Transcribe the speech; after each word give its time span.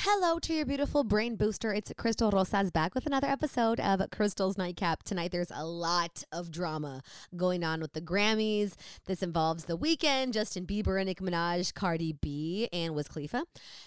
Hello 0.00 0.38
to 0.40 0.52
your 0.52 0.66
beautiful 0.66 1.04
brain 1.04 1.36
booster. 1.36 1.72
It's 1.72 1.90
Crystal 1.96 2.30
Rosas 2.30 2.70
back 2.70 2.94
with 2.94 3.06
another 3.06 3.28
episode 3.28 3.80
of 3.80 4.02
Crystal's 4.10 4.58
Nightcap. 4.58 5.02
Tonight 5.02 5.32
there's 5.32 5.50
a 5.50 5.64
lot 5.64 6.22
of 6.30 6.50
drama 6.50 7.00
going 7.34 7.64
on 7.64 7.80
with 7.80 7.94
the 7.94 8.02
Grammys. 8.02 8.74
This 9.06 9.22
involves 9.22 9.64
The 9.64 9.78
Weeknd, 9.78 10.32
Justin 10.32 10.66
Bieber, 10.66 10.98
and 11.00 11.06
Nicki 11.06 11.24
Minaj, 11.24 11.72
Cardi 11.72 12.12
B, 12.12 12.68
and 12.74 12.94
Wiz 12.94 13.08
Khalifa 13.08 13.46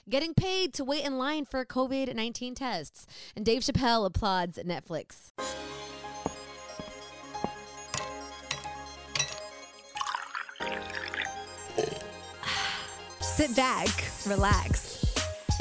getting 0.10 0.34
paid 0.34 0.74
to 0.74 0.84
wait 0.84 1.06
in 1.06 1.20
line 1.20 1.46
for 1.46 1.64
COVID 1.64 2.14
19 2.14 2.56
tests. 2.56 3.06
And 3.36 3.46
Dave 3.46 3.62
Chappelle 3.62 4.08
applauds 4.08 4.58
Netflix. 4.58 5.32
Sit 13.22 13.56
back, 13.56 13.90
relax. 14.26 14.99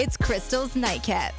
It's 0.00 0.16
Crystal's 0.16 0.76
Nightcap. 0.76 1.34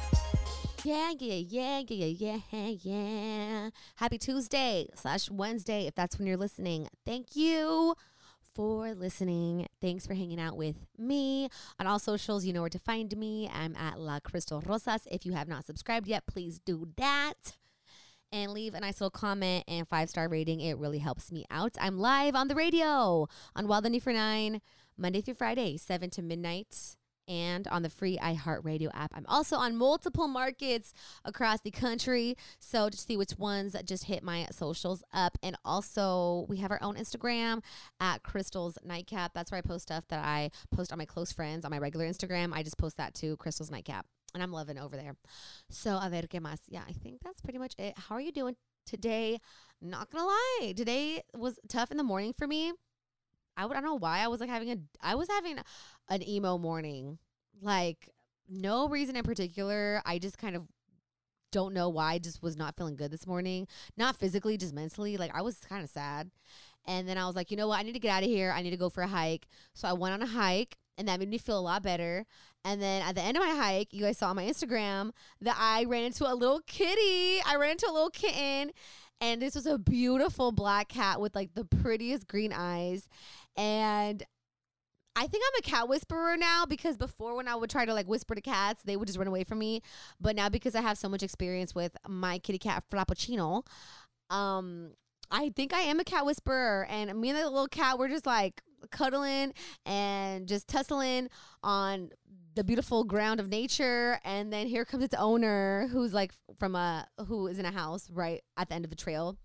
Yeah, 0.84 1.12
yeah, 1.18 1.36
yeah, 1.48 1.82
yeah, 1.88 2.36
yeah, 2.50 2.66
yeah. 2.82 3.70
Happy 3.96 4.18
Tuesday 4.18 4.86
slash 4.94 5.30
Wednesday 5.30 5.86
if 5.86 5.94
that's 5.94 6.18
when 6.18 6.26
you're 6.26 6.36
listening. 6.36 6.86
Thank 7.06 7.34
you 7.34 7.94
for 8.54 8.92
listening. 8.92 9.66
Thanks 9.80 10.06
for 10.06 10.12
hanging 10.12 10.38
out 10.38 10.58
with 10.58 10.76
me 10.98 11.48
on 11.78 11.86
all 11.86 11.98
socials. 11.98 12.44
You 12.44 12.52
know 12.52 12.60
where 12.60 12.68
to 12.68 12.78
find 12.78 13.16
me. 13.16 13.50
I'm 13.50 13.74
at 13.76 13.98
La 13.98 14.20
Crystal 14.20 14.60
Rosas. 14.60 15.08
If 15.10 15.24
you 15.24 15.32
have 15.32 15.48
not 15.48 15.64
subscribed 15.64 16.06
yet, 16.06 16.26
please 16.26 16.58
do 16.58 16.86
that 16.98 17.56
and 18.30 18.52
leave 18.52 18.74
a 18.74 18.80
nice 18.80 19.00
little 19.00 19.10
comment 19.10 19.64
and 19.68 19.88
five 19.88 20.10
star 20.10 20.28
rating. 20.28 20.60
It 20.60 20.76
really 20.76 20.98
helps 20.98 21.32
me 21.32 21.46
out. 21.50 21.78
I'm 21.80 21.98
live 21.98 22.34
on 22.34 22.48
the 22.48 22.54
radio 22.54 23.26
on 23.56 23.68
Wild 23.68 23.86
and 23.86 24.02
for 24.02 24.12
Nine, 24.12 24.60
Monday 24.98 25.22
through 25.22 25.36
Friday, 25.36 25.78
7 25.78 26.10
to 26.10 26.20
midnight 26.20 26.98
and 27.30 27.68
on 27.68 27.82
the 27.82 27.88
free 27.88 28.18
iHeartRadio 28.18 28.90
app. 28.92 29.12
I'm 29.14 29.24
also 29.28 29.56
on 29.56 29.76
multiple 29.76 30.26
markets 30.26 30.92
across 31.24 31.60
the 31.60 31.70
country. 31.70 32.36
So 32.58 32.88
to 32.90 32.98
see 32.98 33.16
which 33.16 33.38
ones 33.38 33.76
just 33.84 34.04
hit 34.04 34.24
my 34.24 34.46
socials 34.50 35.04
up. 35.14 35.38
And 35.42 35.56
also, 35.64 36.44
we 36.48 36.56
have 36.56 36.72
our 36.72 36.82
own 36.82 36.96
Instagram 36.96 37.62
at 38.00 38.24
Crystal's 38.24 38.76
Nightcap. 38.84 39.32
That's 39.32 39.52
where 39.52 39.58
I 39.58 39.62
post 39.62 39.84
stuff 39.84 40.04
that 40.08 40.24
I 40.24 40.50
post 40.74 40.90
on 40.90 40.98
my 40.98 41.04
close 41.04 41.30
friends 41.30 41.64
on 41.64 41.70
my 41.70 41.78
regular 41.78 42.06
Instagram. 42.06 42.50
I 42.52 42.64
just 42.64 42.78
post 42.78 42.96
that 42.96 43.14
to 43.14 43.36
Crystal's 43.36 43.70
Nightcap. 43.70 44.06
And 44.34 44.42
I'm 44.42 44.52
loving 44.52 44.78
over 44.78 44.96
there. 44.96 45.16
So, 45.70 45.98
a 46.02 46.08
ver 46.10 46.22
qué 46.22 46.40
más. 46.40 46.58
Yeah, 46.68 46.82
I 46.88 46.92
think 46.92 47.20
that's 47.22 47.40
pretty 47.40 47.58
much 47.58 47.74
it. 47.78 47.94
How 47.96 48.16
are 48.16 48.20
you 48.20 48.32
doing 48.32 48.56
today? 48.86 49.38
Not 49.80 50.10
gonna 50.10 50.26
lie, 50.26 50.74
today 50.76 51.22
was 51.34 51.58
tough 51.68 51.90
in 51.90 51.96
the 51.96 52.02
morning 52.02 52.34
for 52.36 52.46
me. 52.46 52.72
I 53.56 53.66
would 53.66 53.76
I 53.76 53.80
don't 53.80 53.90
know 53.90 53.98
why 53.98 54.20
I 54.20 54.28
was 54.28 54.40
like 54.40 54.48
having 54.48 54.70
a 54.70 54.76
I 55.00 55.14
was 55.14 55.28
having 55.28 55.58
an 56.08 56.28
emo 56.28 56.58
morning. 56.58 57.18
Like 57.60 58.08
no 58.48 58.88
reason 58.88 59.16
in 59.16 59.22
particular. 59.22 60.02
I 60.04 60.18
just 60.18 60.38
kind 60.38 60.56
of 60.56 60.66
don't 61.52 61.74
know 61.74 61.88
why 61.88 62.14
I 62.14 62.18
just 62.18 62.42
was 62.42 62.56
not 62.56 62.76
feeling 62.76 62.96
good 62.96 63.10
this 63.10 63.26
morning. 63.26 63.66
Not 63.96 64.16
physically, 64.16 64.56
just 64.56 64.74
mentally. 64.74 65.16
Like 65.16 65.34
I 65.34 65.42
was 65.42 65.56
kind 65.56 65.82
of 65.82 65.90
sad. 65.90 66.30
And 66.86 67.08
then 67.08 67.18
I 67.18 67.26
was 67.26 67.36
like, 67.36 67.50
you 67.50 67.56
know 67.56 67.68
what? 67.68 67.78
I 67.78 67.82
need 67.82 67.92
to 67.92 67.98
get 67.98 68.10
out 68.10 68.22
of 68.22 68.28
here. 68.28 68.52
I 68.54 68.62
need 68.62 68.70
to 68.70 68.76
go 68.76 68.88
for 68.88 69.02
a 69.02 69.08
hike. 69.08 69.46
So 69.74 69.86
I 69.88 69.92
went 69.92 70.14
on 70.14 70.22
a 70.22 70.26
hike 70.26 70.76
and 70.96 71.08
that 71.08 71.18
made 71.18 71.28
me 71.28 71.38
feel 71.38 71.58
a 71.58 71.60
lot 71.60 71.82
better. 71.82 72.26
And 72.64 72.80
then 72.80 73.02
at 73.02 73.14
the 73.14 73.22
end 73.22 73.36
of 73.36 73.42
my 73.42 73.54
hike, 73.54 73.92
you 73.92 74.02
guys 74.02 74.18
saw 74.18 74.30
on 74.30 74.36
my 74.36 74.44
Instagram 74.44 75.12
that 75.40 75.56
I 75.58 75.84
ran 75.84 76.04
into 76.04 76.30
a 76.30 76.34
little 76.34 76.60
kitty. 76.66 77.40
I 77.46 77.56
ran 77.56 77.72
into 77.72 77.88
a 77.88 77.92
little 77.92 78.10
kitten 78.10 78.72
and 79.20 79.40
this 79.40 79.54
was 79.54 79.66
a 79.66 79.78
beautiful 79.78 80.52
black 80.52 80.88
cat 80.88 81.20
with 81.20 81.34
like 81.34 81.54
the 81.54 81.64
prettiest 81.64 82.26
green 82.26 82.52
eyes. 82.52 83.08
And 83.56 84.22
I 85.16 85.26
think 85.26 85.44
I'm 85.46 85.58
a 85.58 85.62
cat 85.62 85.88
whisperer 85.88 86.36
now 86.36 86.64
because 86.66 86.96
before 86.96 87.34
when 87.34 87.48
I 87.48 87.54
would 87.54 87.68
try 87.68 87.84
to 87.84 87.92
like 87.92 88.06
whisper 88.06 88.34
to 88.34 88.40
cats, 88.40 88.82
they 88.82 88.96
would 88.96 89.06
just 89.06 89.18
run 89.18 89.28
away 89.28 89.44
from 89.44 89.58
me. 89.58 89.82
But 90.20 90.36
now 90.36 90.48
because 90.48 90.74
I 90.74 90.80
have 90.80 90.96
so 90.96 91.08
much 91.08 91.22
experience 91.22 91.74
with 91.74 91.96
my 92.08 92.38
kitty 92.38 92.58
cat 92.58 92.84
Frappuccino, 92.90 93.66
um, 94.30 94.92
I 95.30 95.50
think 95.50 95.74
I 95.74 95.80
am 95.80 96.00
a 96.00 96.04
cat 96.04 96.24
whisperer. 96.24 96.86
And 96.88 97.20
me 97.20 97.30
and 97.30 97.38
the 97.38 97.44
little 97.44 97.68
cat, 97.68 97.98
we're 97.98 98.08
just 98.08 98.26
like 98.26 98.62
cuddling 98.90 99.52
and 99.86 100.46
just 100.46 100.68
tussling 100.68 101.28
on 101.62 102.10
the 102.54 102.64
beautiful 102.64 103.04
ground 103.04 103.40
of 103.40 103.48
nature 103.48 104.18
and 104.24 104.52
then 104.52 104.66
here 104.66 104.84
comes 104.84 105.04
its 105.04 105.14
owner 105.14 105.88
who's 105.92 106.12
like 106.12 106.32
from 106.58 106.74
a 106.74 107.06
who 107.26 107.46
is 107.46 107.58
in 107.58 107.64
a 107.64 107.70
house 107.70 108.10
right 108.10 108.42
at 108.56 108.68
the 108.68 108.74
end 108.74 108.84
of 108.84 108.90
the 108.90 108.96
trail 108.96 109.36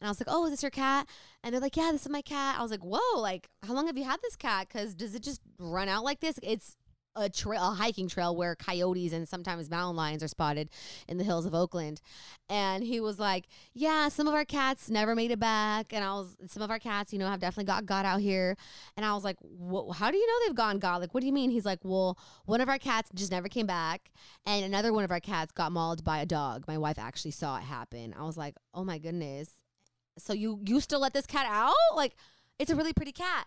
and 0.00 0.06
I 0.08 0.10
was 0.10 0.20
like, 0.20 0.28
"Oh, 0.30 0.44
is 0.44 0.50
this 0.50 0.62
your 0.62 0.70
cat?" 0.70 1.08
And 1.42 1.52
they're 1.52 1.60
like, 1.60 1.76
"Yeah, 1.76 1.90
this 1.92 2.02
is 2.02 2.08
my 2.08 2.22
cat." 2.22 2.58
I 2.58 2.62
was 2.62 2.70
like, 2.70 2.84
"Whoa! 2.84 3.20
Like, 3.20 3.48
how 3.62 3.74
long 3.74 3.86
have 3.86 3.96
you 3.96 4.04
had 4.04 4.20
this 4.22 4.36
cat? 4.36 4.68
Because 4.68 4.94
does 4.94 5.14
it 5.14 5.22
just 5.22 5.40
run 5.58 5.88
out 5.88 6.04
like 6.04 6.20
this? 6.20 6.38
It's 6.42 6.76
a 7.16 7.28
trail, 7.28 7.62
a 7.62 7.74
hiking 7.74 8.08
trail 8.08 8.34
where 8.34 8.54
coyotes 8.56 9.12
and 9.12 9.28
sometimes 9.28 9.70
mountain 9.70 9.96
lions 9.96 10.22
are 10.22 10.28
spotted 10.28 10.68
in 11.08 11.18
the 11.18 11.24
hills 11.24 11.46
of 11.46 11.54
Oakland. 11.54 12.00
And 12.48 12.84
he 12.84 13.00
was 13.00 13.18
like, 13.18 13.46
"Yeah, 13.72 14.08
some 14.08 14.28
of 14.28 14.34
our 14.34 14.44
cats 14.44 14.90
never 14.90 15.14
made 15.14 15.30
it 15.30 15.38
back, 15.38 15.92
and 15.92 16.04
I 16.04 16.12
was 16.14 16.36
some 16.46 16.62
of 16.62 16.70
our 16.70 16.78
cats, 16.78 17.12
you 17.12 17.18
know, 17.18 17.26
have 17.28 17.40
definitely 17.40 17.64
got 17.64 17.86
got 17.86 18.04
out 18.04 18.20
here." 18.20 18.56
And 18.96 19.06
I 19.06 19.14
was 19.14 19.24
like, 19.24 19.36
"How 19.94 20.10
do 20.10 20.16
you 20.16 20.26
know 20.26 20.46
they've 20.46 20.56
gone 20.56 20.78
God? 20.78 21.00
Like, 21.00 21.14
what 21.14 21.20
do 21.20 21.26
you 21.26 21.32
mean?" 21.32 21.50
He's 21.50 21.66
like, 21.66 21.80
"Well, 21.82 22.18
one 22.46 22.60
of 22.60 22.68
our 22.68 22.78
cats 22.78 23.10
just 23.14 23.30
never 23.30 23.48
came 23.48 23.66
back, 23.66 24.10
and 24.46 24.64
another 24.64 24.92
one 24.92 25.04
of 25.04 25.10
our 25.10 25.20
cats 25.20 25.52
got 25.52 25.72
mauled 25.72 26.04
by 26.04 26.18
a 26.18 26.26
dog. 26.26 26.64
My 26.66 26.78
wife 26.78 26.98
actually 26.98 27.32
saw 27.32 27.56
it 27.58 27.62
happen." 27.64 28.14
I 28.18 28.24
was 28.24 28.36
like, 28.36 28.56
"Oh 28.74 28.84
my 28.84 28.98
goodness." 28.98 29.50
So 30.18 30.32
you 30.32 30.60
you 30.64 30.80
still 30.80 31.00
let 31.00 31.12
this 31.12 31.26
cat 31.26 31.46
out? 31.48 31.74
Like, 31.96 32.16
it's 32.58 32.70
a 32.70 32.76
really 32.76 32.92
pretty 32.92 33.12
cat. 33.12 33.46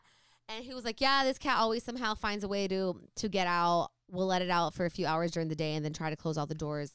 And 0.50 0.64
he 0.64 0.74
was 0.74 0.86
like, 0.86 1.02
"Yeah, 1.02 1.24
this 1.24 1.38
cat 1.38 1.58
always 1.58 1.84
somehow 1.84 2.16
finds 2.16 2.44
a 2.44 2.48
way 2.48 2.68
to 2.68 3.02
to 3.16 3.30
get 3.30 3.48
out. 3.48 3.90
We'll 4.10 4.28
let 4.28 4.42
it 4.42 4.50
out 4.50 4.74
for 4.74 4.86
a 4.86 4.90
few 4.90 5.06
hours 5.06 5.32
during 5.32 5.50
the 5.50 5.56
day 5.56 5.76
and 5.76 5.84
then 5.84 5.94
try 5.94 6.10
to 6.10 6.16
close 6.16 6.38
all 6.38 6.46
the 6.46 6.56
doors, 6.56 6.94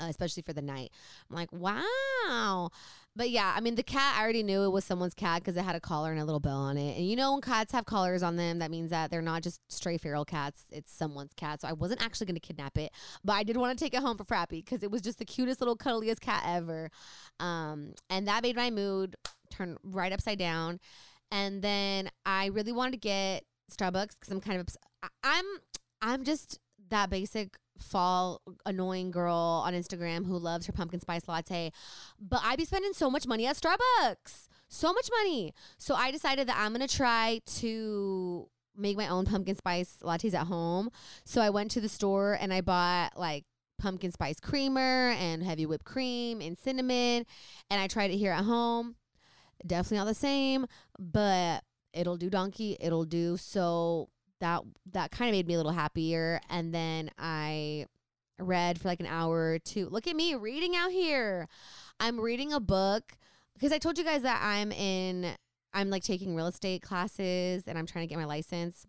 uh, 0.00 0.06
especially 0.06 0.42
for 0.42 0.52
the 0.52 0.62
night." 0.62 0.90
I'm 1.28 1.36
like, 1.36 1.52
"Wow." 1.52 2.70
But 3.16 3.30
yeah, 3.30 3.52
I 3.54 3.60
mean, 3.60 3.74
the 3.74 3.82
cat, 3.82 4.14
I 4.16 4.22
already 4.22 4.44
knew 4.44 4.62
it 4.62 4.70
was 4.70 4.84
someone's 4.84 5.14
cat 5.14 5.42
because 5.42 5.56
it 5.56 5.64
had 5.64 5.74
a 5.74 5.80
collar 5.80 6.12
and 6.12 6.20
a 6.20 6.24
little 6.24 6.40
bell 6.40 6.56
on 6.56 6.78
it. 6.78 6.96
And 6.96 7.06
you 7.06 7.16
know, 7.16 7.32
when 7.32 7.40
cats 7.42 7.72
have 7.72 7.84
collars 7.84 8.22
on 8.22 8.36
them, 8.36 8.60
that 8.60 8.70
means 8.70 8.90
that 8.90 9.10
they're 9.10 9.20
not 9.20 9.42
just 9.42 9.60
stray 9.68 9.98
feral 9.98 10.24
cats, 10.24 10.64
it's 10.70 10.92
someone's 10.92 11.34
cat. 11.34 11.60
So 11.60 11.68
I 11.68 11.72
wasn't 11.72 12.02
actually 12.02 12.26
going 12.26 12.36
to 12.36 12.40
kidnap 12.40 12.78
it, 12.78 12.92
but 13.24 13.32
I 13.32 13.42
did 13.42 13.56
want 13.56 13.76
to 13.76 13.84
take 13.84 13.94
it 13.94 14.00
home 14.00 14.16
for 14.16 14.24
Frappy 14.24 14.64
because 14.64 14.82
it 14.82 14.90
was 14.90 15.02
just 15.02 15.18
the 15.18 15.24
cutest 15.24 15.60
little 15.60 15.76
cuddliest 15.76 16.20
cat 16.20 16.44
ever. 16.46 16.90
Um, 17.40 17.94
and 18.08 18.28
that 18.28 18.44
made 18.44 18.56
my 18.56 18.70
mood 18.70 19.16
turn 19.50 19.76
right 19.82 20.12
upside 20.12 20.38
down. 20.38 20.78
And 21.30 21.62
then 21.62 22.10
I 22.26 22.46
really 22.46 22.72
wanted 22.72 22.92
to 22.92 22.98
get 22.98 23.44
Starbucks 23.70 24.18
because 24.18 24.30
I'm 24.30 24.40
kind 24.40 24.60
of, 24.60 24.68
I'm, 25.22 25.44
I'm 26.02 26.24
just 26.24 26.58
that 26.88 27.10
basic 27.10 27.56
fall 27.78 28.42
annoying 28.66 29.10
girl 29.10 29.62
on 29.64 29.74
Instagram 29.74 30.26
who 30.26 30.38
loves 30.38 30.66
her 30.66 30.72
pumpkin 30.72 31.00
spice 31.00 31.28
latte. 31.28 31.72
But 32.20 32.40
I 32.44 32.56
be 32.56 32.64
spending 32.64 32.92
so 32.92 33.10
much 33.10 33.26
money 33.26 33.46
at 33.46 33.56
Starbucks. 33.56 34.48
So 34.68 34.92
much 34.92 35.08
money. 35.18 35.52
So 35.78 35.94
I 35.94 36.10
decided 36.10 36.48
that 36.48 36.56
I'm 36.58 36.74
to 36.74 36.86
try 36.86 37.40
to 37.58 38.48
make 38.76 38.96
my 38.96 39.08
own 39.08 39.24
pumpkin 39.26 39.56
spice 39.56 39.98
lattes 40.02 40.34
at 40.34 40.46
home. 40.46 40.90
So 41.24 41.40
I 41.40 41.50
went 41.50 41.70
to 41.72 41.80
the 41.80 41.88
store 41.88 42.38
and 42.40 42.52
I 42.52 42.60
bought 42.60 43.18
like 43.18 43.44
pumpkin 43.78 44.12
spice 44.12 44.38
creamer 44.40 45.10
and 45.18 45.42
heavy 45.42 45.66
whipped 45.66 45.86
cream 45.86 46.40
and 46.40 46.58
cinnamon 46.58 47.24
and 47.70 47.80
I 47.80 47.86
tried 47.86 48.10
it 48.10 48.16
here 48.16 48.32
at 48.32 48.44
home. 48.44 48.96
Definitely 49.66 49.98
not 49.98 50.06
the 50.06 50.14
same, 50.14 50.66
but 50.98 51.62
it'll 51.92 52.16
do 52.16 52.30
donkey, 52.30 52.76
it'll 52.80 53.04
do. 53.04 53.36
So. 53.36 54.08
That 54.40 54.62
that 54.92 55.10
kind 55.10 55.28
of 55.28 55.34
made 55.34 55.46
me 55.46 55.52
a 55.52 55.58
little 55.58 55.70
happier. 55.70 56.40
And 56.48 56.74
then 56.74 57.10
i 57.18 57.84
read 58.38 58.80
for 58.80 58.88
like 58.88 59.00
an 59.00 59.06
hour 59.06 59.52
or 59.52 59.58
two. 59.58 59.86
Look 59.90 60.06
at 60.06 60.16
me 60.16 60.34
reading 60.34 60.74
out 60.74 60.90
here. 60.90 61.46
I'm 62.00 62.18
reading 62.18 62.50
a 62.50 62.58
book 62.58 63.18
because 63.60 63.72
i 63.72 63.78
told 63.78 63.98
you 63.98 64.04
guys 64.04 64.22
that 64.22 64.40
i'm 64.42 64.72
in 64.72 65.34
i'm 65.74 65.90
like 65.90 66.02
taking 66.02 66.34
real 66.34 66.46
estate 66.46 66.82
classes 66.82 67.64
and 67.66 67.78
i'm 67.78 67.86
trying 67.86 68.06
to 68.06 68.08
get 68.08 68.18
my 68.18 68.24
license 68.24 68.86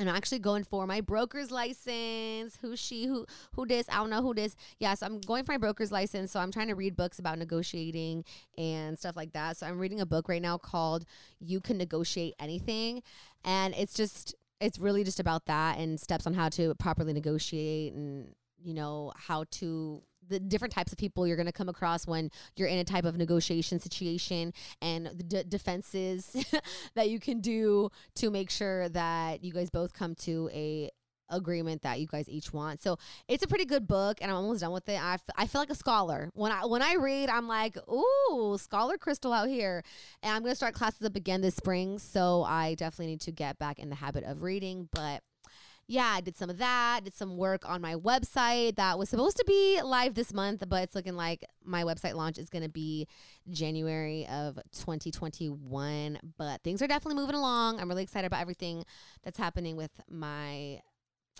I'm 0.00 0.08
actually 0.08 0.40
going 0.40 0.64
for 0.64 0.86
my 0.86 1.00
broker's 1.00 1.50
license. 1.50 2.58
Who 2.60 2.76
she? 2.76 3.06
Who 3.06 3.26
who 3.52 3.66
this? 3.66 3.88
I 3.88 3.96
don't 3.96 4.10
know 4.10 4.22
who 4.22 4.34
this. 4.34 4.56
Yes, 4.78 4.78
yeah, 4.78 4.94
so 4.94 5.06
I'm 5.06 5.20
going 5.20 5.44
for 5.44 5.52
my 5.52 5.58
broker's 5.58 5.92
license. 5.92 6.32
So 6.32 6.40
I'm 6.40 6.50
trying 6.50 6.68
to 6.68 6.74
read 6.74 6.96
books 6.96 7.18
about 7.18 7.38
negotiating 7.38 8.24
and 8.58 8.98
stuff 8.98 9.16
like 9.16 9.32
that. 9.32 9.56
So 9.56 9.66
I'm 9.66 9.78
reading 9.78 10.00
a 10.00 10.06
book 10.06 10.28
right 10.28 10.42
now 10.42 10.58
called 10.58 11.04
"You 11.38 11.60
Can 11.60 11.78
Negotiate 11.78 12.34
Anything," 12.40 13.02
and 13.44 13.74
it's 13.76 13.94
just 13.94 14.34
it's 14.60 14.78
really 14.78 15.04
just 15.04 15.20
about 15.20 15.46
that 15.46 15.78
and 15.78 16.00
steps 16.00 16.26
on 16.26 16.34
how 16.34 16.48
to 16.48 16.74
properly 16.76 17.12
negotiate 17.12 17.92
and 17.92 18.34
you 18.62 18.74
know 18.74 19.12
how 19.16 19.44
to 19.50 20.02
the 20.28 20.40
different 20.40 20.72
types 20.72 20.92
of 20.92 20.98
people 20.98 21.26
you're 21.26 21.36
going 21.36 21.46
to 21.46 21.52
come 21.52 21.68
across 21.68 22.06
when 22.06 22.30
you're 22.56 22.68
in 22.68 22.78
a 22.78 22.84
type 22.84 23.04
of 23.04 23.16
negotiation 23.16 23.80
situation 23.80 24.52
and 24.80 25.06
the 25.06 25.24
d- 25.24 25.44
defenses 25.48 26.36
that 26.94 27.08
you 27.08 27.20
can 27.20 27.40
do 27.40 27.90
to 28.16 28.30
make 28.30 28.50
sure 28.50 28.88
that 28.90 29.42
you 29.44 29.52
guys 29.52 29.70
both 29.70 29.92
come 29.92 30.14
to 30.14 30.50
a 30.52 30.90
agreement 31.30 31.82
that 31.82 32.00
you 32.00 32.06
guys 32.06 32.28
each 32.28 32.52
want. 32.52 32.82
So 32.82 32.98
it's 33.28 33.42
a 33.42 33.48
pretty 33.48 33.64
good 33.64 33.86
book, 33.86 34.18
and 34.20 34.30
I'm 34.30 34.36
almost 34.36 34.60
done 34.60 34.72
with 34.72 34.88
it. 34.88 35.02
I, 35.02 35.14
f- 35.14 35.22
I 35.36 35.46
feel 35.46 35.60
like 35.60 35.70
a 35.70 35.74
scholar 35.74 36.30
when 36.34 36.52
I 36.52 36.64
when 36.66 36.82
I 36.82 36.94
read. 36.94 37.28
I'm 37.28 37.48
like, 37.48 37.76
ooh, 37.88 38.56
scholar 38.58 38.96
crystal 38.96 39.32
out 39.32 39.48
here, 39.48 39.82
and 40.22 40.34
I'm 40.34 40.42
gonna 40.42 40.54
start 40.54 40.74
classes 40.74 41.06
up 41.06 41.16
again 41.16 41.40
this 41.40 41.56
spring. 41.56 41.98
So 41.98 42.44
I 42.44 42.74
definitely 42.74 43.06
need 43.06 43.20
to 43.22 43.32
get 43.32 43.58
back 43.58 43.78
in 43.78 43.88
the 43.88 43.96
habit 43.96 44.24
of 44.24 44.42
reading, 44.42 44.88
but. 44.92 45.22
Yeah, 45.86 46.06
I 46.06 46.20
did 46.20 46.36
some 46.36 46.48
of 46.48 46.58
that. 46.58 47.00
Did 47.04 47.14
some 47.14 47.36
work 47.36 47.68
on 47.68 47.82
my 47.82 47.94
website 47.94 48.76
that 48.76 48.98
was 48.98 49.10
supposed 49.10 49.36
to 49.36 49.44
be 49.46 49.80
live 49.82 50.14
this 50.14 50.32
month, 50.32 50.64
but 50.66 50.82
it's 50.82 50.94
looking 50.94 51.16
like 51.16 51.44
my 51.62 51.84
website 51.84 52.14
launch 52.14 52.38
is 52.38 52.48
going 52.48 52.62
to 52.62 52.70
be 52.70 53.06
January 53.50 54.26
of 54.28 54.56
2021. 54.72 56.18
But 56.38 56.62
things 56.62 56.80
are 56.80 56.86
definitely 56.86 57.20
moving 57.20 57.36
along. 57.36 57.80
I'm 57.80 57.88
really 57.88 58.02
excited 58.02 58.26
about 58.26 58.40
everything 58.40 58.84
that's 59.22 59.38
happening 59.38 59.76
with 59.76 59.90
my 60.10 60.80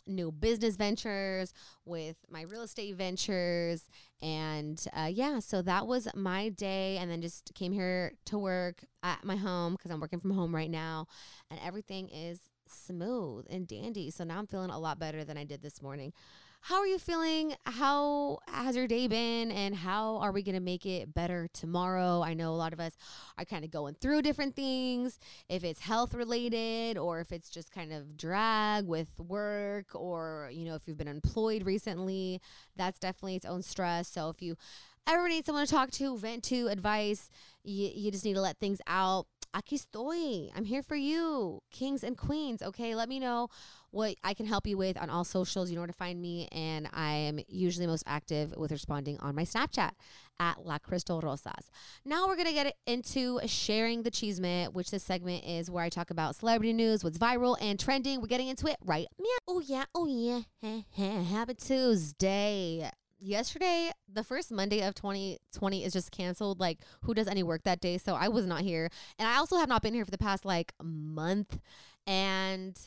new 0.06 0.30
business 0.30 0.76
ventures, 0.76 1.54
with 1.86 2.16
my 2.30 2.42
real 2.42 2.62
estate 2.62 2.94
ventures. 2.96 3.88
And 4.20 4.82
uh, 4.92 5.08
yeah, 5.10 5.38
so 5.38 5.62
that 5.62 5.86
was 5.86 6.08
my 6.14 6.50
day. 6.50 6.98
And 6.98 7.10
then 7.10 7.22
just 7.22 7.52
came 7.54 7.72
here 7.72 8.12
to 8.26 8.38
work 8.38 8.84
at 9.02 9.24
my 9.24 9.36
home 9.36 9.72
because 9.72 9.90
I'm 9.90 10.00
working 10.00 10.20
from 10.20 10.32
home 10.32 10.54
right 10.54 10.70
now. 10.70 11.06
And 11.50 11.58
everything 11.64 12.08
is 12.10 12.40
smooth 12.74 13.46
and 13.48 13.66
dandy. 13.66 14.10
So 14.10 14.24
now 14.24 14.38
I'm 14.38 14.46
feeling 14.46 14.70
a 14.70 14.78
lot 14.78 14.98
better 14.98 15.24
than 15.24 15.36
I 15.38 15.44
did 15.44 15.62
this 15.62 15.80
morning. 15.80 16.12
How 16.60 16.76
are 16.76 16.86
you 16.86 16.98
feeling? 16.98 17.54
How 17.66 18.38
has 18.48 18.74
your 18.74 18.86
day 18.86 19.06
been? 19.06 19.50
And 19.50 19.74
how 19.74 20.16
are 20.16 20.32
we 20.32 20.42
going 20.42 20.54
to 20.54 20.62
make 20.62 20.86
it 20.86 21.12
better 21.12 21.46
tomorrow? 21.52 22.22
I 22.22 22.32
know 22.32 22.52
a 22.52 22.56
lot 22.56 22.72
of 22.72 22.80
us 22.80 22.96
are 23.36 23.44
kind 23.44 23.66
of 23.66 23.70
going 23.70 23.96
through 24.00 24.22
different 24.22 24.56
things, 24.56 25.18
if 25.50 25.62
it's 25.62 25.80
health 25.80 26.14
related 26.14 26.96
or 26.96 27.20
if 27.20 27.32
it's 27.32 27.50
just 27.50 27.70
kind 27.70 27.92
of 27.92 28.16
drag 28.16 28.86
with 28.86 29.10
work 29.18 29.88
or, 29.94 30.48
you 30.54 30.64
know, 30.64 30.74
if 30.74 30.88
you've 30.88 30.96
been 30.96 31.06
employed 31.06 31.66
recently, 31.66 32.40
that's 32.76 32.98
definitely 32.98 33.36
its 33.36 33.44
own 33.44 33.60
stress. 33.60 34.08
So 34.08 34.30
if 34.30 34.40
you 34.40 34.56
ever 35.06 35.28
need 35.28 35.44
someone 35.44 35.66
to 35.66 35.70
talk 35.70 35.90
to, 35.90 36.16
vent 36.16 36.44
to, 36.44 36.68
advice, 36.68 37.28
you, 37.62 37.90
you 37.94 38.10
just 38.10 38.24
need 38.24 38.34
to 38.34 38.40
let 38.40 38.58
things 38.58 38.80
out 38.86 39.26
aquí 39.54 39.78
estoy. 39.78 40.50
I'm 40.54 40.64
here 40.64 40.82
for 40.82 40.96
you, 40.96 41.62
kings 41.70 42.02
and 42.02 42.18
queens. 42.18 42.62
Okay, 42.62 42.94
let 42.94 43.08
me 43.08 43.20
know 43.20 43.48
what 43.90 44.16
I 44.24 44.34
can 44.34 44.46
help 44.46 44.66
you 44.66 44.76
with 44.76 44.98
on 44.98 45.08
all 45.08 45.24
socials. 45.24 45.70
You 45.70 45.76
know 45.76 45.82
where 45.82 45.86
to 45.86 45.92
find 45.92 46.20
me, 46.20 46.48
and 46.50 46.88
I 46.92 47.12
am 47.12 47.38
usually 47.48 47.86
most 47.86 48.02
active 48.06 48.54
with 48.56 48.72
responding 48.72 49.18
on 49.20 49.34
my 49.34 49.44
Snapchat 49.44 49.92
at 50.40 50.66
La 50.66 50.78
Crystal 50.78 51.20
Rosas. 51.20 51.70
Now 52.04 52.26
we're 52.26 52.36
gonna 52.36 52.52
get 52.52 52.74
into 52.86 53.38
sharing 53.46 54.02
the 54.02 54.10
cheesemate, 54.10 54.74
which 54.74 54.90
this 54.90 55.04
segment 55.04 55.44
is 55.44 55.70
where 55.70 55.84
I 55.84 55.88
talk 55.88 56.10
about 56.10 56.34
celebrity 56.34 56.72
news, 56.72 57.04
what's 57.04 57.18
viral 57.18 57.56
and 57.60 57.78
trending. 57.78 58.20
We're 58.20 58.26
getting 58.26 58.48
into 58.48 58.66
it 58.66 58.76
right 58.84 59.06
now. 59.18 59.26
Oh 59.46 59.60
yeah, 59.60 59.84
oh 59.94 60.06
yeah. 60.06 60.80
Happy 61.30 61.54
Tuesday 61.54 62.90
yesterday, 63.24 63.90
the 64.12 64.22
first 64.22 64.52
Monday 64.52 64.82
of 64.82 64.94
2020 64.94 65.84
is 65.84 65.92
just 65.92 66.10
canceled. 66.10 66.60
Like, 66.60 66.78
who 67.02 67.14
does 67.14 67.26
any 67.26 67.42
work 67.42 67.62
that 67.64 67.80
day? 67.80 67.98
So 67.98 68.14
I 68.14 68.28
was 68.28 68.46
not 68.46 68.60
here. 68.60 68.90
And 69.18 69.26
I 69.28 69.36
also 69.36 69.56
have 69.56 69.68
not 69.68 69.82
been 69.82 69.94
here 69.94 70.04
for 70.04 70.10
the 70.10 70.18
past 70.18 70.44
like 70.44 70.72
month. 70.82 71.58
And 72.06 72.78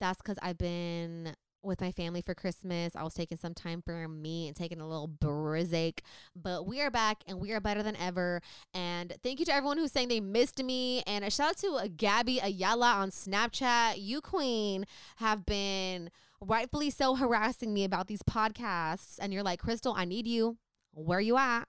that's 0.00 0.22
because 0.22 0.38
I've 0.40 0.58
been 0.58 1.34
with 1.62 1.80
my 1.80 1.90
family 1.90 2.22
for 2.22 2.34
Christmas. 2.34 2.94
I 2.94 3.02
was 3.02 3.14
taking 3.14 3.36
some 3.36 3.52
time 3.52 3.82
for 3.82 4.06
me 4.06 4.46
and 4.46 4.56
taking 4.56 4.80
a 4.80 4.88
little 4.88 5.08
break. 5.08 6.02
But 6.36 6.66
we 6.66 6.80
are 6.80 6.90
back 6.90 7.18
and 7.26 7.40
we 7.40 7.52
are 7.52 7.60
better 7.60 7.82
than 7.82 7.96
ever. 7.96 8.40
And 8.74 9.12
thank 9.22 9.40
you 9.40 9.46
to 9.46 9.54
everyone 9.54 9.78
who's 9.78 9.92
saying 9.92 10.08
they 10.08 10.20
missed 10.20 10.62
me. 10.62 11.02
And 11.06 11.24
a 11.24 11.30
shout 11.30 11.50
out 11.50 11.56
to 11.58 11.72
uh, 11.74 11.88
Gabby 11.96 12.38
Ayala 12.38 12.92
on 12.92 13.10
Snapchat. 13.10 13.94
You, 13.98 14.20
Queen, 14.20 14.86
have 15.16 15.44
been 15.44 16.10
rightfully 16.40 16.90
so 16.90 17.14
harassing 17.14 17.72
me 17.72 17.84
about 17.84 18.06
these 18.06 18.22
podcasts. 18.22 19.16
And 19.20 19.32
you're 19.32 19.42
like, 19.42 19.60
Crystal, 19.60 19.94
I 19.96 20.04
need 20.04 20.26
you. 20.26 20.58
Where 20.92 21.18
are 21.18 21.22
you 21.22 21.36
at? 21.36 21.64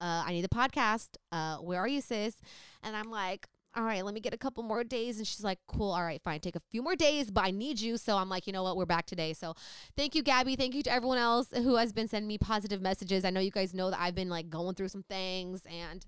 Uh, 0.00 0.24
I 0.26 0.32
need 0.32 0.42
the 0.42 0.48
podcast. 0.48 1.08
Uh, 1.32 1.56
where 1.56 1.80
are 1.80 1.88
you, 1.88 2.00
sis? 2.00 2.36
And 2.82 2.96
I'm 2.96 3.10
like, 3.10 3.46
all 3.76 3.84
right, 3.84 4.04
let 4.04 4.14
me 4.14 4.20
get 4.20 4.32
a 4.32 4.38
couple 4.38 4.62
more 4.62 4.84
days. 4.84 5.18
And 5.18 5.26
she's 5.26 5.44
like, 5.44 5.58
cool. 5.68 5.92
All 5.92 6.02
right, 6.02 6.20
fine. 6.22 6.40
Take 6.40 6.56
a 6.56 6.62
few 6.70 6.82
more 6.82 6.96
days, 6.96 7.30
but 7.30 7.44
I 7.44 7.50
need 7.50 7.78
you. 7.78 7.98
So 7.98 8.16
I'm 8.16 8.30
like, 8.30 8.46
you 8.46 8.52
know 8.52 8.62
what? 8.62 8.76
We're 8.76 8.86
back 8.86 9.04
today. 9.04 9.34
So 9.34 9.54
thank 9.96 10.14
you, 10.14 10.22
Gabby. 10.22 10.56
Thank 10.56 10.74
you 10.74 10.82
to 10.84 10.92
everyone 10.92 11.18
else 11.18 11.48
who 11.54 11.76
has 11.76 11.92
been 11.92 12.08
sending 12.08 12.26
me 12.26 12.38
positive 12.38 12.80
messages. 12.80 13.24
I 13.24 13.30
know 13.30 13.40
you 13.40 13.50
guys 13.50 13.74
know 13.74 13.90
that 13.90 14.00
I've 14.00 14.14
been 14.14 14.30
like 14.30 14.48
going 14.48 14.74
through 14.74 14.88
some 14.88 15.04
things 15.08 15.62
and 15.66 16.04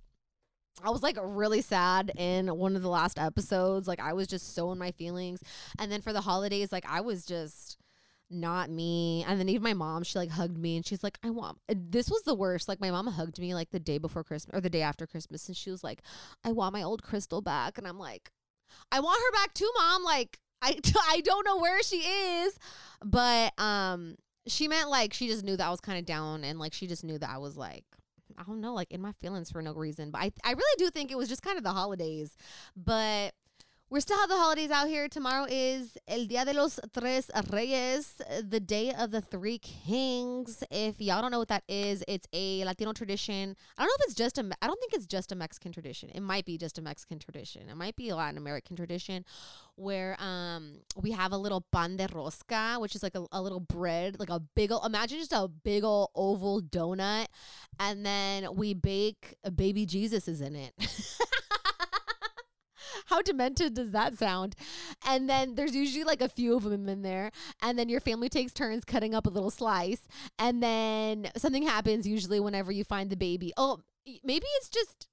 I 0.82 0.90
was 0.90 1.02
like 1.02 1.18
really 1.20 1.60
sad 1.60 2.10
in 2.16 2.48
one 2.56 2.76
of 2.76 2.82
the 2.82 2.88
last 2.88 3.18
episodes. 3.18 3.86
Like 3.86 4.00
I 4.00 4.14
was 4.14 4.26
just 4.26 4.54
so 4.54 4.72
in 4.72 4.78
my 4.78 4.92
feelings. 4.92 5.40
And 5.78 5.92
then 5.92 6.00
for 6.00 6.12
the 6.12 6.22
holidays, 6.22 6.72
like 6.72 6.86
I 6.88 7.02
was 7.02 7.26
just 7.26 7.76
not 8.30 8.70
me. 8.70 9.24
And 9.26 9.38
then 9.38 9.48
even 9.48 9.62
my 9.62 9.74
mom, 9.74 10.02
she 10.02 10.18
like 10.18 10.30
hugged 10.30 10.58
me 10.58 10.76
and 10.76 10.86
she's 10.86 11.02
like, 11.02 11.18
I 11.22 11.30
want 11.30 11.58
this 11.68 12.10
was 12.10 12.22
the 12.22 12.34
worst. 12.34 12.68
Like 12.68 12.80
my 12.80 12.90
mom 12.90 13.06
hugged 13.06 13.38
me 13.38 13.54
like 13.54 13.70
the 13.70 13.80
day 13.80 13.98
before 13.98 14.24
Christmas 14.24 14.56
or 14.56 14.60
the 14.60 14.70
day 14.70 14.82
after 14.82 15.06
Christmas 15.06 15.48
and 15.48 15.56
she 15.56 15.70
was 15.70 15.82
like, 15.84 16.02
I 16.44 16.52
want 16.52 16.72
my 16.72 16.82
old 16.82 17.02
crystal 17.02 17.40
back. 17.40 17.78
And 17.78 17.86
I'm 17.86 17.98
like, 17.98 18.30
I 18.92 19.00
want 19.00 19.20
her 19.20 19.32
back 19.32 19.54
too, 19.54 19.70
mom. 19.78 20.04
Like 20.04 20.38
I 20.62 20.78
I 21.08 21.20
don't 21.20 21.44
know 21.44 21.58
where 21.58 21.82
she 21.82 21.98
is. 21.98 22.58
But 23.04 23.58
um 23.58 24.16
she 24.46 24.68
meant 24.68 24.90
like 24.90 25.12
she 25.12 25.28
just 25.28 25.44
knew 25.44 25.56
that 25.56 25.66
I 25.66 25.70
was 25.70 25.80
kind 25.80 25.98
of 25.98 26.06
down 26.06 26.44
and 26.44 26.58
like 26.58 26.72
she 26.72 26.86
just 26.86 27.04
knew 27.04 27.18
that 27.18 27.30
I 27.30 27.38
was 27.38 27.56
like 27.56 27.84
I 28.36 28.44
don't 28.44 28.60
know, 28.60 28.72
like 28.72 28.92
in 28.92 29.00
my 29.00 29.12
feelings 29.12 29.50
for 29.50 29.62
no 29.62 29.72
reason. 29.72 30.10
But 30.10 30.22
I 30.22 30.32
I 30.44 30.52
really 30.52 30.76
do 30.78 30.90
think 30.90 31.10
it 31.10 31.18
was 31.18 31.28
just 31.28 31.42
kind 31.42 31.58
of 31.58 31.64
the 31.64 31.72
holidays. 31.72 32.36
But 32.76 33.34
we 33.90 34.00
still 34.00 34.18
have 34.18 34.28
the 34.28 34.36
holidays 34.36 34.70
out 34.70 34.86
here. 34.86 35.08
Tomorrow 35.08 35.46
is 35.48 35.96
El 36.06 36.26
Dia 36.26 36.44
de 36.44 36.52
los 36.52 36.78
Tres 36.92 37.30
Reyes, 37.50 38.20
the 38.46 38.60
Day 38.60 38.92
of 38.92 39.10
the 39.12 39.22
Three 39.22 39.58
Kings. 39.58 40.62
If 40.70 41.00
y'all 41.00 41.22
don't 41.22 41.30
know 41.30 41.38
what 41.38 41.48
that 41.48 41.62
is, 41.68 42.04
it's 42.06 42.28
a 42.34 42.64
Latino 42.66 42.92
tradition. 42.92 43.56
I 43.78 43.82
don't 43.82 43.88
know 43.88 43.94
if 44.00 44.04
it's 44.10 44.14
just 44.14 44.36
a. 44.36 44.50
I 44.60 44.66
don't 44.66 44.78
think 44.78 44.92
it's 44.92 45.06
just 45.06 45.32
a 45.32 45.34
Mexican 45.34 45.72
tradition. 45.72 46.10
It 46.10 46.20
might 46.20 46.44
be 46.44 46.58
just 46.58 46.76
a 46.76 46.82
Mexican 46.82 47.18
tradition. 47.18 47.70
It 47.70 47.76
might 47.76 47.96
be 47.96 48.10
a 48.10 48.16
Latin 48.16 48.36
American 48.36 48.76
tradition, 48.76 49.24
where 49.76 50.20
um 50.22 50.80
we 50.94 51.12
have 51.12 51.32
a 51.32 51.38
little 51.38 51.62
pan 51.72 51.96
de 51.96 52.08
rosca, 52.08 52.78
which 52.80 52.94
is 52.94 53.02
like 53.02 53.14
a, 53.14 53.24
a 53.32 53.40
little 53.40 53.60
bread, 53.60 54.20
like 54.20 54.28
a 54.30 54.40
big. 54.40 54.70
ol- 54.70 54.84
Imagine 54.84 55.18
just 55.18 55.32
a 55.32 55.48
big 55.48 55.82
old 55.82 56.10
oval 56.14 56.60
donut, 56.60 57.28
and 57.80 58.04
then 58.04 58.54
we 58.54 58.74
bake 58.74 59.34
baby 59.54 59.86
Jesus 59.86 60.28
is 60.28 60.42
in 60.42 60.54
it. 60.56 60.74
How 63.06 63.22
demented 63.22 63.74
does 63.74 63.90
that 63.92 64.18
sound? 64.18 64.54
And 65.06 65.28
then 65.28 65.54
there's 65.54 65.74
usually 65.74 66.04
like 66.04 66.20
a 66.20 66.28
few 66.28 66.56
of 66.56 66.64
them 66.64 66.88
in 66.88 67.02
there. 67.02 67.30
And 67.62 67.78
then 67.78 67.88
your 67.88 68.00
family 68.00 68.28
takes 68.28 68.52
turns 68.52 68.84
cutting 68.84 69.14
up 69.14 69.26
a 69.26 69.30
little 69.30 69.50
slice. 69.50 70.06
And 70.38 70.62
then 70.62 71.30
something 71.36 71.62
happens 71.62 72.06
usually 72.06 72.40
whenever 72.40 72.72
you 72.72 72.84
find 72.84 73.10
the 73.10 73.16
baby. 73.16 73.52
Oh, 73.56 73.80
maybe 74.24 74.46
it's 74.56 74.68
just, 74.68 75.08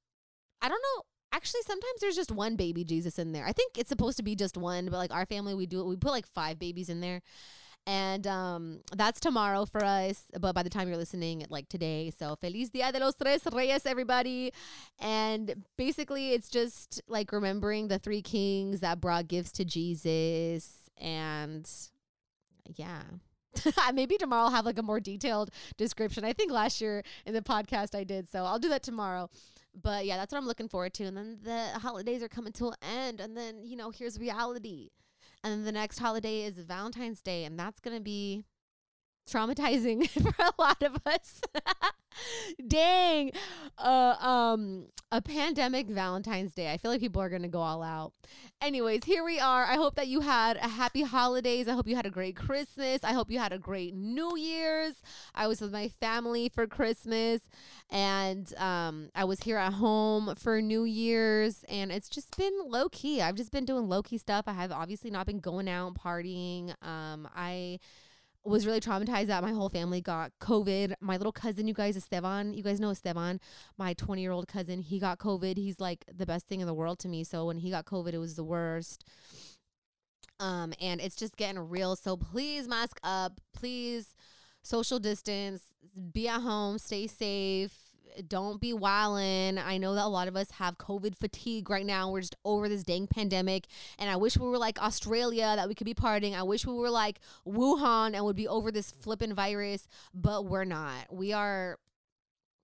I 0.62 0.70
don't 0.70 0.82
know. 0.82 1.03
Actually, 1.32 1.62
sometimes 1.67 2.00
there's 2.00 2.15
just 2.15 2.32
one 2.32 2.55
baby 2.55 2.86
Jesus 2.86 3.20
in 3.20 3.34
there. 3.34 3.46
I 3.46 3.51
think 3.51 3.77
it's 3.77 3.89
supposed 3.89 4.15
to 4.17 4.24
be 4.24 4.36
just 4.36 4.55
one, 4.55 4.86
but 4.86 4.98
like 4.98 5.13
our 5.13 5.25
family, 5.25 5.53
we 5.53 5.65
do 5.65 5.82
it 5.82 5.86
we 5.86 5.98
put 5.98 6.12
like 6.12 6.25
five 6.27 6.58
babies 6.58 6.88
in 6.88 7.01
there. 7.01 7.22
And 7.88 8.25
um, 8.25 8.80
that's 8.96 9.20
tomorrow 9.20 9.65
for 9.65 9.84
us. 9.84 10.24
But 10.39 10.56
by 10.56 10.63
the 10.63 10.70
time 10.70 10.88
you're 10.88 10.98
listening, 10.98 11.46
like 11.50 11.70
today. 11.70 12.12
So 12.18 12.36
Feliz 12.36 12.70
Dia 12.70 12.92
de 12.92 13.00
los 13.00 13.13
Tres 13.13 13.44
Reyes, 13.51 13.86
everybody. 13.86 14.51
And 15.00 15.63
basically, 15.77 16.34
it's 16.34 16.50
just 16.50 17.01
like 17.08 17.32
remembering 17.32 17.88
the 17.88 18.00
three 18.00 18.22
kings 18.22 18.80
that 18.80 19.00
brought 19.00 19.27
gifts 19.27 19.51
to 19.54 19.65
Jesus. 19.65 20.89
And 20.98 21.70
yeah. 22.75 23.04
Maybe 23.94 24.18
tomorrow 24.18 24.46
I'll 24.46 24.51
have 24.51 24.65
like 24.65 24.80
a 24.80 24.84
more 24.84 25.00
detailed 25.00 25.51
description. 25.77 26.25
I 26.25 26.34
think 26.34 26.51
last 26.51 26.82
year 26.82 27.04
in 27.25 27.34
the 27.34 27.42
podcast 27.42 27.96
I 27.96 28.04
did. 28.04 28.30
So 28.30 28.46
I'll 28.46 28.60
do 28.60 28.70
that 28.70 28.84
tomorrow. 28.84 29.30
But 29.80 30.06
yeah, 30.06 30.18
that's 30.18 30.32
what 30.32 30.39
I'm 30.39 30.48
looking 30.48 30.70
forward 30.70 30.94
to. 30.96 31.06
And 31.06 31.18
then 31.18 31.38
the 31.44 31.80
holidays 31.80 32.24
are 32.24 32.30
coming 32.30 32.54
to 32.54 32.70
an 32.70 32.75
end. 32.82 33.20
And 33.20 33.36
then, 33.36 33.62
you 33.63 33.75
know, 33.75 33.92
here's 33.92 34.20
reality. 34.20 34.89
And 35.46 35.54
then 35.54 35.64
the 35.64 35.72
next 35.72 36.00
holiday 36.00 36.42
is 36.42 36.56
Valentine's 36.56 37.22
Day, 37.22 37.46
and 37.46 37.60
that's 37.60 37.80
gonna 37.80 38.00
be 38.00 38.46
traumatizing 39.29 40.10
for 40.10 40.44
a 40.44 40.51
lot 40.60 40.82
of 40.84 40.98
us. 41.05 41.41
Dang. 42.67 43.32
Uh, 43.77 44.15
um, 44.20 44.88
a 45.12 45.22
pandemic 45.22 45.88
Valentine's 45.88 46.53
Day. 46.53 46.72
I 46.72 46.77
feel 46.77 46.91
like 46.91 47.00
people 47.00 47.22
are 47.22 47.29
going 47.29 47.44
to 47.44 47.48
go 47.48 47.60
all 47.60 47.84
out. 47.84 48.13
Anyways, 48.62 49.03
here 49.03 49.24
we 49.24 49.39
are. 49.39 49.63
I 49.63 49.75
hope 49.75 49.96
that 49.96 50.08
you 50.08 50.22
had 50.22 50.58
a 50.58 50.67
happy 50.67 51.03
holidays. 51.03 51.67
I 51.67 51.74
hope 51.74 51.88
you 51.88 51.96
had 51.96 52.05
a 52.05 52.10
great 52.12 52.36
Christmas. 52.36 53.00
I 53.03 53.13
hope 53.13 53.29
you 53.29 53.39
had 53.39 53.53
a 53.53 53.60
great 53.60 53.94
New 53.94 54.36
Year's. 54.36 54.96
I 55.34 55.48
was 55.48 55.62
with 55.62 55.72
my 55.72 55.88
family 55.88 56.50
for 56.50 56.67
Christmas 56.67 57.41
and 57.89 58.51
um, 58.58 59.10
I 59.13 59.25
was 59.25 59.41
here 59.41 59.58
at 59.58 59.74
home 59.74 60.34
for 60.38 60.62
New 60.62 60.84
Year's 60.84 61.63
and 61.70 61.91
it's 61.91 62.10
just 62.10 62.36
been 62.38 62.53
low 62.65 62.89
key. 62.89 63.22
I've 63.22 63.36
just 63.36 63.51
been 63.51 63.65
doing 63.65 63.88
low 63.88 64.01
key 64.01 64.17
stuff. 64.17 64.46
I 64.48 64.53
have 64.53 64.72
obviously 64.72 65.12
not 65.12 65.27
been 65.27 65.39
going 65.39 65.70
out 65.70 65.94
partying. 65.96 66.74
Um, 66.86 67.27
I 67.36 67.79
was 68.46 68.66
really 68.66 68.80
traumatized 68.80 69.28
that 69.28 69.44
my 69.44 69.52
whole 69.52 69.70
family 69.70 70.02
got 70.02 70.32
COVID. 70.40 70.94
My 71.02 71.18
little 71.18 71.32
cousin, 71.32 71.68
you 71.68 71.74
guys, 71.74 71.98
Esteban, 71.98 72.54
you 72.54 72.64
guys 72.64 72.80
know 72.80 72.92
Esteban, 72.92 73.40
my 73.78 73.94
20 73.94 74.22
year 74.22 74.32
old 74.32 74.48
cousin, 74.48 74.82
he 74.82 75.00
got 75.00 75.18
COVID. 75.18 75.58
He's 75.58 75.80
like 75.80 76.06
the 76.14 76.25
best 76.25 76.48
thing 76.48 76.62
in 76.62 76.68
the 76.68 76.74
world 76.74 77.00
to 77.00 77.08
me. 77.08 77.24
So 77.24 77.46
when 77.46 77.58
he 77.58 77.72
got 77.72 77.86
COVID, 77.86 78.14
it 78.14 78.20
was 78.20 78.36
the 78.36 78.44
worst. 78.44 79.06
Um, 80.40 80.74
and 80.80 81.02
it's 81.02 81.16
just 81.16 81.38
getting 81.38 81.60
real. 81.70 81.96
So 81.96 82.18
please 82.18 82.68
mask 82.68 83.00
up. 83.04 83.40
Please 83.54 84.14
social 84.62 85.00
distance. 85.00 85.64
Be 86.14 86.28
at 86.28 86.42
home. 86.42 86.78
Stay 86.78 87.08
safe 87.08 87.85
don't 88.28 88.62
be 88.62 88.74
wildin'. 88.74 89.64
I 89.64 89.78
know 89.78 89.96
that 89.96 90.06
a 90.06 90.08
lot 90.08 90.28
of 90.28 90.36
us 90.36 90.52
have 90.52 90.78
COVID 90.78 91.16
fatigue 91.16 91.70
right 91.70 91.86
now. 91.86 92.10
We're 92.10 92.22
just 92.22 92.36
over 92.46 92.70
this 92.70 92.84
dang 92.84 93.08
pandemic. 93.08 93.68
And 94.00 94.10
I 94.10 94.16
wish 94.16 94.38
we 94.38 94.48
were 94.48 94.58
like 94.58 94.82
Australia 94.82 95.54
that 95.56 95.68
we 95.68 95.76
could 95.76 95.86
be 95.86 95.94
partying. 95.94 96.36
I 96.36 96.44
wish 96.44 96.66
we 96.66 96.74
were 96.74 96.90
like 96.90 97.20
Wuhan 97.48 98.14
and 98.16 98.24
would 98.26 98.36
be 98.36 98.48
over 98.48 98.72
this 98.72 98.92
flipping 98.92 99.34
virus, 99.34 99.88
but 100.14 100.46
we're 100.46 100.66
not. 100.66 101.12
We 101.12 101.34
are 101.34 101.78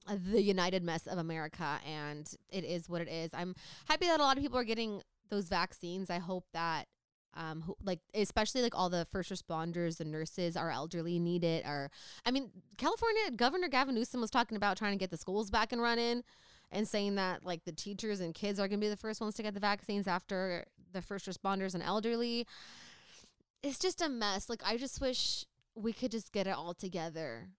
the 0.08 0.42
united 0.42 0.84
mess 0.84 1.06
of 1.06 1.20
America 1.20 1.80
and 1.88 2.34
it 2.50 2.64
is 2.64 2.90
what 2.90 3.02
it 3.02 3.08
is. 3.08 3.30
I'm 3.34 3.56
happy 3.88 4.08
that 4.08 4.20
a 4.20 4.24
lot 4.24 4.38
of 4.38 4.44
people 4.44 4.58
are 4.58 4.64
getting 4.64 5.02
those 5.30 5.46
vaccines. 5.46 6.10
I 6.10 6.20
hope 6.20 6.46
that 6.54 6.88
um 7.36 7.62
who, 7.62 7.76
like 7.84 8.00
especially 8.14 8.62
like 8.62 8.76
all 8.76 8.90
the 8.90 9.06
first 9.12 9.32
responders 9.32 9.98
the 9.98 10.06
nurses 10.06 10.58
our 10.58 10.70
elderly 10.70 11.20
need 11.20 11.44
it 11.44 11.66
or 11.66 11.90
i 12.26 12.32
mean 12.32 12.50
california 12.78 13.32
governor 13.36 13.68
gavin 13.68 13.96
newsom 13.96 14.20
was 14.20 14.30
talking 14.30 14.58
about 14.58 14.78
trying 14.78 14.92
to 14.92 14.98
get 14.98 15.12
the 15.12 15.18
schools 15.18 15.50
back 15.50 15.72
and 15.72 15.82
running 15.82 16.24
and 16.72 16.88
saying 16.88 17.16
that 17.16 17.46
like 17.46 17.64
the 17.66 17.72
teachers 17.72 18.20
and 18.20 18.34
kids 18.34 18.60
are 18.60 18.68
going 18.68 18.80
to 18.80 18.86
be 18.86 18.90
the 18.90 18.98
first 18.98 19.22
ones 19.22 19.36
to 19.36 19.44
get 19.44 19.54
the 19.54 19.60
vaccines 19.60 20.08
after 20.08 20.66
the 20.94 21.02
first 21.02 21.28
responders 21.28 21.74
and 21.74 21.84
elderly. 21.84 22.48
It's 23.62 23.80
just 23.80 24.02
a 24.02 24.10
mess. 24.10 24.50
Like 24.50 24.62
i 24.66 24.78
just 24.78 25.02
wish 25.02 25.46
we 25.76 25.94
could 25.94 26.12
just 26.12 26.32
get 26.32 26.48
it 26.48 26.56
all 26.56 26.74
together. 26.74 27.50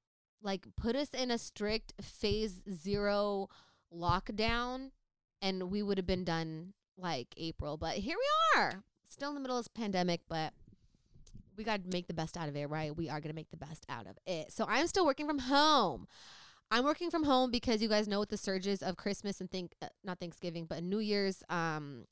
Like 0.43 0.67
put 0.77 0.97
us 0.97 1.11
in 1.11 1.31
a 1.31 1.39
strict 1.39 1.93
phase 2.01 2.63
zero 2.71 3.49
lockdown 3.95 4.91
and 5.41 5.71
we 5.71 5.83
would 5.83 5.99
have 5.99 6.07
been 6.07 6.25
done 6.25 6.73
like 6.97 7.29
april. 7.37 7.77
But 7.77 7.97
here 7.97 8.17
we 8.17 8.61
are 8.61 8.83
still 9.13 9.31
in 9.31 9.35
the 9.35 9.41
middle 9.41 9.59
of 9.59 9.65
this 9.65 9.69
pandemic, 9.69 10.23
but 10.29 10.53
we 11.57 11.65
got 11.65 11.85
to 11.85 11.91
make 11.91 12.07
the 12.07 12.15
best 12.15 12.37
out 12.37 12.49
of 12.49 12.57
it, 12.57 12.69
right? 12.69 12.97
We 12.97 13.09
are 13.09 13.21
going 13.21 13.31
to 13.31 13.37
make 13.37 13.51
the 13.51 13.57
best 13.57 13.85
out 13.89 14.07
of 14.07 14.17
it. 14.27 14.53
So 14.53 14.65
I'm 14.69 14.87
still 14.87 15.05
working 15.05 15.27
from 15.27 15.39
home. 15.39 16.07
I'm 16.71 16.85
working 16.85 17.11
from 17.11 17.25
home 17.25 17.51
because 17.51 17.83
you 17.83 17.89
guys 17.89 18.09
know 18.09 18.21
with 18.21 18.31
the 18.31 18.39
surges 18.39 18.83
of 18.83 18.97
Christmas 18.97 19.41
and 19.41 19.51
think 19.51 19.75
uh, 19.83 19.89
not 20.03 20.19
Thanksgiving, 20.19 20.65
but 20.65 20.83
New 20.83 21.01
Year's, 21.01 21.43
um, 21.51 22.07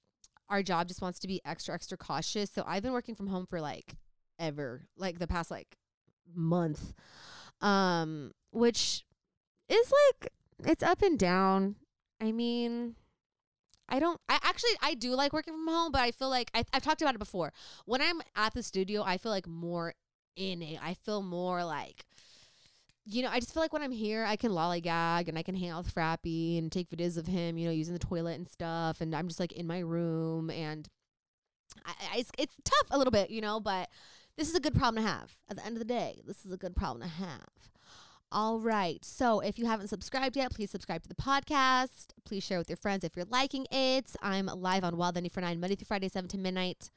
our 0.51 0.63
job 0.63 0.89
just 0.89 1.01
wants 1.01 1.19
to 1.21 1.29
be 1.29 1.41
extra 1.47 1.75
extra 1.75 1.97
cautious. 1.97 2.51
So 2.51 2.65
I've 2.67 2.83
been 2.83 2.93
working 2.93 3.15
from 3.15 3.29
home 3.29 3.47
for 3.47 3.61
like 3.61 3.95
ever, 4.39 4.87
like 4.99 5.19
the 5.19 5.27
past 5.27 5.51
like 5.51 5.79
month, 6.35 6.93
um, 7.63 8.33
which 8.51 9.05
is 9.71 9.93
like 10.11 10.33
it's 10.67 10.83
up 10.83 11.01
and 11.01 11.19
down. 11.19 11.77
I 12.21 12.33
mean, 12.33 12.97
I 13.91 13.99
don't. 13.99 14.21
I 14.29 14.39
actually 14.43 14.71
I 14.81 14.95
do 14.95 15.15
like 15.15 15.33
working 15.33 15.55
from 15.55 15.69
home, 15.69 15.93
but 15.93 16.01
I 16.01 16.13
feel 16.13 16.31
like 16.31 16.51
I, 16.55 16.65
I've 16.73 16.83
talked 16.83 17.03
about 17.03 17.15
it 17.15 17.19
before. 17.19 17.53
When 17.87 18.01
I'm 18.01 18.21
at 18.37 18.55
the 18.55 18.63
studio, 18.63 19.03
I 19.03 19.19
feel 19.19 19.33
like 19.33 19.47
more 19.47 19.95
in 20.37 20.63
it. 20.63 20.79
I 20.83 20.95
feel 20.95 21.23
more 21.23 21.65
like 21.65 22.05
you 23.07 23.23
know, 23.23 23.31
I 23.31 23.41
just 23.41 23.53
feel 23.53 23.63
like 23.63 23.73
when 23.73 23.83
I'm 23.83 23.91
here, 23.91 24.25
I 24.25 24.37
can 24.37 24.53
lollygag 24.53 25.29
and 25.29 25.39
I 25.39 25.43
can 25.43 25.57
hang 25.57 25.71
out 25.71 25.85
with 25.85 25.95
Frappy 25.95 26.59
and 26.59 26.71
take 26.71 26.91
videos 26.91 27.17
of 27.17 27.27
him, 27.27 27.59
you 27.59 27.67
know, 27.67 27.73
using 27.73 27.95
the 27.95 27.99
toilet 27.99 28.39
and 28.39 28.49
stuff. 28.49 29.01
And 29.01 29.15
I'm 29.15 29.27
just 29.27 29.41
like 29.41 29.53
in 29.53 29.67
my 29.67 29.81
room 29.81 30.51
and 30.51 30.89
I, 31.85 31.93
I, 32.13 32.19
it's, 32.19 32.31
it's 32.39 32.55
tough 32.63 32.89
a 32.91 32.99
little 32.99 33.11
bit, 33.11 33.31
you 33.31 33.41
know, 33.41 33.59
but 33.59 33.89
this 34.37 34.49
is 34.49 34.55
a 34.55 34.61
good 34.61 34.75
problem 34.75 35.03
to 35.03 35.11
have. 35.11 35.37
At 35.49 35.57
the 35.57 35.67
end 35.67 35.75
of 35.75 35.81
the 35.81 35.93
day, 35.93 36.21
this 36.27 36.45
is 36.45 36.53
a 36.53 36.57
good 36.57 36.77
problem 36.77 37.03
to 37.03 37.09
have. 37.09 37.49
All 38.33 38.61
right. 38.61 39.05
So 39.05 39.41
if 39.41 39.59
you 39.59 39.67
haven't 39.67 39.89
subscribed 39.89 40.37
yet, 40.37 40.53
please 40.53 40.71
subscribe 40.71 41.03
to 41.03 41.09
the 41.09 41.17
podcast. 41.17 42.09
Please 42.25 42.45
share 42.45 42.59
with 42.59 42.71
your 42.71 42.77
friends 42.77 43.03
if 43.03 43.17
you're 43.17 43.27
liking 43.29 43.67
it. 43.73 44.15
I'm 44.23 44.47
live 44.47 44.85
on 44.85 44.97
Wild 44.97 45.17
94.9 45.17 45.59
Monday 45.59 45.75
through 45.75 45.87
Friday, 45.87 46.09
7 46.09 46.29
to 46.29 46.39
midnight 46.39 46.91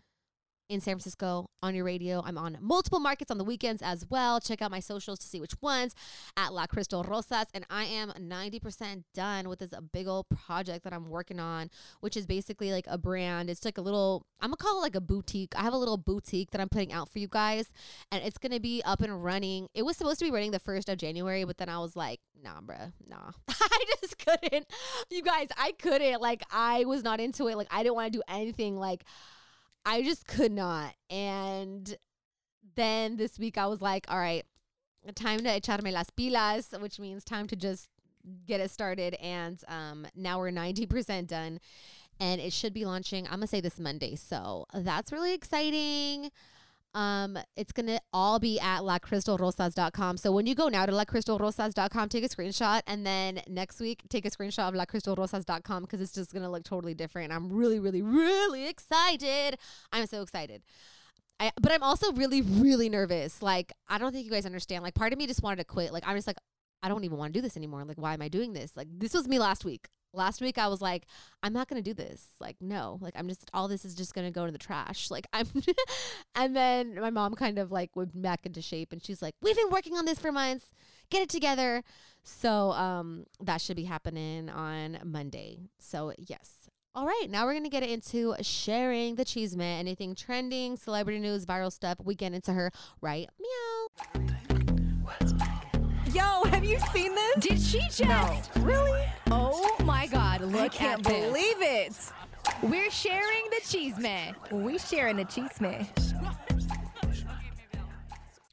in 0.70 0.82
San 0.82 0.96
Francisco 0.96 1.50
on 1.62 1.76
your 1.76 1.86
radio. 1.86 2.22
I'm 2.26 2.38
on 2.38 2.58
multiple 2.62 3.00
markets 3.00 3.32
on 3.32 3.38
the 3.38 3.44
weekends 3.44 3.82
as 3.82 4.06
well. 4.10 4.40
Check 4.40 4.62
out 4.62 4.72
my 4.72 4.80
socials 4.80 5.20
to 5.20 5.28
see 5.28 5.40
which 5.40 5.54
ones 5.62 5.94
at 6.38 6.54
La 6.54 6.66
Crystal 6.68 7.04
Rosas. 7.04 7.46
And 7.54 7.66
I 7.70 7.86
am 7.86 8.12
90% 8.12 9.04
done 9.14 9.50
with 9.50 9.60
this 9.60 9.74
big 9.92 10.08
old 10.08 10.28
project 10.30 10.84
that 10.84 10.94
I'm 10.94 11.10
working 11.10 11.40
on, 11.40 11.70
which 12.00 12.18
is 12.18 12.26
basically 12.26 12.72
like 12.72 12.86
a 12.88 12.98
brand. 12.98 13.50
It's 13.50 13.66
like 13.66 13.78
a 13.78 13.82
little, 13.82 14.26
I'm 14.42 14.50
gonna 14.50 14.58
call 14.58 14.80
it 14.80 14.82
like 14.82 14.96
a 14.96 15.02
boutique. 15.02 15.54
I 15.56 15.64
have 15.64 15.74
a 15.74 15.78
little 15.78 15.98
boutique 15.98 16.52
that 16.52 16.62
I'm 16.62 16.70
putting 16.70 16.92
out 16.92 17.10
for 17.10 17.20
you 17.20 17.28
guys, 17.28 17.72
and 18.12 18.24
it's 18.24 18.38
gonna 18.38 18.60
be 18.60 18.82
up 18.84 19.02
and 19.02 19.24
running. 19.24 19.68
It 19.74 19.84
was 19.84 19.98
supposed 19.98 20.20
to 20.20 20.26
be 20.26 20.32
running 20.32 20.52
the 20.52 20.60
first 20.60 20.90
of 20.90 20.98
January, 20.98 21.44
but 21.44 21.58
then 21.58 21.70
I 21.70 21.80
was 21.80 21.96
like, 21.96 22.20
nah, 22.42 22.62
bruh, 22.62 22.92
nah. 23.08 23.32
I 23.50 23.86
just 24.02 24.18
couldn't. 24.20 24.68
You 25.10 25.22
guys, 25.22 25.48
I 25.58 25.74
couldn't. 25.74 26.22
Like, 26.22 26.44
I 26.52 26.86
was 26.86 27.04
not 27.04 27.20
into 27.20 27.48
it. 27.48 27.58
Like, 27.58 27.68
I 27.72 27.84
didn't 27.84 27.96
want 27.96 28.12
to 28.12 28.20
do 28.20 28.24
anything. 28.28 28.78
Like, 28.78 29.04
I 29.86 30.02
just 30.04 30.28
could 30.28 30.52
not. 30.52 30.94
And 31.10 31.96
then 32.76 33.18
this 33.18 33.38
week 33.38 33.58
I 33.58 33.68
was 33.68 33.82
like, 33.82 34.06
all 34.08 34.18
right, 34.18 34.46
time 35.16 35.40
to 35.40 35.50
echarme 35.50 35.92
las 35.92 36.08
pilas, 36.18 36.80
which 36.82 37.00
means 37.00 37.24
time 37.24 37.48
to 37.48 37.56
just 37.56 37.90
get 38.48 38.62
it 38.62 38.72
started. 38.72 39.16
And 39.16 39.62
um, 39.68 40.08
now 40.16 40.40
we're 40.40 40.52
90% 40.52 41.28
done. 41.28 41.60
And 42.20 42.40
it 42.40 42.54
should 42.54 42.74
be 42.74 42.86
launching, 42.86 43.26
I'm 43.26 43.34
going 43.34 43.42
to 43.42 43.48
say 43.48 43.60
this 43.60 43.80
Monday. 43.80 44.16
So 44.16 44.66
that's 44.74 45.12
really 45.12 45.34
exciting. 45.34 46.32
Um, 46.94 47.38
it's 47.56 47.72
gonna 47.72 48.00
all 48.12 48.40
be 48.40 48.60
at 48.60 48.82
lacrystalrosas.com. 48.82 50.18
So 50.18 50.32
when 50.32 50.46
you 50.46 50.56
go 50.56 50.68
now 50.68 50.86
to 50.86 50.92
lacrystalrosas.com, 50.92 52.10
take 52.10 52.24
a 52.24 52.30
screenshot, 52.30 52.82
and 52.86 53.06
then 53.06 53.42
next 53.48 53.80
week 53.80 54.04
take 54.10 54.26
a 54.26 54.32
screenshot 54.32 54.70
of 54.70 54.76
lacrystalrosas.com 54.76 55.84
because 55.84 56.02
it's 56.02 56.14
just 56.14 56.34
gonna 56.34 56.52
look 56.52 56.64
totally 56.64 56.94
different. 56.94 57.34
I'm 57.34 57.52
really, 57.52 57.80
really, 57.80 58.02
really 58.02 58.68
excited. 58.68 59.58
I'm 59.92 60.06
so 60.06 60.22
excited. 60.22 60.62
I, 61.40 61.52
but 61.62 61.72
I'm 61.72 61.84
also 61.84 62.12
really, 62.14 62.42
really 62.42 62.90
nervous. 62.90 63.42
Like, 63.42 63.74
I 63.90 63.98
don't 63.98 64.12
think 64.12 64.26
you 64.26 64.32
guys 64.32 64.46
understand. 64.46 64.84
Like, 64.84 64.94
part 64.94 65.14
of 65.14 65.20
me 65.20 65.26
just 65.26 65.42
wanted 65.42 65.58
to 65.58 65.66
quit. 65.66 65.92
Like, 65.92 66.04
I'm 66.08 66.16
just 66.16 66.28
like, 66.28 66.38
I 66.84 66.90
don't 66.90 67.04
even 67.04 67.18
want 67.18 67.34
to 67.34 67.38
do 67.38 67.42
this 67.42 67.58
anymore. 67.58 67.84
Like, 67.86 67.98
why 67.98 68.14
am 68.14 68.22
I 68.22 68.28
doing 68.28 68.54
this? 68.54 68.78
Like, 68.78 68.88
this 68.92 69.14
was 69.14 69.28
me 69.28 69.40
last 69.40 69.66
week 69.66 69.88
last 70.14 70.42
week 70.42 70.58
I 70.58 70.68
was 70.68 70.82
like, 70.82 71.06
I'm 71.42 71.54
not 71.54 71.68
gonna 71.68 71.82
do 71.82 71.94
this. 71.94 72.26
Like, 72.40 72.56
no, 72.62 72.98
like 73.02 73.14
I'm 73.18 73.28
just 73.28 73.50
all 73.54 73.68
this 73.68 73.86
is 73.86 73.96
just 73.96 74.14
gonna 74.14 74.32
go 74.32 74.46
to 74.46 74.52
the 74.52 74.58
trash. 74.58 75.12
Like 75.12 75.28
I'm 75.34 75.48
and 76.36 76.56
then 76.56 77.00
my 77.00 77.10
mom 77.10 77.36
kind 77.36 77.60
of 77.60 77.72
like 77.72 77.96
went 77.96 78.20
back 78.22 78.46
into 78.46 78.62
shape 78.62 78.92
and 78.92 79.04
she's 79.04 79.22
like, 79.22 79.36
We've 79.42 79.56
been 79.56 79.70
working 79.70 79.96
on 79.98 80.06
this 80.06 80.20
for 80.20 80.32
months. 80.32 80.66
Get 81.10 81.22
it 81.22 81.30
together. 81.30 81.84
So 82.24 82.72
um 82.72 83.26
that 83.42 83.62
should 83.62 83.76
be 83.76 83.86
happening 83.86 84.50
on 84.50 85.00
Monday. 85.04 85.70
So 85.80 86.14
yes. 86.18 86.70
All 86.96 87.08
right, 87.08 87.26
now 87.28 87.46
we're 87.46 87.56
gonna 87.56 87.70
get 87.70 87.82
into 87.82 88.36
sharing 88.42 89.16
the 89.16 89.26
cheese 89.26 89.56
man. 89.58 89.80
Anything 89.80 90.14
trending, 90.14 90.78
celebrity 90.78 91.20
news, 91.20 91.46
viral 91.46 91.72
stuff. 91.72 91.98
We 92.04 92.14
get 92.14 92.34
into 92.34 92.54
her 92.54 92.72
right 93.02 93.28
meow. 93.40 94.53
Yo, 96.14 96.44
have 96.52 96.64
you 96.64 96.78
seen 96.94 97.16
this? 97.16 97.36
Did 97.40 97.60
she 97.60 97.80
just? 97.90 98.04
No. 98.04 98.42
Really? 98.58 99.04
Oh 99.32 99.76
my 99.84 100.06
God! 100.08 100.42
Look 100.42 100.62
I 100.62 100.68
can't 100.68 101.00
at 101.00 101.06
this. 101.12 101.26
believe 101.26 101.62
it. 101.62 101.94
We're 102.62 102.92
sharing 102.92 103.44
the 103.50 103.62
cheese 103.68 103.98
man. 103.98 104.36
We 104.52 104.78
sharing 104.78 105.18
the 105.18 105.26
cheese 105.26 105.60
man. 105.60 105.88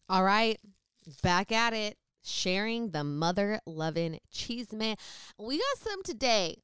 All 0.09 0.25
right, 0.25 0.59
back 1.23 1.53
at 1.53 1.73
it. 1.75 1.97
Sharing 2.23 2.91
the 2.91 3.05
mother 3.05 3.61
loving 3.67 4.19
cheese 4.31 4.73
man. 4.73 4.97
We 5.39 5.59
got 5.59 5.79
some 5.79 6.03
today. 6.03 6.63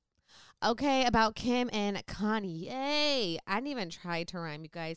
Okay, 0.64 1.04
about 1.04 1.34
Kim 1.34 1.68
and 1.70 2.04
Kanye. 2.06 3.36
I 3.46 3.54
didn't 3.56 3.66
even 3.66 3.90
try 3.90 4.24
to 4.24 4.38
rhyme, 4.38 4.62
you 4.62 4.70
guys. 4.70 4.96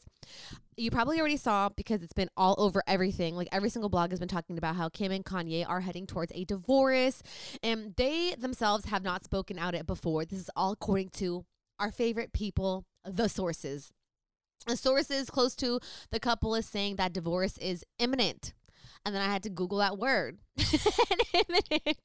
You 0.78 0.89
probably 0.89 1.20
already 1.20 1.36
saw 1.36 1.68
because 1.68 2.01
it's 2.01 2.13
been 2.13 2.30
all 2.38 2.56
over 2.58 2.82
everything. 2.88 3.36
Like 3.36 3.50
every 3.51 3.70
single 3.70 3.89
blog 3.89 4.12
has 4.12 4.20
been 4.20 4.30
talking 4.30 4.58
about 4.58 4.78
how 4.78 4.88
Kim 4.88 5.12
and 5.12 5.25
Kanye 5.25 5.68
are 5.68 5.82
heading 5.82 6.08
towards 6.08 6.32
a 6.34 6.46
divorce, 6.46 7.22
and 7.62 7.94
they 7.98 8.36
themselves 8.38 8.86
have 8.86 9.04
not 9.04 9.25
spoken 9.25 9.60
out 9.60 9.75
it 9.75 9.86
before. 9.86 10.24
This 10.24 10.39
is 10.39 10.50
all 10.56 10.72
according 10.72 11.10
to 11.16 11.46
our 11.78 11.92
favorite 11.92 12.32
people, 12.32 12.86
the 13.04 13.28
sources. 13.28 13.92
The 14.66 14.78
sources 14.78 15.30
close 15.30 15.56
to 15.58 15.82
the 16.12 16.20
couple 16.20 16.56
is 16.56 16.66
saying 16.66 16.96
that 16.96 17.13
divorce 17.13 17.58
is 17.58 17.84
imminent. 17.98 18.54
And 19.06 19.15
then 19.15 19.22
I 19.22 19.32
had 19.32 19.44
to 19.44 19.50
Google 19.50 19.79
that 19.79 19.98
word. 19.98 20.39
and 20.58 21.96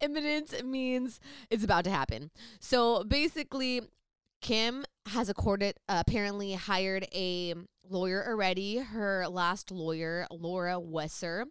imminent. 0.00 0.64
Means 0.64 1.20
it's 1.50 1.64
about 1.64 1.84
to 1.84 1.90
happen. 1.90 2.30
So 2.60 3.04
basically, 3.04 3.82
Kim 4.40 4.84
has 5.06 5.28
accorded, 5.28 5.76
uh, 5.88 6.02
apparently 6.06 6.54
hired 6.54 7.06
a 7.14 7.54
lawyer 7.88 8.24
already, 8.26 8.78
her 8.78 9.26
last 9.28 9.70
lawyer, 9.70 10.26
Laura 10.30 10.78
Wasser. 10.78 11.46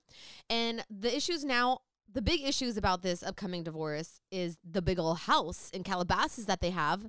And 0.50 0.84
the 0.90 1.16
issues 1.16 1.44
now, 1.44 1.80
the 2.12 2.22
big 2.22 2.42
issues 2.44 2.78
about 2.78 3.02
this 3.02 3.24
upcoming 3.24 3.64
divorce 3.64 4.22
is 4.32 4.58
the 4.64 4.82
big 4.82 5.00
old 5.00 5.20
house 5.20 5.70
in 5.72 5.84
Calabasas 5.84 6.46
that 6.46 6.62
they 6.62 6.72
have. 6.72 7.08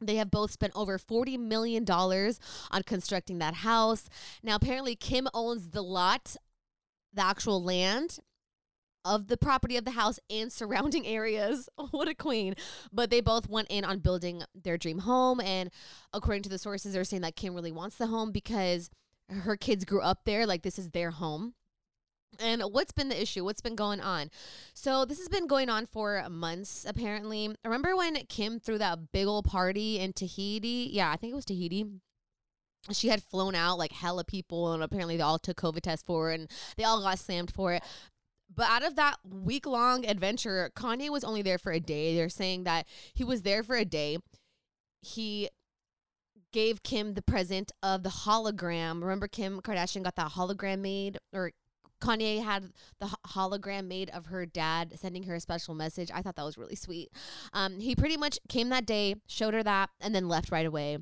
They 0.00 0.16
have 0.16 0.30
both 0.30 0.50
spent 0.50 0.72
over 0.74 0.98
$40 0.98 1.38
million 1.38 1.84
on 1.88 2.82
constructing 2.84 3.38
that 3.38 3.54
house. 3.54 4.08
Now, 4.42 4.56
apparently, 4.56 4.96
Kim 4.96 5.28
owns 5.32 5.70
the 5.70 5.82
lot, 5.82 6.36
the 7.14 7.24
actual 7.24 7.62
land 7.62 8.18
of 9.04 9.28
the 9.28 9.36
property 9.36 9.76
of 9.76 9.84
the 9.84 9.92
house 9.92 10.18
and 10.30 10.52
surrounding 10.52 11.06
areas. 11.06 11.68
what 11.90 12.08
a 12.08 12.14
queen. 12.14 12.54
But 12.92 13.10
they 13.10 13.20
both 13.20 13.48
went 13.48 13.68
in 13.70 13.84
on 13.84 13.98
building 13.98 14.42
their 14.54 14.78
dream 14.78 15.00
home. 15.00 15.40
And 15.40 15.70
according 16.12 16.42
to 16.44 16.48
the 16.48 16.58
sources, 16.58 16.92
they're 16.92 17.04
saying 17.04 17.22
that 17.22 17.36
Kim 17.36 17.54
really 17.54 17.72
wants 17.72 17.96
the 17.96 18.06
home 18.06 18.32
because 18.32 18.90
her 19.28 19.56
kids 19.56 19.84
grew 19.84 20.00
up 20.00 20.20
there. 20.24 20.46
Like, 20.46 20.62
this 20.62 20.78
is 20.78 20.90
their 20.90 21.10
home. 21.10 21.54
And 22.40 22.62
what's 22.62 22.92
been 22.92 23.08
the 23.08 23.20
issue? 23.20 23.44
What's 23.44 23.60
been 23.60 23.76
going 23.76 24.00
on? 24.00 24.30
So 24.74 25.04
this 25.04 25.18
has 25.18 25.28
been 25.28 25.46
going 25.46 25.68
on 25.68 25.86
for 25.86 26.24
months, 26.28 26.84
apparently. 26.86 27.48
I 27.48 27.68
remember 27.68 27.94
when 27.94 28.16
Kim 28.28 28.58
threw 28.58 28.78
that 28.78 29.12
big 29.12 29.26
old 29.26 29.44
party 29.44 30.00
in 30.00 30.12
Tahiti? 30.12 30.90
Yeah, 30.92 31.10
I 31.12 31.16
think 31.16 31.32
it 31.32 31.36
was 31.36 31.44
Tahiti. 31.44 31.86
She 32.92 33.08
had 33.08 33.22
flown 33.22 33.54
out 33.54 33.78
like 33.78 33.92
hella 33.92 34.24
people, 34.24 34.72
and 34.72 34.82
apparently 34.82 35.16
they 35.16 35.22
all 35.22 35.38
took 35.38 35.56
COVID 35.56 35.80
tests 35.80 36.04
for 36.06 36.32
it, 36.32 36.40
and 36.40 36.50
they 36.76 36.84
all 36.84 37.00
got 37.00 37.18
slammed 37.18 37.52
for 37.52 37.72
it. 37.72 37.82
But 38.54 38.68
out 38.68 38.84
of 38.84 38.96
that 38.96 39.16
week 39.24 39.66
long 39.66 40.04
adventure, 40.06 40.70
Kanye 40.76 41.10
was 41.10 41.24
only 41.24 41.42
there 41.42 41.58
for 41.58 41.72
a 41.72 41.80
day. 41.80 42.14
They're 42.14 42.28
saying 42.28 42.64
that 42.64 42.86
he 43.14 43.24
was 43.24 43.42
there 43.42 43.62
for 43.62 43.76
a 43.76 43.84
day. 43.84 44.18
He 45.00 45.48
gave 46.52 46.82
Kim 46.82 47.14
the 47.14 47.22
present 47.22 47.72
of 47.82 48.02
the 48.02 48.10
hologram. 48.10 49.00
Remember, 49.02 49.26
Kim 49.26 49.60
Kardashian 49.60 50.04
got 50.04 50.16
that 50.16 50.32
hologram 50.32 50.80
made, 50.80 51.18
or 51.32 51.52
Kanye 52.00 52.44
had 52.44 52.70
the 53.00 53.08
hologram 53.28 53.86
made 53.86 54.10
of 54.10 54.26
her 54.26 54.46
dad 54.46 54.92
sending 55.00 55.24
her 55.24 55.34
a 55.34 55.40
special 55.40 55.74
message. 55.74 56.10
I 56.14 56.22
thought 56.22 56.36
that 56.36 56.44
was 56.44 56.58
really 56.58 56.76
sweet. 56.76 57.10
Um, 57.52 57.80
he 57.80 57.96
pretty 57.96 58.16
much 58.16 58.38
came 58.48 58.68
that 58.68 58.86
day, 58.86 59.16
showed 59.26 59.54
her 59.54 59.62
that, 59.62 59.90
and 60.00 60.14
then 60.14 60.28
left 60.28 60.52
right 60.52 60.66
away. 60.66 60.98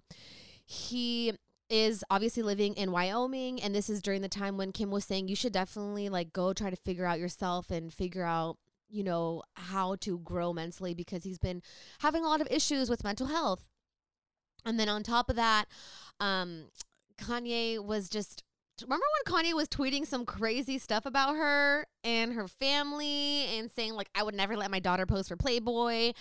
He 0.64 1.32
is 1.72 2.04
obviously 2.10 2.42
living 2.42 2.74
in 2.74 2.92
Wyoming, 2.92 3.60
and 3.62 3.74
this 3.74 3.88
is 3.88 4.02
during 4.02 4.20
the 4.20 4.28
time 4.28 4.58
when 4.58 4.72
Kim 4.72 4.90
was 4.90 5.06
saying 5.06 5.28
you 5.28 5.34
should 5.34 5.54
definitely 5.54 6.10
like 6.10 6.32
go 6.32 6.52
try 6.52 6.68
to 6.68 6.76
figure 6.76 7.06
out 7.06 7.18
yourself 7.18 7.70
and 7.70 7.92
figure 7.92 8.24
out 8.24 8.58
you 8.90 9.02
know 9.02 9.42
how 9.54 9.96
to 9.96 10.18
grow 10.18 10.52
mentally 10.52 10.92
because 10.92 11.24
he's 11.24 11.38
been 11.38 11.62
having 12.00 12.24
a 12.24 12.28
lot 12.28 12.42
of 12.42 12.48
issues 12.50 12.90
with 12.90 13.02
mental 13.02 13.26
health. 13.26 13.70
And 14.66 14.78
then 14.78 14.90
on 14.90 15.02
top 15.02 15.30
of 15.30 15.36
that, 15.36 15.64
um, 16.20 16.66
Kanye 17.18 17.82
was 17.82 18.10
just 18.10 18.44
remember 18.82 19.06
when 19.24 19.34
Kanye 19.34 19.54
was 19.54 19.68
tweeting 19.68 20.06
some 20.06 20.26
crazy 20.26 20.76
stuff 20.76 21.06
about 21.06 21.36
her 21.36 21.86
and 22.04 22.34
her 22.34 22.48
family 22.48 23.46
and 23.56 23.70
saying 23.70 23.94
like 23.94 24.10
I 24.14 24.22
would 24.22 24.34
never 24.34 24.58
let 24.58 24.70
my 24.70 24.78
daughter 24.78 25.06
post 25.06 25.28
for 25.28 25.36
Playboy 25.36 26.12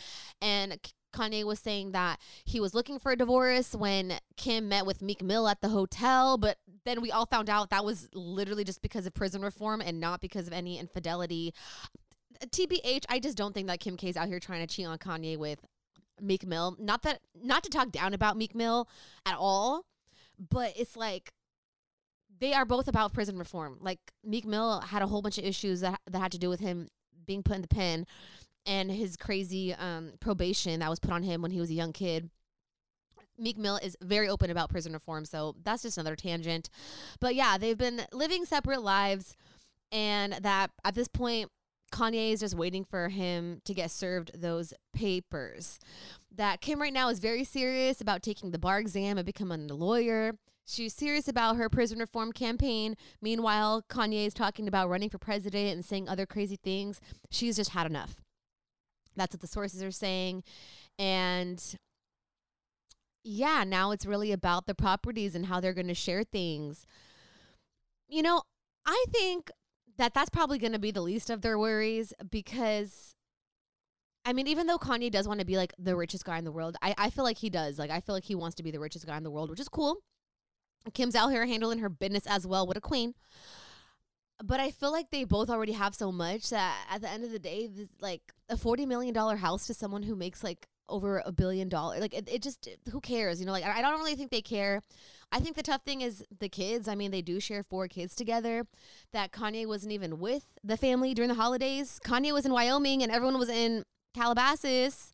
and 0.41 0.79
Kanye 1.11 1.43
was 1.43 1.59
saying 1.59 1.91
that 1.91 2.19
he 2.45 2.59
was 2.59 2.73
looking 2.73 2.99
for 2.99 3.11
a 3.11 3.15
divorce 3.15 3.75
when 3.75 4.13
Kim 4.37 4.69
met 4.69 4.85
with 4.85 5.01
Meek 5.01 5.21
Mill 5.21 5.47
at 5.47 5.61
the 5.61 5.69
hotel, 5.69 6.37
but 6.37 6.57
then 6.85 7.01
we 7.01 7.11
all 7.11 7.25
found 7.25 7.49
out 7.49 7.69
that 7.69 7.85
was 7.85 8.09
literally 8.13 8.63
just 8.63 8.81
because 8.81 9.05
of 9.05 9.13
prison 9.13 9.41
reform 9.41 9.81
and 9.81 9.99
not 9.99 10.21
because 10.21 10.47
of 10.47 10.53
any 10.53 10.79
infidelity. 10.79 11.53
TBH, 12.45 13.05
I 13.09 13.19
just 13.19 13.37
don't 13.37 13.53
think 13.53 13.67
that 13.67 13.79
Kim 13.79 13.97
K's 13.97 14.17
out 14.17 14.27
here 14.27 14.39
trying 14.39 14.65
to 14.65 14.73
cheat 14.73 14.87
on 14.87 14.97
Kanye 14.97 15.37
with 15.37 15.59
Meek 16.19 16.45
Mill. 16.45 16.75
Not 16.79 17.03
that 17.03 17.19
not 17.41 17.63
to 17.63 17.69
talk 17.69 17.91
down 17.91 18.13
about 18.13 18.37
Meek 18.37 18.55
Mill 18.55 18.87
at 19.25 19.35
all, 19.37 19.85
but 20.49 20.73
it's 20.75 20.95
like 20.95 21.31
they 22.39 22.53
are 22.53 22.65
both 22.65 22.87
about 22.87 23.13
prison 23.13 23.37
reform. 23.37 23.77
Like 23.79 23.99
Meek 24.23 24.45
Mill 24.45 24.81
had 24.81 25.01
a 25.01 25.07
whole 25.07 25.21
bunch 25.21 25.37
of 25.37 25.45
issues 25.45 25.81
that 25.81 25.99
that 26.09 26.19
had 26.19 26.31
to 26.31 26.39
do 26.39 26.49
with 26.49 26.59
him 26.59 26.87
being 27.25 27.43
put 27.43 27.55
in 27.55 27.61
the 27.61 27.67
pen 27.67 28.05
and 28.65 28.91
his 28.91 29.17
crazy 29.17 29.73
um, 29.73 30.13
probation 30.19 30.79
that 30.79 30.89
was 30.89 30.99
put 30.99 31.11
on 31.11 31.23
him 31.23 31.41
when 31.41 31.51
he 31.51 31.59
was 31.59 31.69
a 31.69 31.73
young 31.73 31.93
kid. 31.93 32.29
Meek 33.37 33.57
Mill 33.57 33.77
is 33.77 33.97
very 34.01 34.29
open 34.29 34.51
about 34.51 34.69
prison 34.69 34.93
reform, 34.93 35.25
so 35.25 35.55
that's 35.63 35.81
just 35.81 35.97
another 35.97 36.15
tangent. 36.15 36.69
But 37.19 37.33
yeah, 37.33 37.57
they've 37.57 37.77
been 37.77 38.01
living 38.13 38.45
separate 38.45 38.81
lives, 38.81 39.35
and 39.91 40.33
that 40.41 40.71
at 40.85 40.93
this 40.95 41.07
point, 41.07 41.49
Kanye 41.91 42.31
is 42.31 42.39
just 42.39 42.55
waiting 42.55 42.85
for 42.85 43.09
him 43.09 43.61
to 43.65 43.73
get 43.73 43.91
served 43.91 44.39
those 44.39 44.73
papers. 44.93 45.79
That 46.35 46.61
Kim 46.61 46.79
right 46.81 46.93
now 46.93 47.09
is 47.09 47.19
very 47.19 47.43
serious 47.43 47.99
about 47.99 48.23
taking 48.23 48.51
the 48.51 48.59
bar 48.59 48.79
exam 48.79 49.17
and 49.17 49.25
becoming 49.25 49.69
a 49.69 49.73
lawyer. 49.73 50.33
She's 50.65 50.93
serious 50.93 51.27
about 51.27 51.57
her 51.57 51.67
prison 51.67 51.99
reform 51.99 52.31
campaign. 52.31 52.95
Meanwhile, 53.21 53.83
Kanye 53.89 54.27
is 54.27 54.33
talking 54.33 54.67
about 54.67 54.87
running 54.89 55.09
for 55.09 55.17
president 55.17 55.73
and 55.73 55.83
saying 55.83 56.07
other 56.07 56.25
crazy 56.25 56.55
things. 56.55 57.01
She's 57.29 57.57
just 57.57 57.71
had 57.71 57.87
enough. 57.87 58.15
That's 59.21 59.35
what 59.35 59.41
the 59.41 59.47
sources 59.47 59.83
are 59.83 59.91
saying. 59.91 60.43
And 60.97 61.63
yeah, 63.23 63.63
now 63.65 63.91
it's 63.91 64.05
really 64.05 64.31
about 64.31 64.65
the 64.65 64.73
properties 64.73 65.35
and 65.35 65.45
how 65.45 65.59
they're 65.59 65.73
going 65.73 65.87
to 65.87 65.93
share 65.93 66.23
things. 66.23 66.87
You 68.09 68.23
know, 68.23 68.41
I 68.85 69.05
think 69.11 69.51
that 69.97 70.15
that's 70.15 70.31
probably 70.31 70.57
going 70.57 70.73
to 70.73 70.79
be 70.79 70.89
the 70.89 71.01
least 71.01 71.29
of 71.29 71.41
their 71.41 71.59
worries 71.59 72.13
because 72.29 73.13
I 74.25 74.33
mean, 74.33 74.47
even 74.47 74.67
though 74.67 74.77
Kanye 74.77 75.11
does 75.11 75.27
want 75.27 75.39
to 75.39 75.45
be 75.45 75.57
like 75.57 75.73
the 75.77 75.95
richest 75.95 76.25
guy 76.25 76.37
in 76.37 76.43
the 76.43 76.51
world, 76.51 76.77
I, 76.81 76.93
I 76.97 77.09
feel 77.09 77.23
like 77.23 77.37
he 77.37 77.49
does. 77.49 77.79
Like, 77.79 77.89
I 77.89 78.01
feel 78.01 78.13
like 78.13 78.23
he 78.23 78.35
wants 78.35 78.55
to 78.55 78.63
be 78.63 78.71
the 78.71 78.79
richest 78.79 79.05
guy 79.05 79.17
in 79.17 79.23
the 79.23 79.31
world, 79.31 79.49
which 79.49 79.59
is 79.59 79.69
cool. 79.69 79.97
Kim's 80.93 81.15
out 81.15 81.29
here 81.29 81.45
handling 81.45 81.79
her 81.79 81.89
business 81.89 82.25
as 82.27 82.45
well. 82.45 82.65
What 82.65 82.77
a 82.77 82.81
queen. 82.81 83.13
But 84.43 84.59
I 84.59 84.71
feel 84.71 84.91
like 84.91 85.09
they 85.09 85.23
both 85.23 85.49
already 85.49 85.73
have 85.73 85.95
so 85.95 86.11
much 86.11 86.49
that 86.49 86.75
at 86.89 87.01
the 87.01 87.09
end 87.09 87.23
of 87.23 87.31
the 87.31 87.39
day, 87.39 87.67
this, 87.67 87.87
like 87.99 88.21
a 88.49 88.55
$40 88.55 88.87
million 88.87 89.15
house 89.37 89.67
to 89.67 89.73
someone 89.73 90.03
who 90.03 90.15
makes 90.15 90.43
like 90.43 90.67
over 90.89 91.21
a 91.25 91.31
billion 91.31 91.69
dollars, 91.69 92.01
like 92.01 92.13
it, 92.13 92.27
it 92.29 92.41
just, 92.41 92.67
who 92.91 92.99
cares? 92.99 93.39
You 93.39 93.45
know, 93.45 93.51
like 93.51 93.65
I, 93.65 93.79
I 93.79 93.81
don't 93.81 93.99
really 93.99 94.15
think 94.15 94.31
they 94.31 94.41
care. 94.41 94.81
I 95.31 95.39
think 95.39 95.55
the 95.55 95.63
tough 95.63 95.83
thing 95.83 96.01
is 96.01 96.25
the 96.39 96.49
kids. 96.49 96.87
I 96.87 96.95
mean, 96.95 97.11
they 97.11 97.21
do 97.21 97.39
share 97.39 97.63
four 97.63 97.87
kids 97.87 98.15
together. 98.15 98.65
That 99.13 99.31
Kanye 99.31 99.65
wasn't 99.65 99.93
even 99.93 100.19
with 100.19 100.45
the 100.63 100.77
family 100.77 101.13
during 101.13 101.29
the 101.29 101.35
holidays. 101.35 101.99
Kanye 102.03 102.33
was 102.33 102.45
in 102.45 102.51
Wyoming 102.51 103.01
and 103.03 103.11
everyone 103.11 103.39
was 103.39 103.49
in 103.49 103.85
Calabasas. 104.13 105.13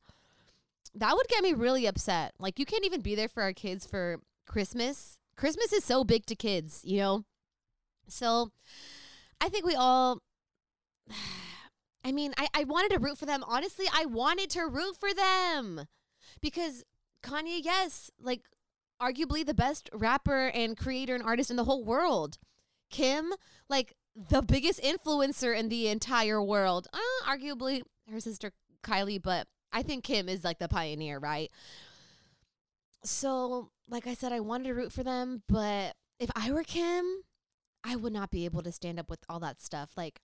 That 0.95 1.15
would 1.15 1.27
get 1.27 1.43
me 1.43 1.53
really 1.53 1.85
upset. 1.85 2.33
Like, 2.39 2.57
you 2.57 2.65
can't 2.65 2.85
even 2.85 3.01
be 3.01 3.13
there 3.13 3.27
for 3.27 3.43
our 3.43 3.53
kids 3.53 3.85
for 3.85 4.19
Christmas 4.47 5.17
Christmas 5.37 5.71
is 5.71 5.83
so 5.83 6.03
big 6.03 6.25
to 6.25 6.35
kids, 6.35 6.81
you 6.83 6.97
know? 6.97 7.23
So 8.07 8.51
I 9.41 9.49
think 9.49 9.65
we 9.65 9.75
all, 9.75 10.21
I 12.03 12.11
mean, 12.11 12.33
I, 12.37 12.47
I 12.53 12.63
wanted 12.63 12.91
to 12.91 12.99
root 12.99 13.17
for 13.17 13.25
them. 13.25 13.43
Honestly, 13.45 13.85
I 13.93 14.05
wanted 14.05 14.49
to 14.51 14.61
root 14.67 14.97
for 14.97 15.13
them 15.13 15.87
because 16.41 16.83
Kanye, 17.23 17.59
yes, 17.61 18.11
like 18.19 18.43
arguably 19.01 19.45
the 19.45 19.53
best 19.53 19.89
rapper 19.93 20.47
and 20.47 20.77
creator 20.77 21.15
and 21.15 21.23
artist 21.23 21.51
in 21.51 21.57
the 21.57 21.65
whole 21.65 21.83
world. 21.83 22.37
Kim, 22.89 23.33
like 23.69 23.93
the 24.29 24.41
biggest 24.41 24.81
influencer 24.81 25.57
in 25.57 25.69
the 25.69 25.87
entire 25.87 26.41
world. 26.41 26.87
Uh, 26.93 27.29
arguably 27.29 27.81
her 28.11 28.19
sister 28.19 28.51
Kylie, 28.83 29.21
but 29.21 29.47
I 29.71 29.83
think 29.83 30.03
Kim 30.03 30.29
is 30.29 30.43
like 30.43 30.59
the 30.59 30.67
pioneer, 30.67 31.19
right? 31.19 31.51
So, 33.03 33.69
like 33.89 34.07
I 34.07 34.13
said, 34.13 34.31
I 34.31 34.39
wanted 34.39 34.65
to 34.65 34.73
root 34.73 34.91
for 34.91 35.03
them, 35.03 35.43
but 35.47 35.95
if 36.19 36.31
I 36.35 36.51
were 36.51 36.63
Kim, 36.63 37.05
I 37.87 37.95
would 37.95 38.11
not 38.11 38.31
be 38.31 38.43
able 38.45 38.61
to 38.63 38.71
stand 38.71 38.99
up 38.99 39.09
with 39.09 39.19
all 39.29 39.39
that 39.39 39.61
stuff. 39.61 39.91
Like, 39.95 40.21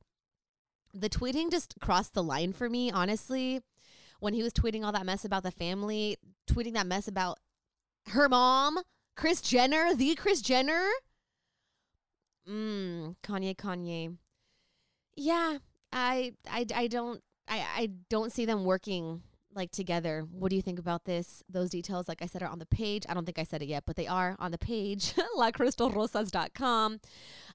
the 0.93 1.09
tweeting 1.09 1.49
just 1.49 1.75
crossed 1.79 2.13
the 2.13 2.23
line 2.23 2.51
for 2.51 2.69
me, 2.69 2.91
honestly. 2.91 3.61
When 4.19 4.33
he 4.33 4.43
was 4.43 4.53
tweeting 4.53 4.83
all 4.83 4.91
that 4.91 5.05
mess 5.05 5.23
about 5.23 5.43
the 5.43 5.51
family, 5.51 6.17
tweeting 6.49 6.73
that 6.73 6.87
mess 6.87 7.07
about 7.07 7.39
her 8.09 8.27
mom, 8.27 8.79
Kris 9.15 9.41
Jenner, 9.41 9.95
the 9.95 10.15
Kris 10.15 10.41
Jenner. 10.41 10.85
Mmm, 12.49 13.15
Kanye, 13.23 13.55
Kanye. 13.55 14.17
Yeah, 15.15 15.59
I, 15.91 16.33
I, 16.49 16.65
I 16.75 16.87
don't, 16.87 17.21
I, 17.47 17.65
I 17.75 17.89
don't 18.09 18.31
see 18.31 18.45
them 18.45 18.65
working 18.65 19.23
like 19.55 19.71
together. 19.71 20.25
What 20.31 20.49
do 20.49 20.55
you 20.55 20.61
think 20.61 20.79
about 20.79 21.05
this? 21.05 21.43
Those 21.49 21.69
details, 21.69 22.07
like 22.07 22.21
I 22.21 22.25
said, 22.25 22.43
are 22.43 22.49
on 22.49 22.59
the 22.59 22.65
page. 22.65 23.05
I 23.07 23.13
don't 23.13 23.25
think 23.25 23.39
I 23.39 23.43
said 23.43 23.61
it 23.61 23.67
yet, 23.67 23.83
but 23.85 23.95
they 23.95 24.07
are 24.07 24.35
on 24.39 24.51
the 24.51 24.57
page, 24.57 25.13
lacrystalrosas.com. 25.37 26.99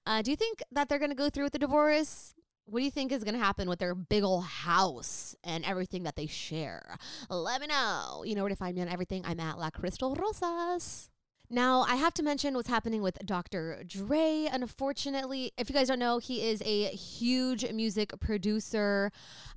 Uh, 0.06 0.22
do 0.22 0.30
you 0.30 0.36
think 0.36 0.62
that 0.72 0.88
they're 0.88 0.98
going 0.98 1.10
to 1.10 1.16
go 1.16 1.30
through 1.30 1.44
with 1.44 1.52
the 1.52 1.58
divorce? 1.58 2.34
What 2.66 2.80
do 2.80 2.84
you 2.84 2.90
think 2.90 3.12
is 3.12 3.24
going 3.24 3.34
to 3.34 3.40
happen 3.40 3.68
with 3.68 3.78
their 3.78 3.94
big 3.94 4.22
old 4.22 4.44
house 4.44 5.34
and 5.42 5.64
everything 5.64 6.02
that 6.02 6.16
they 6.16 6.26
share? 6.26 6.96
Let 7.30 7.62
me 7.62 7.66
know. 7.66 8.24
You 8.26 8.34
know 8.34 8.42
where 8.42 8.50
to 8.50 8.56
find 8.56 8.76
me 8.76 8.82
on 8.82 8.88
everything. 8.88 9.22
I'm 9.24 9.40
at 9.40 9.58
La 9.58 9.70
Crystal 9.70 10.14
Rosas. 10.14 11.08
Now, 11.50 11.82
I 11.82 11.96
have 11.96 12.12
to 12.14 12.22
mention 12.22 12.54
what's 12.54 12.68
happening 12.68 13.00
with 13.00 13.18
Dr. 13.24 13.82
Dre. 13.86 14.48
Unfortunately, 14.52 15.52
if 15.56 15.70
you 15.70 15.74
guys 15.74 15.88
don't 15.88 15.98
know, 15.98 16.18
he 16.18 16.46
is 16.46 16.60
a 16.62 16.88
huge 16.88 17.70
music 17.72 18.12
producer. 18.20 19.10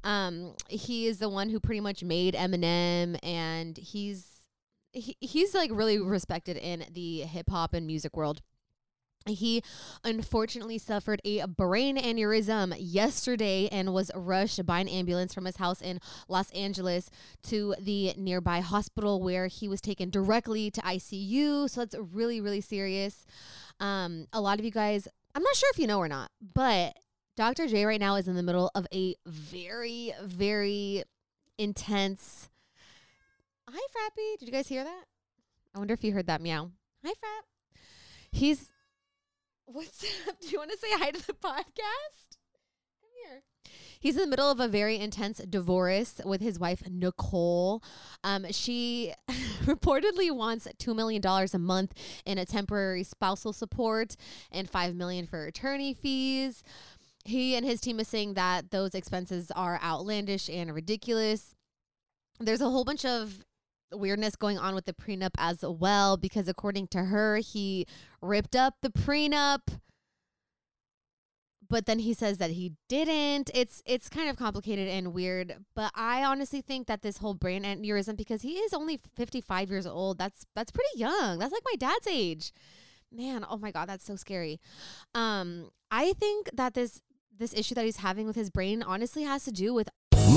Um, 0.06 0.56
he 0.70 1.08
is 1.08 1.20
the 1.20 1.28
one 1.28 1.50
who 1.50 1.60
pretty 1.60 1.82
much 1.82 2.02
made 2.02 2.34
Eminem, 2.34 3.20
and 3.24 3.78
he's 3.78 4.26
he, 4.94 5.16
he's 5.20 5.54
like 5.54 5.72
really 5.74 6.00
respected 6.00 6.58
in 6.58 6.86
the 6.92 7.22
hip 7.22 7.50
hop 7.50 7.74
and 7.74 7.88
music 7.88 8.16
world. 8.16 8.42
He 9.28 9.64
unfortunately 10.04 10.78
suffered 10.80 11.22
a 11.24 11.46
brain 11.48 11.98
aneurysm 11.98 12.76
yesterday 12.80 13.68
and 13.72 13.94
was 13.94 14.10
rushed 14.16 14.66
by 14.66 14.80
an 14.80 14.88
ambulance 14.88 15.34
from 15.34 15.46
his 15.46 15.58
house 15.58 15.82
in 15.82 16.00
Los 16.28 16.50
Angeles 16.52 17.10
to 17.44 17.76
the 17.80 18.14
nearby 18.18 18.62
hospital 18.62 19.22
where 19.22 19.48
he 19.48 19.68
was 19.68 19.80
taken 19.80 20.10
directly 20.10 20.72
to 20.72 20.82
ICU. 20.82 21.70
So 21.70 21.82
that's 21.82 21.96
really, 22.12 22.42
really 22.42 22.62
serious. 22.62 23.26
Um, 23.80 24.28
a 24.34 24.42
lot 24.42 24.60
of 24.60 24.66
you 24.66 24.72
guys, 24.72 25.08
I'm 25.36 25.44
not 25.44 25.56
sure 25.56 25.70
if 25.72 25.80
you 25.80 25.88
know 25.88 26.00
or 26.00 26.08
not, 26.08 26.32
but 26.54 26.98
Dr. 27.38 27.68
Dre 27.68 27.84
right 27.84 28.00
now 28.00 28.16
is 28.16 28.28
in 28.28 28.36
the 28.36 28.44
middle 28.44 28.72
of 28.76 28.88
a 28.94 29.16
very, 29.26 30.14
very 30.24 31.04
intense. 31.58 32.50
Hi, 33.70 33.80
Frappy. 33.80 34.40
Did 34.40 34.48
you 34.48 34.52
guys 34.52 34.68
hear 34.68 34.84
that? 34.84 35.04
I 35.76 35.80
wonder 35.80 35.94
if 35.94 36.04
you 36.04 36.12
heard 36.12 36.28
that 36.28 36.42
meow. 36.42 36.72
Hi, 37.06 37.12
Frap. 37.12 37.78
He's 38.32 38.71
What's 39.66 40.04
up? 40.28 40.40
Do 40.42 40.50
you 40.50 40.58
want 40.58 40.72
to 40.72 40.78
say 40.78 40.88
hi 40.92 41.12
to 41.12 41.28
the 41.28 41.34
podcast? 41.34 42.38
Come 43.00 43.10
here. 43.26 43.44
He's 44.00 44.16
in 44.16 44.22
the 44.22 44.28
middle 44.28 44.50
of 44.50 44.60
a 44.60 44.68
very 44.68 44.98
intense 44.98 45.38
divorce 45.38 46.20
with 46.26 46.42
his 46.42 46.60
wife 46.60 46.84
Nicole. 46.90 47.84
Um, 48.24 48.52
she 48.52 49.14
reportedly 49.64 50.32
wants 50.32 50.68
two 50.78 50.94
million 50.94 51.22
dollars 51.22 51.54
a 51.54 51.60
month 51.60 51.94
in 52.26 52.38
a 52.38 52.46
temporary 52.46 53.04
spousal 53.04 53.54
support 53.54 54.16
and 54.52 54.70
five 54.70 54.96
million 54.96 55.28
for 55.28 55.46
attorney 55.46 55.94
fees. 55.94 56.64
He 57.24 57.56
and 57.56 57.66
his 57.66 57.80
team 57.80 58.00
is 58.00 58.08
saying 58.08 58.34
that 58.34 58.72
those 58.72 58.96
expenses 58.96 59.52
are 59.52 59.80
outlandish 59.84 60.50
and 60.50 60.74
ridiculous. 60.74 61.54
There's 62.40 62.62
a 62.62 62.70
whole 62.70 62.84
bunch 62.84 63.06
of 63.06 63.46
weirdness 63.92 64.36
going 64.36 64.58
on 64.58 64.76
with 64.76 64.86
the 64.86 64.94
prenup 64.94 65.32
as 65.38 65.64
well 65.64 66.18
because 66.18 66.48
according 66.48 66.88
to 66.88 67.06
her 67.06 67.38
he 67.38 67.86
ripped 68.22 68.56
up 68.56 68.76
the 68.82 68.90
prenup 68.90 69.62
but 71.72 71.86
then 71.86 72.00
he 72.00 72.14
says 72.14 72.38
that 72.38 72.52
he 72.52 72.74
didn't. 72.90 73.50
It's 73.54 73.82
it's 73.86 74.10
kind 74.10 74.30
of 74.30 74.36
complicated 74.36 74.90
and 74.90 75.14
weird 75.14 75.56
but 75.74 75.92
i 75.96 76.22
honestly 76.22 76.62
think 76.62 76.88
that 76.88 77.02
this 77.02 77.18
whole 77.20 77.34
brain 77.34 77.64
aneurysm 77.64 78.18
because 78.18 78.42
he 78.42 78.56
is 78.56 78.74
only 78.74 79.00
55 79.16 79.70
years 79.70 79.88
old 79.88 80.18
that's 80.18 80.46
that's 80.54 80.72
pretty 80.72 81.00
young. 81.00 81.40
That's 81.40 81.54
like 81.54 81.64
my 81.66 81.76
dad's 81.78 82.08
age. 82.08 82.52
Man 83.12 83.46
oh 83.50 83.58
my 83.58 83.72
god 83.72 83.88
that's 83.88 84.06
so 84.06 84.18
scary. 84.18 84.60
Um 85.16 85.70
i 85.90 86.12
think 86.14 86.50
that 86.54 86.74
this 86.74 87.02
this 87.36 87.54
issue 87.54 87.74
that 87.74 87.86
he's 87.86 87.98
having 87.98 88.28
with 88.28 88.36
his 88.36 88.50
brain 88.50 88.84
honestly 88.84 89.24
has 89.24 89.46
to 89.46 89.52
do 89.52 89.74
with 89.74 89.90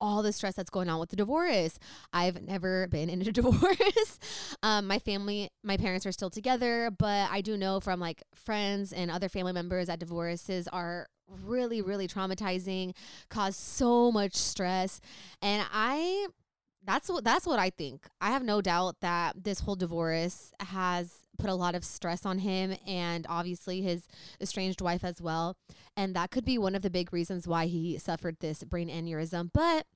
All 0.00 0.22
the 0.22 0.32
stress 0.32 0.54
that's 0.54 0.70
going 0.70 0.88
on 0.88 1.00
with 1.00 1.10
the 1.10 1.16
divorce. 1.16 1.78
I've 2.12 2.42
never 2.42 2.86
been 2.88 3.08
in 3.08 3.20
a 3.22 3.24
divorce. 3.32 4.18
um, 4.62 4.86
my 4.86 4.98
family, 4.98 5.50
my 5.62 5.76
parents 5.76 6.06
are 6.06 6.12
still 6.12 6.30
together, 6.30 6.90
but 6.96 7.28
I 7.30 7.40
do 7.40 7.56
know 7.56 7.80
from 7.80 8.00
like 8.00 8.22
friends 8.34 8.92
and 8.92 9.10
other 9.10 9.28
family 9.28 9.52
members 9.52 9.86
that 9.88 9.98
divorces 9.98 10.68
are 10.68 11.06
really, 11.44 11.82
really 11.82 12.08
traumatizing, 12.08 12.94
cause 13.28 13.56
so 13.56 14.10
much 14.10 14.34
stress. 14.34 15.00
And 15.42 15.66
I 15.72 16.26
that's 16.84 17.08
what 17.08 17.24
that's 17.24 17.46
what 17.46 17.58
I 17.58 17.70
think. 17.70 18.06
I 18.20 18.30
have 18.30 18.42
no 18.42 18.62
doubt 18.62 18.96
that 19.00 19.44
this 19.44 19.60
whole 19.60 19.76
divorce 19.76 20.52
has 20.60 21.12
put 21.38 21.50
a 21.50 21.54
lot 21.54 21.74
of 21.74 21.84
stress 21.84 22.26
on 22.26 22.38
him 22.38 22.76
and 22.86 23.26
obviously 23.28 23.82
his 23.82 24.06
estranged 24.40 24.80
wife 24.80 25.04
as 25.04 25.20
well. 25.20 25.56
And 25.96 26.14
that 26.14 26.30
could 26.30 26.44
be 26.44 26.58
one 26.58 26.74
of 26.74 26.82
the 26.82 26.90
big 26.90 27.12
reasons 27.12 27.46
why 27.46 27.66
he 27.66 27.98
suffered 27.98 28.36
this 28.40 28.64
brain 28.64 28.88
aneurysm. 28.88 29.50
But 29.52 29.86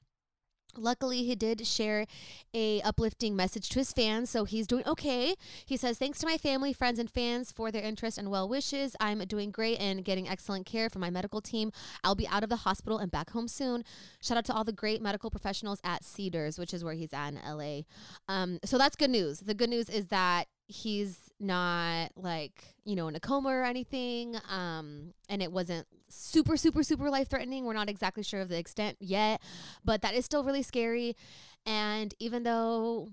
Luckily, 0.76 1.24
he 1.24 1.34
did 1.34 1.66
share 1.66 2.06
a 2.54 2.80
uplifting 2.82 3.36
message 3.36 3.68
to 3.70 3.78
his 3.78 3.92
fans, 3.92 4.30
so 4.30 4.44
he's 4.44 4.66
doing 4.66 4.86
okay. 4.86 5.34
He 5.66 5.76
says, 5.76 5.98
"Thanks 5.98 6.18
to 6.20 6.26
my 6.26 6.38
family, 6.38 6.72
friends, 6.72 6.98
and 6.98 7.10
fans 7.10 7.52
for 7.52 7.70
their 7.70 7.82
interest 7.82 8.18
and 8.18 8.30
well 8.30 8.48
wishes. 8.48 8.96
I'm 9.00 9.18
doing 9.20 9.50
great 9.50 9.78
and 9.78 10.04
getting 10.04 10.28
excellent 10.28 10.66
care 10.66 10.88
from 10.88 11.00
my 11.00 11.10
medical 11.10 11.40
team. 11.40 11.72
I'll 12.02 12.14
be 12.14 12.28
out 12.28 12.42
of 12.42 12.48
the 12.48 12.56
hospital 12.56 12.98
and 12.98 13.10
back 13.10 13.30
home 13.30 13.48
soon. 13.48 13.84
Shout 14.22 14.38
out 14.38 14.44
to 14.46 14.54
all 14.54 14.64
the 14.64 14.72
great 14.72 15.02
medical 15.02 15.30
professionals 15.30 15.80
at 15.84 16.04
Cedars, 16.04 16.58
which 16.58 16.72
is 16.72 16.82
where 16.84 16.94
he's 16.94 17.12
at 17.12 17.28
in 17.28 17.40
LA. 17.44 17.82
Um, 18.28 18.58
so 18.64 18.78
that's 18.78 18.96
good 18.96 19.10
news. 19.10 19.40
The 19.40 19.54
good 19.54 19.70
news 19.70 19.88
is 19.88 20.06
that 20.08 20.46
he's 20.66 21.30
not 21.38 22.10
like 22.16 22.64
you 22.84 22.94
know 22.94 23.08
in 23.08 23.16
a 23.16 23.20
coma 23.20 23.48
or 23.48 23.64
anything 23.64 24.36
um 24.48 25.12
and 25.28 25.42
it 25.42 25.50
wasn't 25.50 25.86
super 26.14 26.56
super 26.56 26.82
super 26.82 27.08
life 27.10 27.28
threatening 27.28 27.64
we're 27.64 27.72
not 27.72 27.88
exactly 27.88 28.22
sure 28.22 28.40
of 28.40 28.48
the 28.48 28.58
extent 28.58 28.96
yet 29.00 29.40
but 29.84 30.02
that 30.02 30.14
is 30.14 30.24
still 30.24 30.44
really 30.44 30.62
scary 30.62 31.16
and 31.64 32.14
even 32.18 32.42
though 32.42 33.08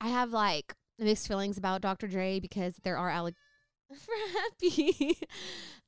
i 0.00 0.08
have 0.08 0.30
like 0.30 0.74
mixed 0.98 1.26
feelings 1.26 1.58
about 1.58 1.80
dr 1.80 2.06
dre 2.06 2.38
because 2.38 2.74
there 2.84 2.96
are 2.96 3.10
alleg- 3.10 3.34
Frappy. 4.62 5.14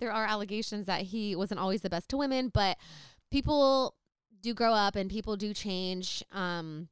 there 0.01 0.13
are 0.13 0.27
allegations 0.27 0.87
that 0.87 1.03
he 1.03 1.37
wasn't 1.37 1.61
always 1.61 1.83
the 1.83 1.91
best 1.91 2.09
to 2.09 2.17
women 2.17 2.51
but 2.53 2.77
people 3.31 3.95
do 4.43 4.55
grow 4.55 4.73
up 4.73 4.97
and 4.97 5.11
people 5.11 5.37
do 5.37 5.55
change 5.55 6.23
um 6.33 6.89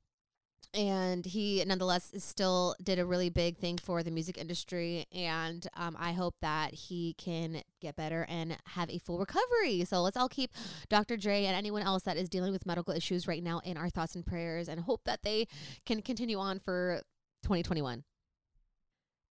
and 0.76 1.24
he 1.24 1.64
nonetheless 1.66 2.12
still 2.18 2.74
did 2.82 2.98
a 2.98 3.04
really 3.04 3.30
big 3.30 3.56
thing 3.56 3.78
for 3.78 4.02
the 4.02 4.10
music 4.10 4.36
industry 4.36 5.06
and 5.12 5.66
um, 5.74 5.96
i 5.98 6.12
hope 6.12 6.34
that 6.42 6.74
he 6.74 7.14
can 7.18 7.62
get 7.80 7.96
better 7.96 8.26
and 8.28 8.56
have 8.66 8.90
a 8.90 8.98
full 8.98 9.18
recovery. 9.18 9.84
So 9.84 10.02
let's 10.02 10.16
all 10.16 10.28
keep 10.28 10.50
dr 10.88 11.16
dre 11.16 11.44
and 11.44 11.56
anyone 11.56 11.82
else 11.82 12.02
that 12.04 12.16
is 12.16 12.28
dealing 12.28 12.52
with 12.52 12.66
medical 12.66 12.94
issues 12.94 13.26
right 13.26 13.42
now 13.42 13.60
in 13.64 13.76
our 13.76 13.88
thoughts 13.88 14.14
and 14.14 14.24
prayers 14.24 14.68
and 14.68 14.80
hope 14.80 15.02
that 15.04 15.22
they 15.22 15.46
can 15.84 16.02
continue 16.02 16.38
on 16.38 16.58
for 16.58 17.00
2021 17.42 18.04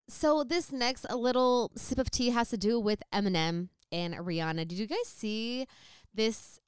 so 0.07 0.43
this 0.43 0.71
next 0.71 1.09
little 1.11 1.71
sip 1.75 1.97
of 1.97 2.11
tea 2.11 2.29
has 2.29 2.49
to 2.49 2.57
do 2.57 2.79
with 2.79 3.01
eminem 3.11 3.69
and 3.91 4.13
rihanna. 4.15 4.67
Did 4.67 4.77
you 4.77 4.87
guys 4.87 5.07
see 5.07 5.65
this 6.13 6.59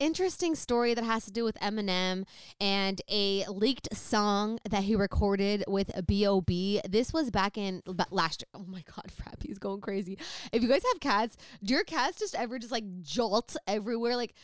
interesting 0.00 0.54
story 0.54 0.94
that 0.94 1.04
has 1.04 1.24
to 1.26 1.30
do 1.30 1.44
with 1.44 1.56
Eminem 1.60 2.24
and 2.58 3.00
a 3.08 3.44
leaked 3.48 3.94
song 3.94 4.58
that 4.68 4.82
he 4.82 4.96
recorded 4.96 5.62
with 5.68 5.90
B.O.B. 6.06 6.80
This 6.88 7.12
was 7.12 7.30
back 7.30 7.56
in 7.56 7.82
last 8.10 8.42
year. 8.42 8.62
Oh 8.62 8.66
my 8.66 8.82
God, 8.96 9.12
Frappy's 9.14 9.58
going 9.58 9.80
crazy. 9.80 10.18
If 10.52 10.62
you 10.62 10.68
guys 10.68 10.82
have 10.92 11.00
cats, 11.00 11.36
do 11.62 11.74
your 11.74 11.84
cats 11.84 12.18
just 12.18 12.34
ever 12.34 12.58
just 12.58 12.72
like 12.72 12.84
jolt 13.02 13.54
everywhere? 13.68 14.16
Like, 14.16 14.34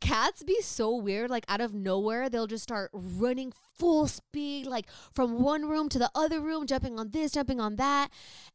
cats 0.00 0.42
be 0.44 0.60
so 0.62 0.94
weird 0.94 1.30
like 1.30 1.44
out 1.48 1.60
of 1.60 1.74
nowhere 1.74 2.28
they'll 2.30 2.46
just 2.46 2.62
start 2.62 2.90
running 2.92 3.52
full 3.76 4.06
speed 4.06 4.64
like 4.64 4.86
from 5.12 5.42
one 5.42 5.68
room 5.68 5.88
to 5.88 5.98
the 5.98 6.08
other 6.14 6.40
room 6.40 6.64
jumping 6.64 6.96
on 6.96 7.10
this 7.10 7.32
jumping 7.32 7.58
on 7.58 7.74
that 7.74 8.08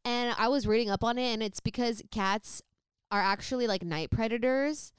and 0.06 0.34
i 0.40 0.48
was 0.48 0.66
reading 0.66 0.90
up 0.90 1.04
on 1.04 1.18
it 1.18 1.34
and 1.34 1.44
it's 1.44 1.60
because 1.60 2.02
cats 2.10 2.62
are 3.12 3.20
actually 3.20 3.68
like 3.68 3.84
night 3.84 4.10
predators 4.10 4.94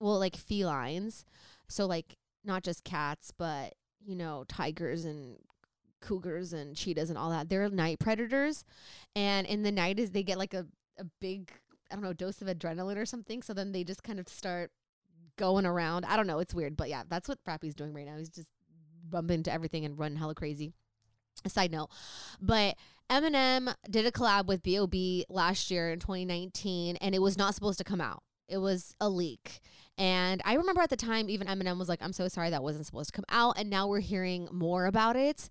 well, 0.00 0.18
like 0.18 0.36
felines. 0.36 1.24
So 1.68 1.86
like 1.86 2.16
not 2.44 2.64
just 2.64 2.84
cats, 2.84 3.30
but 3.36 3.74
you 4.04 4.16
know, 4.16 4.44
tigers 4.48 5.04
and 5.04 5.36
cougars 6.00 6.52
and 6.52 6.74
cheetahs 6.74 7.10
and 7.10 7.18
all 7.18 7.30
that. 7.30 7.48
They're 7.48 7.68
night 7.68 7.98
predators. 7.98 8.64
And 9.14 9.46
in 9.46 9.62
the 9.62 9.72
night 9.72 9.98
is 9.98 10.10
they 10.10 10.22
get 10.22 10.38
like 10.38 10.54
a, 10.54 10.66
a 10.98 11.04
big 11.20 11.52
I 11.90 11.94
don't 11.94 12.04
know, 12.04 12.12
dose 12.12 12.40
of 12.40 12.48
adrenaline 12.48 12.96
or 12.96 13.06
something. 13.06 13.42
So 13.42 13.52
then 13.52 13.72
they 13.72 13.84
just 13.84 14.02
kind 14.02 14.20
of 14.20 14.28
start 14.28 14.70
going 15.36 15.66
around. 15.66 16.04
I 16.04 16.16
don't 16.16 16.26
know, 16.26 16.38
it's 16.38 16.54
weird. 16.54 16.76
But 16.76 16.88
yeah, 16.88 17.02
that's 17.08 17.28
what 17.28 17.42
Frappy's 17.44 17.74
doing 17.74 17.92
right 17.92 18.06
now. 18.06 18.16
He's 18.16 18.28
just 18.28 18.50
bumping 19.08 19.36
into 19.36 19.52
everything 19.52 19.84
and 19.84 19.98
running 19.98 20.18
hella 20.18 20.34
crazy. 20.34 20.72
Side 21.46 21.72
note. 21.72 21.88
But 22.40 22.76
Eminem 23.10 23.74
did 23.88 24.06
a 24.06 24.12
collab 24.12 24.46
with 24.46 24.62
B.O.B. 24.62 25.26
last 25.28 25.70
year 25.70 25.90
in 25.90 25.98
2019, 25.98 26.96
and 26.96 27.14
it 27.14 27.22
was 27.22 27.38
not 27.38 27.54
supposed 27.54 27.78
to 27.78 27.84
come 27.84 28.00
out. 28.00 28.22
It 28.50 28.58
was 28.58 28.94
a 29.00 29.08
leak. 29.08 29.60
And 29.96 30.40
I 30.44 30.54
remember 30.54 30.80
at 30.80 30.90
the 30.90 30.96
time, 30.96 31.28
even 31.28 31.46
Eminem 31.46 31.78
was 31.78 31.88
like, 31.88 32.02
I'm 32.02 32.12
so 32.12 32.26
sorry 32.28 32.50
that 32.50 32.62
wasn't 32.62 32.86
supposed 32.86 33.12
to 33.12 33.16
come 33.16 33.26
out. 33.28 33.58
And 33.58 33.68
now 33.68 33.86
we're 33.86 34.00
hearing 34.00 34.48
more 34.50 34.86
about 34.86 35.16
it. 35.16 35.50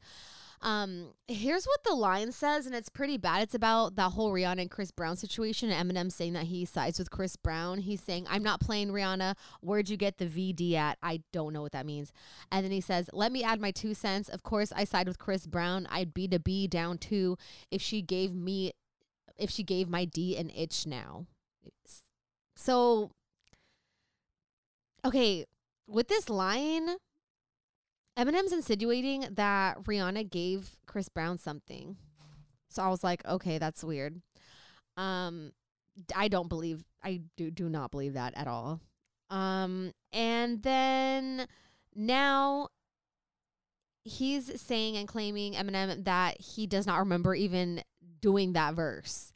Um, 0.61 1.13
here's 1.27 1.65
what 1.65 1.83
the 1.85 1.93
line 1.93 2.31
says, 2.31 2.65
and 2.65 2.75
it's 2.75 2.89
pretty 2.89 3.17
bad. 3.17 3.43
It's 3.43 3.55
about 3.55 3.95
that 3.95 4.11
whole 4.11 4.31
Rihanna 4.31 4.61
and 4.61 4.71
Chris 4.71 4.91
Brown 4.91 5.15
situation. 5.15 5.69
Eminem 5.69 6.11
saying 6.11 6.33
that 6.33 6.45
he 6.45 6.65
sides 6.65 6.99
with 6.99 7.11
Chris 7.11 7.37
Brown. 7.37 7.77
He's 7.77 8.01
saying, 8.01 8.27
"I'm 8.29 8.43
not 8.43 8.59
playing 8.59 8.89
Rihanna. 8.89 9.35
Where'd 9.61 9.89
you 9.89 9.95
get 9.95 10.17
the 10.17 10.25
VD 10.25 10.73
at? 10.73 10.97
I 11.01 11.21
don't 11.31 11.53
know 11.53 11.61
what 11.61 11.71
that 11.71 11.85
means." 11.85 12.11
And 12.51 12.65
then 12.65 12.71
he 12.71 12.81
says, 12.81 13.09
"Let 13.13 13.31
me 13.31 13.41
add 13.41 13.61
my 13.61 13.71
two 13.71 13.93
cents. 13.93 14.27
Of 14.27 14.43
course, 14.43 14.73
I 14.75 14.83
side 14.83 15.07
with 15.07 15.17
Chris 15.17 15.47
Brown. 15.47 15.87
I'd 15.89 16.13
be 16.13 16.27
to 16.27 16.39
be 16.39 16.67
down 16.67 16.97
too 16.97 17.37
if 17.71 17.81
she 17.81 18.01
gave 18.01 18.33
me, 18.33 18.73
if 19.37 19.49
she 19.49 19.63
gave 19.63 19.87
my 19.87 20.03
D 20.03 20.35
an 20.35 20.49
itch 20.49 20.85
now." 20.85 21.25
So, 22.59 23.11
okay, 25.05 25.45
with 25.87 26.09
this 26.09 26.29
line. 26.29 26.89
Eminem's 28.17 28.51
insinuating 28.51 29.27
that 29.35 29.81
Rihanna 29.85 30.29
gave 30.29 30.71
Chris 30.85 31.07
Brown 31.07 31.37
something. 31.37 31.95
So 32.67 32.83
I 32.83 32.89
was 32.89 33.01
like, 33.01 33.25
okay, 33.25 33.59
that's 33.59 33.81
weird. 33.81 34.21
Um 34.97 35.53
I 36.13 36.27
don't 36.27 36.49
believe 36.49 36.83
I 37.01 37.21
do 37.37 37.49
do 37.49 37.69
not 37.69 37.91
believe 37.91 38.15
that 38.15 38.33
at 38.35 38.47
all. 38.47 38.81
Um 39.29 39.93
and 40.11 40.61
then 40.63 41.47
now 41.95 42.67
he's 44.03 44.59
saying 44.61 44.97
and 44.97 45.07
claiming 45.07 45.53
Eminem 45.53 46.03
that 46.03 46.41
he 46.41 46.67
does 46.67 46.85
not 46.85 46.99
remember 46.99 47.33
even 47.35 47.83
doing 48.19 48.51
that 48.51 48.73
verse. 48.73 49.31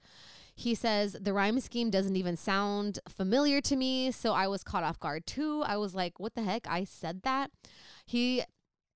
He 0.64 0.76
says 0.76 1.18
the 1.20 1.34
rhyme 1.34 1.60
scheme 1.60 1.90
doesn't 1.90 2.16
even 2.16 2.38
sound 2.38 3.00
familiar 3.10 3.60
to 3.60 3.76
me, 3.76 4.12
so 4.12 4.32
I 4.32 4.48
was 4.48 4.64
caught 4.64 4.86
off 4.86 4.98
guard 4.98 5.26
too. 5.26 5.62
I 5.66 5.76
was 5.76 5.94
like, 5.94 6.22
what 6.22 6.36
the 6.36 6.44
heck? 6.44 6.66
I 6.70 6.86
said 6.86 7.24
that. 7.24 7.52
He 8.06 8.44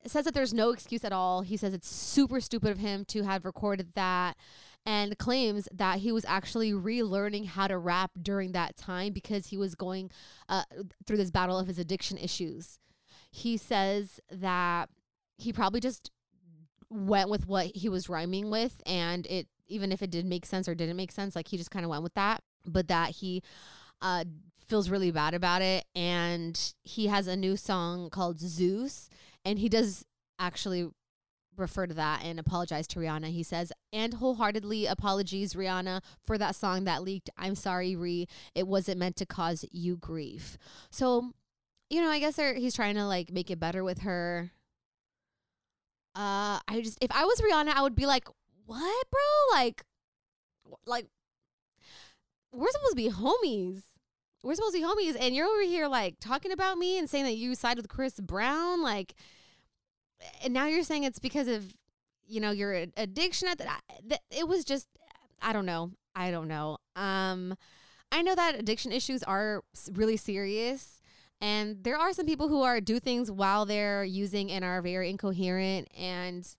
says 0.06 0.24
that 0.24 0.34
there's 0.34 0.54
no 0.54 0.70
excuse 0.70 1.04
at 1.04 1.12
all. 1.12 1.42
He 1.42 1.58
says 1.58 1.74
it's 1.74 1.94
super 1.94 2.40
stupid 2.40 2.72
of 2.72 2.78
him 2.78 3.04
to 3.10 3.24
have 3.24 3.44
recorded 3.44 3.96
that 3.96 4.38
and 4.86 5.18
claims 5.18 5.68
that 5.74 6.00
he 6.00 6.14
was 6.14 6.24
actually 6.24 6.72
relearning 6.72 7.48
how 7.48 7.68
to 7.68 7.78
rap 7.78 8.12
during 8.22 8.54
that 8.54 8.78
time 8.78 9.12
because 9.12 9.48
he 9.48 9.58
was 9.58 9.76
going 9.76 10.10
uh, 10.48 10.64
through 11.06 11.18
this 11.18 11.32
battle 11.32 11.60
of 11.60 11.68
his 11.68 11.78
addiction 11.78 12.18
issues. 12.18 12.80
He 13.30 13.58
says 13.58 14.22
that 14.32 14.88
he 15.38 15.52
probably 15.52 15.82
just 15.82 16.12
went 16.90 17.30
with 17.30 17.46
what 17.46 17.66
he 17.76 17.90
was 17.90 18.08
rhyming 18.08 18.50
with 18.50 18.82
and 18.86 19.26
it 19.26 19.48
even 19.68 19.92
if 19.92 20.02
it 20.02 20.10
did 20.10 20.26
make 20.26 20.46
sense 20.46 20.68
or 20.68 20.76
didn't 20.76 20.98
make 20.98 21.12
sense 21.12 21.36
like 21.36 21.48
he 21.48 21.58
just 21.58 21.72
kind 21.72 21.86
of 21.86 21.90
went 21.90 22.04
with 22.04 22.14
that 22.14 22.42
but 22.66 22.88
that 22.88 23.12
he 23.12 23.42
uh, 24.02 24.24
feels 24.66 24.90
really 24.90 25.12
bad 25.12 25.34
about 25.34 25.62
it 25.62 25.86
and 25.96 26.74
he 26.84 27.08
has 27.08 27.28
a 27.28 27.36
new 27.36 27.56
song 27.56 28.10
called 28.10 28.40
Zeus 28.40 29.10
and 29.46 29.60
he 29.60 29.70
does 29.70 30.06
actually 30.40 30.90
refer 31.58 31.88
to 31.88 31.94
that 31.96 32.24
and 32.24 32.40
apologize 32.40 32.88
to 32.88 33.00
Rihanna. 33.00 33.28
He 33.28 33.44
says, 33.44 33.72
and 33.92 34.16
wholeheartedly 34.16 34.86
apologies, 34.86 35.54
Rihanna, 35.54 36.02
for 36.26 36.38
that 36.38 36.56
song 36.56 36.84
that 36.84 37.04
leaked. 37.04 37.30
I'm 37.38 37.56
sorry, 37.56 37.96
Ree. 37.96 38.28
It 38.56 38.68
wasn't 38.68 39.00
meant 39.00 39.16
to 39.18 39.26
cause 39.26 39.66
you 39.72 39.98
grief. 39.98 40.58
So, 40.92 41.32
you 41.90 42.02
know, 42.02 42.10
I 42.10 42.20
guess 42.20 42.36
he's 42.36 42.76
trying 42.76 42.96
to 42.96 43.06
like 43.06 43.32
make 43.32 43.50
it 43.50 43.60
better 43.60 43.84
with 43.84 44.00
her. 44.00 44.52
Uh, 46.16 46.60
I 46.68 46.82
just, 46.82 46.98
if 47.02 47.12
I 47.12 47.26
was 47.26 47.42
Rihanna, 47.42 47.74
I 47.74 47.82
would 47.82 47.96
be 47.96 48.06
like, 48.06 48.28
what, 48.68 49.10
bro? 49.10 49.58
Like, 49.58 49.84
like, 50.86 51.08
we're 52.52 52.70
supposed 52.72 52.92
to 52.92 52.96
be 52.96 53.10
homies. 53.10 53.82
We're 54.44 54.56
supposed 54.56 54.76
to 54.76 54.82
be 54.82 54.86
homies, 54.86 55.18
and 55.20 55.36
you're 55.36 55.48
over 55.48 55.64
here 55.64 55.88
like 55.88 56.18
talking 56.20 56.52
about 56.52 56.78
me 56.78 57.00
and 57.00 57.10
saying 57.10 57.26
that 57.26 57.36
you 57.36 57.56
side 57.56 57.78
with 57.78 57.90
Chris 57.90 58.20
Brown. 58.20 58.84
Like, 58.84 59.16
and 60.44 60.54
now 60.54 60.68
you're 60.68 60.84
saying 60.84 61.04
it's 61.04 61.20
because 61.20 61.48
of 61.48 61.74
you 62.28 62.40
know 62.40 62.52
your 62.52 62.74
addiction 62.98 63.48
at 63.48 63.58
that 63.58 64.22
it 64.30 64.48
was 64.48 64.66
just 64.66 64.88
i 65.42 65.54
don't 65.54 65.66
know 65.66 65.92
i 66.16 66.30
don't 66.30 66.48
know 66.48 66.78
um 66.96 67.56
i 68.12 68.22
know 68.22 68.36
that 68.36 68.60
addiction 68.60 68.92
issues 68.92 69.24
are 69.24 69.64
really 69.94 70.18
serious 70.18 71.02
and 71.40 71.84
there 71.84 71.98
are 71.98 72.12
some 72.14 72.26
people 72.26 72.48
who 72.48 72.62
are 72.64 72.82
do 72.82 73.00
things 73.00 73.32
while 73.32 73.66
they're 73.66 74.04
using 74.04 74.52
and 74.52 74.66
are 74.66 74.82
very 74.82 75.10
incoherent 75.10 75.88
and 75.98 76.56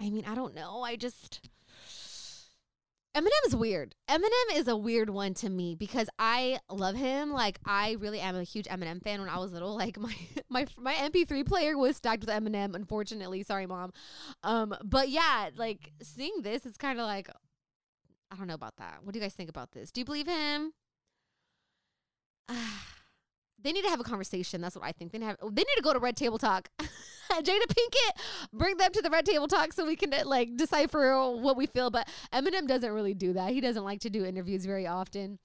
i 0.00 0.10
mean 0.10 0.24
i 0.26 0.34
don't 0.34 0.54
know 0.54 0.82
i 0.82 0.96
just 0.96 1.48
Eminem 3.16 3.46
is 3.46 3.54
weird. 3.54 3.94
Eminem 4.10 4.56
is 4.56 4.66
a 4.66 4.76
weird 4.76 5.08
one 5.08 5.34
to 5.34 5.48
me 5.48 5.76
because 5.76 6.08
I 6.18 6.58
love 6.68 6.96
him. 6.96 7.30
Like 7.30 7.60
I 7.64 7.92
really 8.00 8.18
am 8.18 8.34
a 8.34 8.42
huge 8.42 8.66
Eminem 8.66 9.00
fan. 9.00 9.20
When 9.20 9.28
I 9.28 9.38
was 9.38 9.52
little, 9.52 9.76
like 9.76 9.96
my 10.00 10.14
my 10.48 10.66
my 10.76 10.94
MP3 10.94 11.46
player 11.46 11.78
was 11.78 11.96
stacked 11.96 12.22
with 12.22 12.30
Eminem. 12.30 12.74
Unfortunately, 12.74 13.44
sorry, 13.44 13.66
mom. 13.66 13.92
Um, 14.42 14.74
but 14.82 15.10
yeah, 15.10 15.50
like 15.56 15.92
seeing 16.02 16.42
this, 16.42 16.66
it's 16.66 16.76
kind 16.76 16.98
of 16.98 17.06
like 17.06 17.30
I 18.32 18.36
don't 18.36 18.48
know 18.48 18.54
about 18.54 18.76
that. 18.78 18.98
What 19.04 19.12
do 19.12 19.20
you 19.20 19.24
guys 19.24 19.34
think 19.34 19.48
about 19.48 19.70
this? 19.70 19.92
Do 19.92 20.00
you 20.00 20.04
believe 20.04 20.26
him? 20.26 20.72
they 23.62 23.72
need 23.72 23.82
to 23.82 23.90
have 23.90 24.00
a 24.00 24.04
conversation. 24.04 24.60
That's 24.60 24.76
what 24.76 24.84
I 24.84 24.92
think. 24.92 25.12
They 25.12 25.18
need 25.18 25.24
to, 25.24 25.28
have, 25.28 25.54
they 25.54 25.62
need 25.62 25.76
to 25.76 25.82
go 25.82 25.92
to 25.92 25.98
Red 25.98 26.16
Table 26.16 26.38
Talk. 26.38 26.68
Jada 27.32 27.66
Pinkett, 27.66 28.20
bring 28.52 28.76
them 28.76 28.92
to 28.92 29.02
the 29.02 29.10
Red 29.10 29.24
Table 29.24 29.48
Talk 29.48 29.72
so 29.72 29.86
we 29.86 29.96
can 29.96 30.12
like 30.26 30.56
decipher 30.56 31.30
what 31.34 31.56
we 31.56 31.66
feel. 31.66 31.90
But 31.90 32.08
Eminem 32.32 32.66
doesn't 32.66 32.92
really 32.92 33.14
do 33.14 33.32
that. 33.32 33.52
He 33.52 33.60
doesn't 33.60 33.84
like 33.84 34.00
to 34.00 34.10
do 34.10 34.24
interviews 34.24 34.64
very 34.66 34.86
often. 34.86 35.38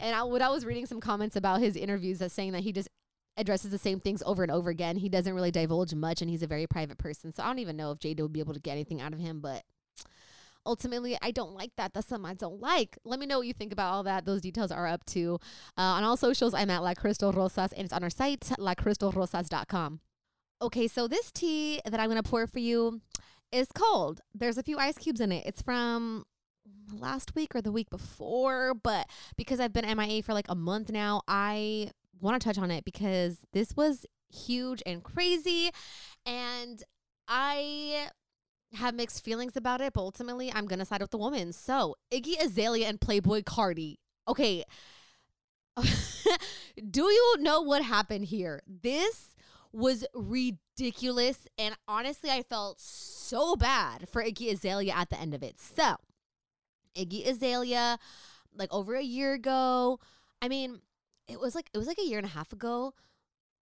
And 0.00 0.14
I, 0.16 0.22
when 0.24 0.42
I 0.42 0.48
was 0.48 0.64
reading 0.64 0.86
some 0.86 1.00
comments 1.00 1.36
about 1.36 1.60
his 1.60 1.76
interviews, 1.76 2.18
that 2.18 2.30
saying 2.30 2.52
that 2.52 2.62
he 2.62 2.72
just 2.72 2.88
addresses 3.36 3.70
the 3.70 3.78
same 3.78 4.00
things 4.00 4.22
over 4.24 4.42
and 4.42 4.52
over 4.52 4.70
again. 4.70 4.96
He 4.96 5.08
doesn't 5.08 5.34
really 5.34 5.50
divulge 5.50 5.94
much, 5.94 6.22
and 6.22 6.30
he's 6.30 6.42
a 6.42 6.46
very 6.46 6.66
private 6.66 6.98
person. 6.98 7.32
So 7.32 7.42
I 7.42 7.46
don't 7.46 7.58
even 7.58 7.76
know 7.76 7.90
if 7.90 7.98
Jada 7.98 8.20
would 8.20 8.32
be 8.32 8.40
able 8.40 8.54
to 8.54 8.60
get 8.60 8.72
anything 8.72 9.00
out 9.00 9.12
of 9.12 9.18
him. 9.18 9.40
But 9.40 9.62
ultimately 10.66 11.16
I 11.22 11.30
don't 11.30 11.52
like 11.52 11.72
that. 11.76 11.94
That's 11.94 12.08
something 12.08 12.30
I 12.30 12.34
don't 12.34 12.60
like. 12.60 12.98
Let 13.04 13.20
me 13.20 13.26
know 13.26 13.38
what 13.38 13.46
you 13.46 13.52
think 13.52 13.72
about 13.72 13.92
all 13.92 14.02
that. 14.04 14.24
Those 14.24 14.40
details 14.40 14.70
are 14.70 14.86
up 14.86 15.04
to 15.06 15.38
uh, 15.78 15.80
on 15.80 16.04
all 16.04 16.16
socials. 16.16 16.54
I'm 16.54 16.70
at 16.70 16.82
La 16.82 16.94
Crystal 16.94 17.32
Rosas 17.32 17.72
and 17.72 17.84
it's 17.84 17.92
on 17.92 18.02
our 18.02 18.10
site, 18.10 18.40
lacrystalrosas.com. 18.58 20.00
Okay, 20.62 20.88
so 20.88 21.08
this 21.08 21.30
tea 21.30 21.80
that 21.84 22.00
I'm 22.00 22.08
going 22.08 22.22
to 22.22 22.28
pour 22.28 22.46
for 22.46 22.58
you 22.60 23.00
is 23.52 23.68
cold. 23.74 24.20
There's 24.34 24.58
a 24.58 24.62
few 24.62 24.78
ice 24.78 24.96
cubes 24.96 25.20
in 25.20 25.32
it. 25.32 25.44
It's 25.46 25.62
from 25.62 26.24
last 26.92 27.34
week 27.34 27.54
or 27.54 27.60
the 27.60 27.72
week 27.72 27.90
before, 27.90 28.74
but 28.74 29.06
because 29.36 29.60
I've 29.60 29.72
been 29.72 29.86
MIA 29.96 30.22
for 30.22 30.32
like 30.32 30.46
a 30.48 30.54
month 30.54 30.90
now, 30.90 31.22
I 31.28 31.90
want 32.20 32.40
to 32.40 32.48
touch 32.48 32.58
on 32.58 32.70
it 32.70 32.84
because 32.84 33.38
this 33.52 33.76
was 33.76 34.06
huge 34.32 34.82
and 34.86 35.02
crazy. 35.02 35.70
And 36.24 36.82
I 37.28 38.08
have 38.76 38.94
mixed 38.94 39.24
feelings 39.24 39.56
about 39.56 39.80
it, 39.80 39.92
but 39.92 40.00
ultimately 40.00 40.52
I'm 40.52 40.66
gonna 40.66 40.84
side 40.84 41.00
with 41.00 41.10
the 41.10 41.18
woman. 41.18 41.52
So 41.52 41.96
Iggy 42.12 42.40
Azalea 42.40 42.86
and 42.86 43.00
Playboy 43.00 43.42
Carti. 43.42 43.96
Okay. 44.28 44.64
Do 46.90 47.02
you 47.02 47.36
know 47.40 47.60
what 47.60 47.82
happened 47.82 48.26
here? 48.26 48.62
This 48.66 49.34
was 49.74 50.06
ridiculous. 50.14 51.46
And 51.58 51.76
honestly, 51.88 52.30
I 52.30 52.42
felt 52.42 52.80
so 52.80 53.56
bad 53.56 54.08
for 54.08 54.22
Iggy 54.22 54.52
Azalea 54.52 54.92
at 54.94 55.10
the 55.10 55.20
end 55.20 55.34
of 55.34 55.42
it. 55.42 55.58
So, 55.58 55.96
Iggy 56.96 57.26
Azalea, 57.26 57.98
like 58.56 58.72
over 58.72 58.94
a 58.94 59.02
year 59.02 59.34
ago, 59.34 59.98
I 60.40 60.48
mean, 60.48 60.80
it 61.26 61.40
was 61.40 61.54
like 61.54 61.68
it 61.74 61.78
was 61.78 61.86
like 61.86 61.98
a 61.98 62.06
year 62.06 62.18
and 62.18 62.26
a 62.26 62.30
half 62.30 62.52
ago, 62.52 62.94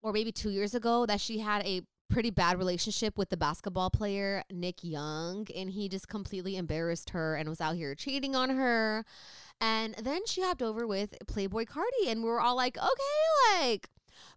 or 0.03 0.13
maybe 0.13 0.33
two 0.33 0.51
years 0.51 0.75
ago, 0.75 1.07
that 1.07 1.21
she 1.21 1.39
had 1.39 1.65
a 1.65 1.83
pretty 2.13 2.31
bad 2.31 2.59
relationship 2.59 3.17
with 3.17 3.31
the 3.31 3.37
basketball 3.39 3.89
player 3.89 4.45
Nick 4.51 4.85
Young, 4.85 5.47
and 5.57 5.71
he 5.71 5.89
just 5.89 6.09
completely 6.09 6.57
embarrassed 6.57 7.11
her 7.11 7.35
and 7.37 7.49
was 7.49 7.61
out 7.61 7.75
here 7.75 7.95
cheating 7.95 8.37
on 8.37 8.51
her. 8.51 9.05
And 9.61 9.95
then 9.95 10.27
she 10.27 10.43
hopped 10.43 10.63
over 10.63 10.87
with 10.87 11.17
Playboy 11.27 11.65
Carti, 11.65 12.09
and 12.09 12.23
we 12.23 12.29
were 12.29 12.41
all 12.41 12.57
like, 12.57 12.77
okay, 12.77 13.61
like. 13.61 13.89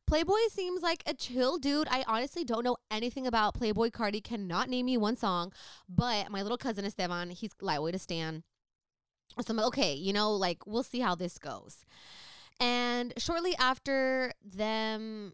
Playboy 0.08 0.38
seems 0.52 0.82
like 0.82 1.04
a 1.06 1.14
chill 1.14 1.58
dude. 1.58 1.88
I 1.92 2.06
honestly 2.08 2.44
don't 2.44 2.64
know 2.64 2.78
anything 2.90 3.28
about 3.28 3.56
Playboy 3.56 3.90
Carti. 3.90 4.24
Cannot 4.24 4.70
name 4.70 4.86
me 4.86 4.98
one 4.98 5.18
song, 5.18 5.52
but 5.90 6.32
my 6.32 6.44
little 6.44 6.58
cousin 6.58 6.86
Esteban, 6.86 7.32
he's 7.32 7.52
lightweight 7.60 7.94
to 7.94 8.00
stand. 8.00 8.44
So 9.42 9.52
I'm 9.52 9.58
like, 9.58 9.68
okay, 9.68 9.94
you 9.94 10.14
know, 10.14 10.32
like 10.32 10.66
we'll 10.66 10.84
see 10.84 11.02
how 11.02 11.14
this 11.16 11.38
goes. 11.38 11.86
And 12.60 13.14
shortly 13.18 13.56
after 13.58 14.32
them 14.44 15.34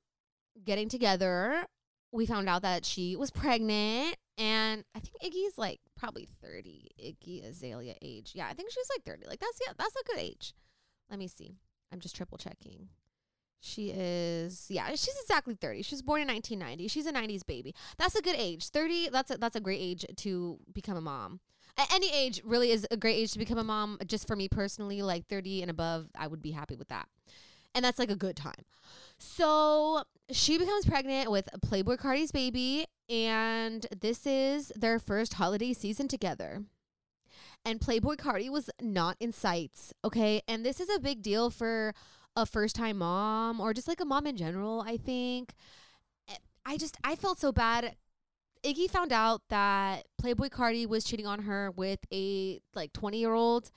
getting 0.63 0.89
together, 0.89 1.65
we 2.11 2.25
found 2.25 2.49
out 2.49 2.61
that 2.63 2.85
she 2.85 3.15
was 3.15 3.31
pregnant 3.31 4.17
and 4.37 4.83
I 4.95 4.99
think 4.99 5.21
Iggy's 5.23 5.57
like 5.57 5.79
probably 5.95 6.27
30. 6.41 6.89
Iggy 6.99 7.47
Azalea 7.47 7.95
age. 8.01 8.31
Yeah, 8.33 8.47
I 8.49 8.53
think 8.53 8.71
she's 8.71 8.89
like 8.95 9.03
30. 9.03 9.27
Like 9.27 9.39
that's 9.39 9.59
yeah, 9.65 9.73
that's 9.77 9.95
a 9.95 10.03
good 10.05 10.19
age. 10.19 10.53
Let 11.09 11.19
me 11.19 11.27
see. 11.27 11.57
I'm 11.91 11.99
just 11.99 12.15
triple 12.15 12.37
checking. 12.37 12.89
She 13.59 13.91
is 13.91 14.65
yeah, 14.69 14.89
she's 14.89 15.15
exactly 15.21 15.53
30. 15.53 15.83
She 15.83 15.93
was 15.93 16.01
born 16.01 16.21
in 16.21 16.27
1990. 16.27 16.87
She's 16.87 17.05
a 17.05 17.13
90s 17.13 17.45
baby. 17.45 17.75
That's 17.97 18.15
a 18.15 18.21
good 18.21 18.35
age. 18.35 18.69
30, 18.69 19.09
that's 19.09 19.29
a, 19.31 19.37
that's 19.37 19.55
a 19.55 19.61
great 19.61 19.79
age 19.79 20.05
to 20.17 20.59
become 20.73 20.97
a 20.97 21.01
mom. 21.01 21.39
At 21.77 21.93
any 21.93 22.11
age 22.11 22.41
really 22.43 22.71
is 22.71 22.87
a 22.89 22.97
great 22.97 23.15
age 23.15 23.31
to 23.33 23.39
become 23.39 23.57
a 23.59 23.63
mom. 23.63 23.99
Just 24.05 24.27
for 24.27 24.35
me 24.35 24.49
personally, 24.49 25.01
like 25.03 25.27
30 25.27 25.61
and 25.61 25.69
above, 25.71 26.07
I 26.17 26.27
would 26.27 26.41
be 26.41 26.51
happy 26.51 26.75
with 26.75 26.87
that. 26.89 27.07
and 27.73 27.85
that's 27.85 27.99
like 27.99 28.11
a 28.11 28.15
good 28.15 28.35
time. 28.35 28.65
So 29.21 30.01
she 30.31 30.57
becomes 30.57 30.87
pregnant 30.87 31.29
with 31.29 31.47
Playboy 31.61 31.97
Carti's 31.97 32.31
baby, 32.31 32.87
and 33.07 33.85
this 33.95 34.25
is 34.25 34.71
their 34.75 34.97
first 34.97 35.35
holiday 35.35 35.73
season 35.73 36.07
together. 36.07 36.63
And 37.63 37.79
Playboy 37.79 38.15
Carti 38.15 38.49
was 38.49 38.71
not 38.81 39.17
in 39.19 39.31
sight, 39.31 39.93
okay? 40.03 40.41
And 40.47 40.65
this 40.65 40.79
is 40.79 40.89
a 40.89 40.99
big 40.99 41.21
deal 41.21 41.51
for 41.51 41.93
a 42.35 42.47
first 42.47 42.75
time 42.75 42.97
mom 42.97 43.59
or 43.61 43.75
just 43.75 43.87
like 43.87 44.01
a 44.01 44.05
mom 44.05 44.25
in 44.25 44.37
general, 44.37 44.81
I 44.81 44.97
think. 44.97 45.53
Eh, 46.27 46.37
I 46.65 46.77
just, 46.77 46.97
I 47.03 47.15
felt 47.15 47.39
so 47.39 47.51
bad. 47.51 47.95
Iggy 48.63 48.89
found 48.89 49.13
out 49.13 49.43
that 49.49 50.07
Playboy 50.17 50.47
Carti 50.47 50.87
was 50.87 51.03
cheating 51.03 51.27
on 51.27 51.43
her 51.43 51.69
with 51.69 51.99
a 52.11 52.59
like 52.73 52.91
20 52.93 53.19
year 53.19 53.33
old 53.33 53.69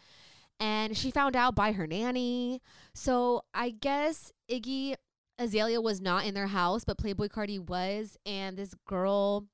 and 0.60 0.96
she 0.96 1.10
found 1.10 1.36
out 1.36 1.54
by 1.54 1.72
her 1.72 1.86
nanny. 1.86 2.62
So 2.94 3.44
I 3.52 3.70
guess 3.70 4.32
Iggy 4.50 4.94
Azalea 5.38 5.80
was 5.80 6.00
not 6.00 6.24
in 6.24 6.34
their 6.34 6.46
house, 6.46 6.84
but 6.84 6.98
Playboy 6.98 7.28
Carti 7.28 7.58
was. 7.58 8.16
And 8.24 8.56
this 8.56 8.74
girl, 8.86 9.46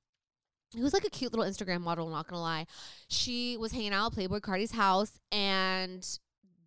who 0.75 0.81
was 0.81 0.93
like 0.93 1.05
a 1.05 1.09
cute 1.09 1.33
little 1.33 1.49
Instagram 1.49 1.81
model, 1.81 2.09
not 2.09 2.27
gonna 2.27 2.41
lie, 2.41 2.65
she 3.09 3.57
was 3.57 3.71
hanging 3.71 3.93
out 3.93 4.07
at 4.07 4.13
Playboy 4.13 4.39
Carti's 4.39 4.71
house, 4.71 5.19
and 5.31 6.07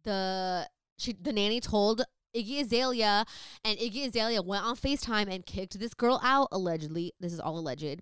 the 0.03 0.68
she 0.98 1.12
the 1.12 1.33
nanny 1.33 1.61
told 1.61 2.03
Iggy 2.35 2.61
Azalea, 2.62 3.24
and 3.64 3.79
Iggy 3.79 4.09
Azalea 4.09 4.42
went 4.42 4.64
on 4.64 4.77
FaceTime 4.77 5.33
and 5.33 5.46
kicked 5.46 5.79
this 5.79 5.94
girl 5.94 6.20
out, 6.22 6.48
allegedly. 6.50 7.12
This 7.20 7.33
is 7.33 7.40
all 7.40 7.59
alleged. 7.59 8.00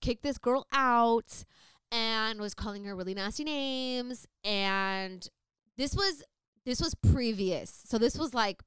Kicked 0.00 0.22
this 0.22 0.38
girl 0.38 0.66
out 0.72 1.44
and 1.90 2.40
was 2.40 2.54
calling 2.54 2.84
her 2.84 2.94
really 2.94 3.14
nasty 3.14 3.44
names. 3.44 4.26
And 4.44 5.28
this 5.76 5.94
was 5.94 6.22
this 6.64 6.80
was 6.80 6.94
previous. 6.94 7.82
So 7.86 7.98
this 7.98 8.16
was 8.16 8.34
like 8.34 8.62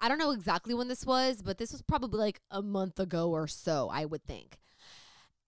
I 0.00 0.08
don't 0.08 0.18
know 0.18 0.30
exactly 0.30 0.74
when 0.74 0.88
this 0.88 1.04
was, 1.04 1.42
but 1.42 1.58
this 1.58 1.72
was 1.72 1.82
probably 1.82 2.18
like 2.18 2.40
a 2.50 2.62
month 2.62 2.98
ago 2.98 3.30
or 3.30 3.46
so, 3.46 3.90
I 3.92 4.06
would 4.06 4.24
think. 4.24 4.58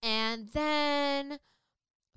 And 0.02 0.48
then 0.52 1.38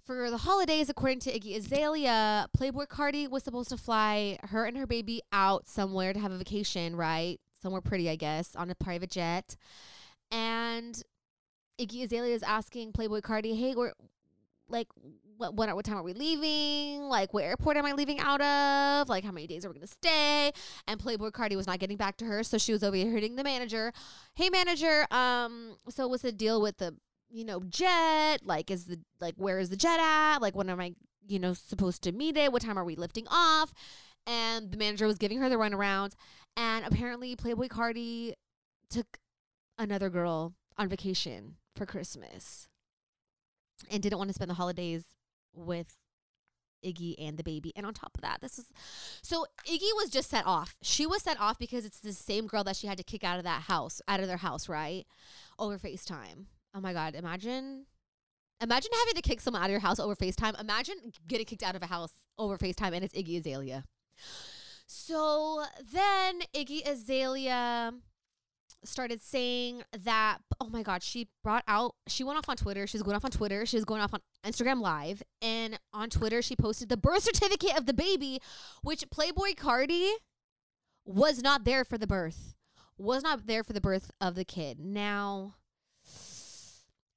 for 0.05 0.29
the 0.29 0.37
holidays, 0.37 0.89
according 0.89 1.19
to 1.21 1.31
Iggy 1.31 1.55
Azalea, 1.57 2.47
Playboy 2.53 2.85
Carti 2.85 3.29
was 3.29 3.43
supposed 3.43 3.69
to 3.69 3.77
fly 3.77 4.37
her 4.43 4.65
and 4.65 4.77
her 4.77 4.87
baby 4.87 5.21
out 5.31 5.67
somewhere 5.67 6.13
to 6.13 6.19
have 6.19 6.31
a 6.31 6.37
vacation, 6.37 6.95
right? 6.95 7.39
Somewhere 7.61 7.81
pretty, 7.81 8.09
I 8.09 8.15
guess, 8.15 8.55
on 8.55 8.69
a 8.69 8.75
private 8.75 9.11
jet. 9.11 9.55
And 10.29 11.01
Iggy 11.79 12.03
Azalea 12.03 12.35
is 12.35 12.43
asking 12.43 12.91
Playboy 12.91 13.21
Carti, 13.21 13.57
"Hey, 13.57 13.75
we're 13.75 13.93
like, 14.67 14.87
what 15.37 15.53
what 15.55 15.73
what 15.75 15.85
time 15.85 15.97
are 15.97 16.03
we 16.03 16.13
leaving? 16.13 17.03
Like, 17.03 17.33
what 17.33 17.43
airport 17.43 17.77
am 17.77 17.85
I 17.85 17.93
leaving 17.93 18.19
out 18.19 18.41
of? 18.41 19.09
Like, 19.09 19.23
how 19.23 19.31
many 19.31 19.47
days 19.47 19.65
are 19.65 19.69
we 19.69 19.75
gonna 19.75 19.87
stay?" 19.87 20.51
And 20.87 20.99
Playboy 20.99 21.29
Carti 21.29 21.55
was 21.55 21.67
not 21.67 21.79
getting 21.79 21.97
back 21.97 22.17
to 22.17 22.25
her, 22.25 22.43
so 22.43 22.57
she 22.57 22.71
was 22.71 22.83
over 22.83 22.95
here 22.95 23.11
hitting 23.11 23.35
the 23.35 23.43
manager. 23.43 23.91
Hey, 24.35 24.49
manager, 24.49 25.05
um, 25.11 25.77
so 25.89 26.07
what's 26.07 26.23
the 26.23 26.31
deal 26.31 26.61
with 26.61 26.77
the 26.77 26.95
you 27.29 27.45
know 27.45 27.61
jet? 27.69 28.45
Like, 28.45 28.71
is 28.71 28.85
the 28.85 28.99
like 29.19 29.35
where 29.37 29.59
is 29.59 29.69
the 29.69 29.77
jet 29.77 29.99
at? 29.99 30.39
Like, 30.39 30.55
when 30.55 30.69
am 30.69 30.79
I 30.79 30.95
you 31.27 31.39
know 31.39 31.53
supposed 31.53 32.03
to 32.03 32.11
meet 32.11 32.37
it? 32.37 32.51
What 32.51 32.61
time 32.61 32.77
are 32.77 32.85
we 32.85 32.95
lifting 32.95 33.27
off? 33.29 33.73
And 34.27 34.71
the 34.71 34.77
manager 34.77 35.05
was 35.05 35.17
giving 35.17 35.39
her 35.39 35.49
the 35.49 35.55
runaround, 35.55 36.13
and 36.57 36.85
apparently 36.85 37.35
Playboy 37.35 37.67
Carti 37.67 38.33
took 38.89 39.17
another 39.77 40.09
girl 40.09 40.53
on 40.77 40.87
vacation 40.87 41.57
for 41.75 41.85
Christmas 41.85 42.67
and 43.91 44.01
didn't 44.01 44.17
want 44.17 44.29
to 44.29 44.33
spend 44.33 44.49
the 44.49 44.55
holidays 44.55 45.14
with 45.55 45.97
Iggy 46.85 47.15
and 47.17 47.37
the 47.37 47.43
baby. 47.43 47.73
And 47.75 47.85
on 47.85 47.93
top 47.93 48.11
of 48.15 48.21
that, 48.21 48.41
this 48.41 48.59
is 48.59 48.69
so 49.21 49.45
Iggy 49.67 49.91
was 49.95 50.09
just 50.09 50.29
set 50.29 50.45
off. 50.45 50.75
She 50.81 51.05
was 51.05 51.23
set 51.23 51.39
off 51.39 51.57
because 51.57 51.85
it's 51.85 51.99
the 51.99 52.13
same 52.13 52.47
girl 52.47 52.63
that 52.63 52.75
she 52.75 52.87
had 52.87 52.97
to 52.97 53.03
kick 53.03 53.23
out 53.23 53.37
of 53.37 53.43
that 53.43 53.63
house, 53.63 54.01
out 54.07 54.19
of 54.19 54.27
their 54.27 54.37
house, 54.37 54.69
right? 54.69 55.05
Over 55.57 55.77
FaceTime. 55.77 56.45
Oh 56.73 56.81
my 56.81 56.93
God. 56.93 57.15
Imagine 57.15 57.85
imagine 58.61 58.91
having 58.99 59.15
to 59.15 59.21
kick 59.21 59.41
someone 59.41 59.61
out 59.61 59.65
of 59.65 59.71
your 59.71 59.79
house 59.79 59.99
over 59.99 60.15
FaceTime. 60.15 60.59
Imagine 60.59 60.95
getting 61.27 61.45
kicked 61.45 61.63
out 61.63 61.75
of 61.75 61.81
a 61.81 61.87
house 61.87 62.13
over 62.37 62.57
FaceTime 62.57 62.93
and 62.93 63.03
it's 63.03 63.15
Iggy 63.15 63.39
Azalea. 63.39 63.83
So 64.87 65.63
then 65.91 66.41
Iggy 66.53 66.87
Azalea 66.87 67.93
started 68.85 69.21
saying 69.21 69.83
that 70.03 70.37
oh 70.59 70.69
my 70.69 70.83
god 70.83 71.01
she 71.03 71.27
brought 71.43 71.63
out 71.67 71.95
she 72.07 72.23
went 72.23 72.37
off 72.37 72.49
on 72.49 72.55
twitter 72.55 72.87
she 72.87 72.97
was 72.97 73.03
going 73.03 73.15
off 73.15 73.25
on 73.25 73.31
twitter 73.31 73.65
she 73.65 73.77
was 73.77 73.85
going 73.85 74.01
off 74.01 74.13
on 74.13 74.21
instagram 74.45 74.81
live 74.81 75.21
and 75.41 75.79
on 75.93 76.09
twitter 76.09 76.41
she 76.41 76.55
posted 76.55 76.89
the 76.89 76.97
birth 76.97 77.23
certificate 77.23 77.77
of 77.77 77.85
the 77.85 77.93
baby 77.93 78.39
which 78.83 79.03
playboy 79.09 79.53
carti 79.53 80.11
was 81.05 81.41
not 81.41 81.65
there 81.65 81.85
for 81.85 81.97
the 81.97 82.07
birth 82.07 82.55
was 82.97 83.23
not 83.23 83.45
there 83.45 83.63
for 83.63 83.73
the 83.73 83.81
birth 83.81 84.11
of 84.21 84.35
the 84.35 84.45
kid. 84.45 84.79
Now 84.79 85.55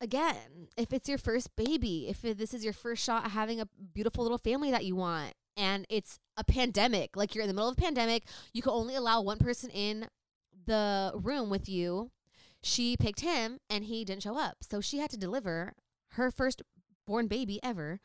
again 0.01 0.69
if 0.77 0.93
it's 0.93 1.09
your 1.09 1.19
first 1.19 1.55
baby 1.57 2.07
if 2.09 2.23
this 2.23 2.55
is 2.55 2.63
your 2.63 2.73
first 2.73 3.03
shot 3.03 3.25
at 3.25 3.33
having 3.33 3.61
a 3.61 3.67
beautiful 3.93 4.23
little 4.23 4.39
family 4.39 4.71
that 4.71 4.85
you 4.85 4.95
want 4.95 5.33
and 5.57 5.85
it's 5.89 6.21
a 6.37 6.45
pandemic 6.45 7.17
like 7.17 7.35
you're 7.35 7.43
in 7.43 7.49
the 7.49 7.55
middle 7.55 7.69
of 7.69 7.77
a 7.77 7.81
pandemic 7.81 8.23
you 8.53 8.63
can 8.63 8.71
only 8.71 8.95
allow 8.95 9.21
one 9.21 9.39
person 9.39 9.69
in 9.71 10.07
the 10.69 11.13
room 11.15 11.51
with 11.51 11.69
you, 11.69 12.11
she 12.63 12.97
picked 12.97 13.21
him 13.21 13.59
and 13.69 13.85
he 13.85 14.05
didn't 14.05 14.23
show 14.23 14.39
up. 14.39 14.59
So 14.61 14.81
she 14.81 14.99
had 14.99 15.11
to 15.11 15.17
deliver 15.17 15.75
her 16.13 16.31
first 16.31 16.63
born 17.07 17.27
baby 17.27 17.59
ever 17.63 18.01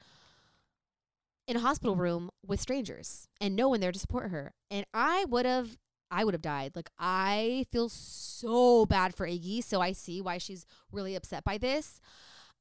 in 1.48 1.58
a 1.58 1.60
hospital 1.60 1.96
room 1.96 2.30
with 2.46 2.60
strangers 2.60 3.28
and 3.42 3.56
no 3.56 3.68
one 3.68 3.80
there 3.80 3.92
to 3.92 4.00
support 4.00 4.32
her. 4.32 4.54
And 4.72 4.86
I 4.94 5.26
would 5.26 5.46
have 5.46 5.78
I 6.10 6.24
would 6.24 6.36
have 6.36 6.42
died. 6.42 6.74
Like 6.76 6.90
I 7.00 7.66
feel 7.72 7.90
so 7.90 8.86
bad 8.86 9.16
for 9.16 9.28
Iggy, 9.28 9.64
so 9.64 9.82
I 9.82 9.94
see 9.94 10.22
why 10.22 10.38
she's 10.38 10.66
really 10.92 11.16
upset 11.16 11.44
by 11.44 11.58
this. 11.58 12.00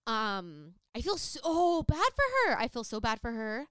Um 0.06 0.74
I 0.94 1.00
feel 1.00 1.16
so 1.16 1.82
bad 1.82 1.96
for 1.98 2.50
her. 2.50 2.58
I 2.58 2.68
feel 2.68 2.84
so 2.84 3.00
bad 3.00 3.20
for 3.20 3.32
her. 3.32 3.66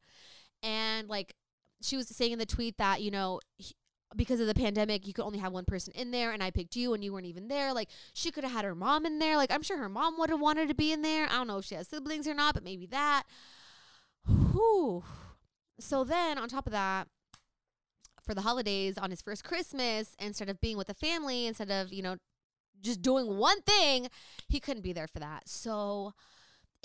And 0.64 1.10
like 1.10 1.36
she 1.82 1.98
was 1.98 2.08
saying 2.08 2.32
in 2.32 2.40
the 2.40 2.46
tweet 2.46 2.78
that, 2.78 3.02
you 3.02 3.12
know, 3.12 3.40
he, 3.58 3.74
because 4.16 4.40
of 4.40 4.48
the 4.48 4.54
pandemic, 4.54 5.08
you 5.08 5.14
could 5.14 5.24
only 5.24 5.40
have 5.40 5.54
one 5.54 5.66
person 5.66 5.94
in 5.96 6.12
there, 6.12 6.32
and 6.32 6.44
I 6.44 6.52
picked 6.52 6.76
you, 6.76 6.94
and 6.94 7.04
you 7.04 7.14
weren't 7.14 7.26
even 7.26 7.48
there. 7.48 7.74
Like, 7.74 7.90
she 8.14 8.32
could 8.32 8.44
have 8.44 8.54
had 8.54 8.66
her 8.66 8.76
mom 8.76 9.06
in 9.06 9.20
there. 9.20 9.38
Like, 9.38 9.52
I'm 9.52 9.62
sure 9.62 9.78
her 9.78 9.90
mom 9.90 10.18
would 10.20 10.30
have 10.30 10.42
wanted 10.42 10.68
to 10.68 10.76
be 10.76 10.92
in 10.92 11.02
there. 11.02 11.28
I 11.28 11.34
don't 11.34 11.48
know 11.48 11.58
if 11.58 11.66
she 11.66 11.76
has 11.76 11.88
siblings 11.88 12.28
or 12.28 12.34
not, 12.34 12.54
but 12.54 12.64
maybe 12.64 12.86
that. 12.88 13.24
Whew. 14.28 15.04
So 15.80 16.04
then, 16.04 16.38
on 16.38 16.50
top 16.50 16.68
of 16.68 16.74
that, 16.74 17.08
for 18.24 18.36
the 18.36 18.42
holidays, 18.42 18.98
on 18.98 19.10
his 19.10 19.22
first 19.22 19.44
Christmas, 19.44 20.16
instead 20.20 20.50
of 20.50 20.62
being 20.62 20.78
with 20.78 20.88
the 20.88 20.94
family, 20.94 21.48
instead 21.48 21.72
of, 21.72 21.92
you 21.92 22.04
know, 22.04 22.18
just 22.82 23.02
doing 23.02 23.38
one 23.38 23.62
thing, 23.62 24.10
he 24.48 24.60
couldn't 24.60 24.84
be 24.84 24.94
there 24.94 25.08
for 25.08 25.20
that. 25.20 25.48
So 25.48 26.14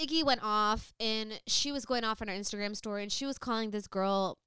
Iggy 0.01 0.25
went 0.25 0.41
off, 0.43 0.93
and 1.01 1.41
she 1.47 1.73
was 1.73 1.85
going 1.85 2.05
off 2.05 2.23
on 2.23 2.29
her 2.29 2.35
Instagram 2.35 2.77
story, 2.77 3.03
and 3.03 3.11
she 3.11 3.27
was 3.27 3.37
calling 3.37 3.71
this 3.71 3.87
girl 3.87 4.39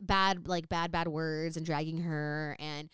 bad 0.00 0.46
like 0.48 0.68
bad 0.68 0.90
bad 0.90 1.08
words 1.08 1.56
and 1.56 1.64
dragging 1.64 2.02
her 2.02 2.56
and 2.58 2.88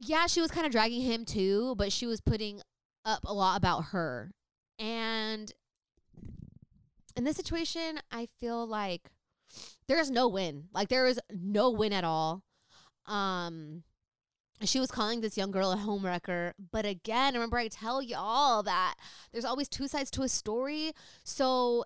yeah 0.00 0.26
she 0.26 0.40
was 0.40 0.50
kind 0.50 0.66
of 0.66 0.72
dragging 0.72 1.00
him 1.00 1.24
too 1.24 1.74
but 1.76 1.92
she 1.92 2.06
was 2.06 2.20
putting 2.20 2.60
up 3.04 3.20
a 3.24 3.32
lot 3.32 3.56
about 3.56 3.86
her. 3.86 4.32
And 4.78 5.52
in 7.16 7.22
this 7.22 7.36
situation 7.36 8.00
i 8.10 8.26
feel 8.40 8.66
like 8.66 9.02
there's 9.86 10.10
no 10.10 10.26
win. 10.26 10.64
Like 10.72 10.88
there 10.88 11.06
is 11.06 11.20
no 11.30 11.70
win 11.70 11.92
at 11.92 12.04
all. 12.04 12.42
Um 13.06 13.84
she 14.62 14.80
was 14.80 14.90
calling 14.90 15.20
this 15.20 15.36
young 15.36 15.50
girl 15.50 15.72
a 15.72 15.76
homewrecker 15.76 16.52
but 16.72 16.86
again 16.86 17.34
remember 17.34 17.58
i 17.58 17.68
tell 17.68 18.00
y'all 18.00 18.62
that 18.62 18.94
there's 19.32 19.44
always 19.44 19.68
two 19.68 19.86
sides 19.86 20.10
to 20.12 20.22
a 20.22 20.28
story. 20.28 20.92
So 21.22 21.84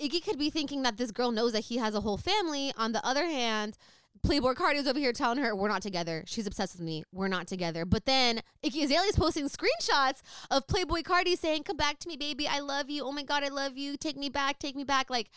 Iggy 0.00 0.22
could 0.24 0.38
be 0.38 0.50
thinking 0.50 0.82
that 0.82 0.96
this 0.96 1.10
girl 1.10 1.32
knows 1.32 1.52
that 1.52 1.64
he 1.64 1.78
has 1.78 1.94
a 1.94 2.00
whole 2.00 2.18
family. 2.18 2.72
On 2.76 2.92
the 2.92 3.04
other 3.04 3.26
hand, 3.26 3.78
Playboy 4.22 4.52
Carti 4.52 4.76
is 4.76 4.86
over 4.86 4.98
here 4.98 5.12
telling 5.12 5.38
her, 5.38 5.54
We're 5.54 5.68
not 5.68 5.82
together. 5.82 6.24
She's 6.26 6.46
obsessed 6.46 6.74
with 6.74 6.84
me. 6.84 7.04
We're 7.12 7.28
not 7.28 7.46
together. 7.46 7.84
But 7.84 8.04
then 8.04 8.40
Iggy 8.64 8.84
Azalea 8.84 9.08
is 9.08 9.16
posting 9.16 9.48
screenshots 9.48 10.20
of 10.50 10.66
Playboy 10.66 11.00
Carti 11.02 11.36
saying, 11.36 11.64
Come 11.64 11.76
back 11.76 11.98
to 12.00 12.08
me, 12.08 12.16
baby. 12.16 12.46
I 12.46 12.60
love 12.60 12.90
you. 12.90 13.04
Oh 13.04 13.12
my 13.12 13.22
God, 13.22 13.44
I 13.44 13.48
love 13.48 13.76
you. 13.76 13.96
Take 13.96 14.16
me 14.16 14.28
back. 14.28 14.58
Take 14.58 14.76
me 14.76 14.84
back. 14.84 15.10
Like, 15.10 15.30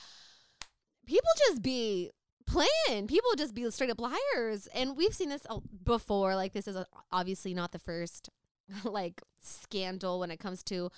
people 1.05 1.29
just 1.47 1.61
be 1.61 2.11
playing. 2.45 3.07
People 3.07 3.31
just 3.37 3.53
be 3.53 3.69
straight 3.71 3.91
up 3.91 4.01
liars. 4.01 4.67
And 4.73 4.97
we've 4.97 5.13
seen 5.13 5.29
this 5.29 5.45
uh, 5.49 5.59
before. 5.83 6.35
Like, 6.35 6.53
this 6.53 6.67
is 6.67 6.75
uh, 6.75 6.85
obviously 7.11 7.53
not 7.53 7.71
the 7.71 7.79
first 7.79 8.29
like 8.83 9.21
scandal 9.41 10.19
when 10.19 10.31
it 10.31 10.39
comes 10.39 10.63
to 10.63 10.89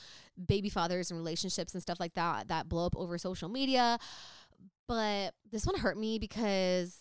baby 0.48 0.70
fathers 0.70 1.12
and 1.12 1.20
relationships 1.20 1.74
and 1.74 1.82
stuff 1.82 2.00
like 2.00 2.14
that 2.16 2.48
that 2.48 2.70
blow 2.70 2.86
up 2.86 2.96
over 2.98 3.18
social 3.18 3.50
media. 3.50 3.98
But 4.88 5.34
this 5.50 5.66
one 5.66 5.78
hurt 5.78 5.98
me 5.98 6.20
because 6.20 6.98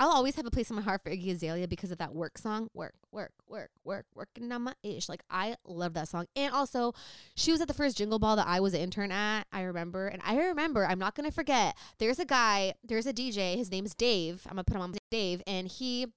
I'll 0.00 0.10
always 0.10 0.34
have 0.36 0.46
a 0.46 0.50
place 0.50 0.70
in 0.70 0.76
my 0.76 0.82
heart 0.82 1.02
for 1.02 1.10
Iggy 1.10 1.32
Azalea 1.32 1.68
because 1.68 1.92
of 1.92 1.98
that 1.98 2.14
work 2.14 2.36
song. 2.36 2.68
Work, 2.74 2.94
work, 3.12 3.32
work, 3.46 3.70
work, 3.84 4.06
working 4.14 4.50
on 4.50 4.62
my 4.62 4.74
ish. 4.82 5.08
Like 5.08 5.22
I 5.30 5.56
love 5.64 5.94
that 5.94 6.08
song. 6.08 6.26
And 6.34 6.52
also, 6.52 6.94
she 7.36 7.52
was 7.52 7.60
at 7.60 7.68
the 7.68 7.74
first 7.74 7.96
Jingle 7.96 8.18
Ball 8.18 8.36
that 8.36 8.48
I 8.48 8.58
was 8.58 8.74
an 8.74 8.80
intern 8.80 9.12
at. 9.12 9.46
I 9.52 9.62
remember, 9.62 10.08
and 10.08 10.20
I 10.24 10.36
remember. 10.36 10.84
I'm 10.84 10.98
not 10.98 11.14
gonna 11.14 11.30
forget. 11.30 11.76
There's 11.98 12.18
a 12.18 12.24
guy. 12.24 12.74
There's 12.82 13.06
a 13.06 13.12
DJ. 13.12 13.56
His 13.56 13.70
name 13.70 13.84
is 13.84 13.94
Dave. 13.94 14.42
I'm 14.46 14.56
gonna 14.56 14.64
put 14.64 14.76
him 14.76 14.82
on 14.82 14.94
Dave, 15.10 15.42
and 15.46 15.68
he 15.68 16.08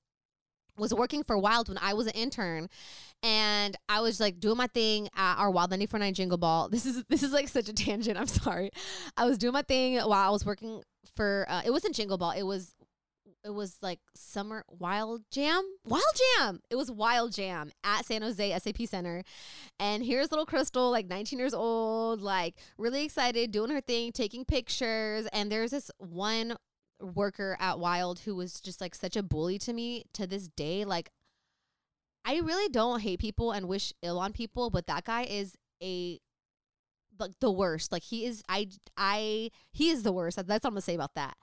was 0.78 0.94
working 0.94 1.24
for 1.24 1.38
Wild 1.38 1.70
when 1.70 1.78
I 1.80 1.94
was 1.94 2.08
an 2.08 2.14
intern, 2.14 2.70
and 3.24 3.76
I 3.90 4.02
was 4.02 4.20
like 4.20 4.40
doing 4.40 4.58
my 4.58 4.68
thing 4.68 5.10
at 5.16 5.38
our 5.38 5.50
Wild 5.50 5.72
949 5.72 6.14
Jingle 6.14 6.38
Ball. 6.38 6.70
This 6.78 6.86
is 6.86 7.04
this 7.10 7.24
is 7.24 7.32
like 7.32 7.48
such 7.48 7.70
a 7.70 7.74
tangent. 7.74 8.18
I'm 8.18 8.28
sorry. 8.28 8.72
I 9.16 9.26
was 9.26 9.38
doing 9.38 9.54
my 9.54 9.64
thing 9.64 9.96
while 9.96 10.28
I 10.28 10.30
was 10.30 10.46
working 10.46 10.84
for. 11.16 11.46
Uh, 11.50 11.62
it 11.66 11.72
wasn't 11.72 11.96
Jingle 11.96 12.18
Ball. 12.18 12.32
It 12.32 12.44
was 12.44 12.76
it 13.44 13.54
was 13.54 13.78
like 13.82 14.00
summer 14.14 14.64
wild 14.68 15.22
jam 15.32 15.64
wild 15.86 16.04
jam 16.38 16.60
it 16.70 16.76
was 16.76 16.92
wild 16.92 17.32
jam 17.32 17.72
at 17.84 18.06
san 18.06 18.22
jose 18.22 18.60
sap 18.60 18.78
center 18.88 19.24
and 19.80 20.04
here's 20.04 20.32
little 20.32 20.46
crystal 20.46 20.92
like 20.92 21.08
19 21.08 21.40
years 21.40 21.54
old 21.54 22.22
like 22.22 22.56
really 22.78 23.06
excited 23.06 23.52
doing 23.52 23.70
her 23.70 23.82
thing 23.82 24.12
taking 24.12 24.44
pictures 24.44 25.28
and 25.32 25.52
there's 25.52 25.72
this 25.72 25.90
one 25.98 26.58
worker 27.02 27.58
at 27.60 27.80
wild 27.80 28.20
who 28.20 28.36
was 28.36 28.60
just 28.60 28.82
like 28.82 28.96
such 28.96 29.16
a 29.16 29.24
bully 29.24 29.58
to 29.58 29.74
me 29.74 30.04
to 30.14 30.26
this 30.26 30.48
day 30.48 30.84
like 30.84 31.12
i 32.26 32.38
really 32.40 32.70
don't 32.70 33.02
hate 33.02 33.20
people 33.20 33.52
and 33.52 33.68
wish 33.68 33.94
ill 34.02 34.20
on 34.20 34.34
people 34.34 34.70
but 34.70 34.88
that 34.88 35.06
guy 35.06 35.24
is 35.24 35.56
a 35.84 36.20
like 37.20 37.40
the 37.40 37.52
worst. 37.52 37.92
Like 37.92 38.04
he 38.04 38.26
is 38.26 38.44
i 38.50 38.68
i 38.96 39.52
he 39.72 39.90
is 39.90 40.04
the 40.04 40.12
worst. 40.12 40.38
That's 40.38 40.48
what 40.48 40.66
i'm 40.66 40.72
gonna 40.72 40.82
say 40.82 40.96
about 40.96 41.16
that. 41.16 41.36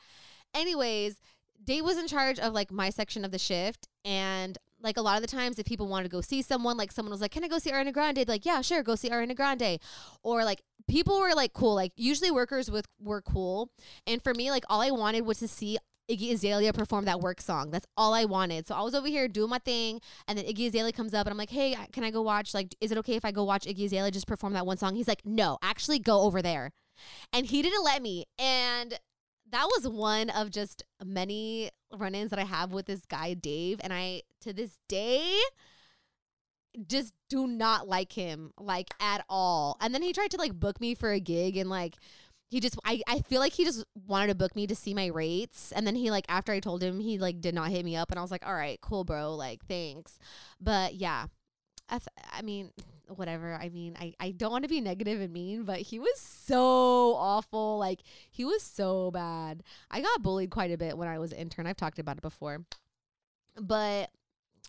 Anyways 0.55 1.21
Dave 1.63 1.85
was 1.85 1.99
in 1.99 2.07
charge 2.07 2.39
of 2.39 2.53
like 2.53 2.71
my 2.71 2.91
section 2.91 3.25
of 3.25 3.31
the 3.31 3.39
shift 3.39 3.89
and 4.05 4.59
like 4.81 4.97
a 4.97 5.03
lot 5.03 5.17
of 5.17 5.23
the 5.23 5.37
times 5.37 5.59
if 5.59 5.67
people 5.67 5.87
wanted 5.87 6.05
to 6.05 6.11
go 6.11 6.21
see 6.21 6.43
someone 6.43 6.77
like 6.77 6.93
someone 6.93 7.11
was 7.11 7.21
like 7.21 7.31
can 7.31 7.45
i 7.45 7.49
go 7.49 7.59
see 7.59 7.71
ariana 7.71 7.93
grande 7.93 8.17
They'd 8.17 8.29
like 8.29 8.45
yeah 8.45 8.61
sure 8.61 8.83
go 8.83 8.95
see 8.95 9.11
ariana 9.11 9.35
grande 9.35 9.81
or 10.23 10.45
like 10.45 10.63
people 10.89 11.19
were 11.19 11.35
like 11.35 11.53
cool 11.53 11.75
like 11.75 11.93
usually 11.97 12.31
workers 12.31 12.71
with 12.71 12.87
were 13.01 13.23
cool 13.23 13.71
and 14.07 14.23
for 14.23 14.35
me 14.35 14.51
like 14.51 14.65
all 14.69 14.83
i 14.83 14.91
wanted 14.91 15.23
was 15.23 15.39
to 15.39 15.49
see 15.49 15.79
Iggy 16.11 16.33
Azalea 16.33 16.73
perform 16.73 17.07
that 17.07 17.21
work 17.21 17.41
song. 17.41 17.71
That's 17.71 17.87
all 17.97 18.13
I 18.13 18.27
wanted. 18.27 18.67
So 18.67 18.75
I 18.75 18.83
was 18.83 18.95
over 18.95 19.09
here 19.09 19.27
doing 19.27 19.49
my 19.49 19.59
thing, 19.59 20.01
and 20.29 20.37
then 20.37 20.45
Iggy 20.45 20.69
Azalea 20.69 20.93
comes 20.93 21.15
up, 21.15 21.27
and 21.27 21.33
I'm 21.33 21.39
like, 21.39 21.51
"Hey, 21.51 21.77
can 21.93 22.05
I 22.05 22.11
go 22.11 22.21
watch? 22.21 22.53
Like, 22.53 22.75
is 22.81 22.93
it 22.93 22.99
okay 22.99 23.15
if 23.15 23.25
I 23.25 23.33
go 23.33 23.45
watch 23.45 23.65
Iggy 23.65 23.87
Azalea 23.87 24.11
just 24.11 24.27
perform 24.27 24.53
that 24.53 24.67
one 24.67 24.77
song?" 24.77 24.95
He's 24.95 25.09
like, 25.09 25.25
"No, 25.25 25.59
actually, 25.63 25.99
go 25.99 26.21
over 26.23 26.43
there," 26.43 26.73
and 27.33 27.47
he 27.47 27.63
didn't 27.63 27.85
let 27.85 28.03
me. 28.03 28.27
And 28.39 28.99
that 29.51 29.67
was 29.67 29.89
one 29.89 30.31
of 30.31 30.51
just 30.51 30.85
many 31.05 31.71
run-ins 31.93 32.31
that 32.31 32.39
I 32.39 32.45
have 32.45 32.73
with 32.73 32.87
this 32.87 33.05
guy 33.07 33.35
Dave, 33.35 33.81
and 33.83 33.93
I 33.93 34.23
to 34.43 34.53
this 34.53 34.79
day 34.89 35.39
just 36.87 37.15
do 37.29 37.47
not 37.47 37.89
like 37.89 38.13
him 38.13 38.53
like 38.59 38.93
at 39.01 39.25
all. 39.29 39.77
And 39.81 39.95
then 39.95 40.03
he 40.03 40.13
tried 40.13 40.33
to 40.33 40.39
like 40.39 40.59
book 40.59 40.81
me 40.81 40.95
for 40.95 41.13
a 41.13 41.21
gig 41.21 41.57
and 41.57 41.71
like 41.71 41.95
he 42.51 42.61
just 42.61 42.79
I, 42.85 43.01
I 43.09 43.21
feel 43.21 43.41
like 43.41 43.53
he 43.53 43.65
just 43.65 43.85
wanted 44.07 44.29
to 44.29 44.35
book 44.35 44.55
me 44.55 44.67
to 44.67 44.75
see 44.75 44.95
my 44.95 45.07
rates 45.07 45.73
and 45.73 45.87
then 45.87 45.95
he 45.95 46.11
like 46.11 46.27
after 46.29 46.53
I 46.53 46.61
told 46.61 46.83
him 46.83 47.01
he 47.01 47.19
like 47.19 47.41
did 47.41 47.55
not 47.55 47.71
hit 47.71 47.85
me 47.85 47.97
up 47.97 48.11
and 48.11 48.19
I 48.19 48.23
was 48.23 48.31
like 48.31 48.47
all 48.47 48.55
right 48.55 48.81
cool 48.81 49.05
bro 49.05 49.35
like 49.35 49.65
thanks 49.67 50.19
but 50.61 50.95
yeah 50.95 51.27
I, 51.89 52.43
mean 52.43 52.71
whatever 53.09 53.55
I 53.55 53.69
mean 53.69 53.97
I, 53.99 54.15
I 54.19 54.31
don't 54.31 54.51
want 54.51 54.65
to 54.65 54.69
be 54.69 54.81
negative 54.81 55.21
and 55.21 55.33
mean 55.33 55.65
but 55.65 55.79
he 55.81 55.99
was 55.99 56.19
so 56.19 57.15
awful 57.17 57.79
like 57.79 58.01
he 58.31 58.45
was 58.45 58.63
so 58.63 59.11
bad 59.11 59.63
I 59.91 60.01
got 60.01 60.23
bullied 60.23 60.51
quite 60.51 60.73
a 60.73 60.79
bit 60.79 60.97
when 60.97 61.09
I 61.09 61.19
was 61.19 61.33
intern 61.33 61.67
I've 61.67 61.77
talked 61.77 61.99
about 61.99 62.17
it 62.17 62.23
before 62.23 62.65
but 63.61 64.11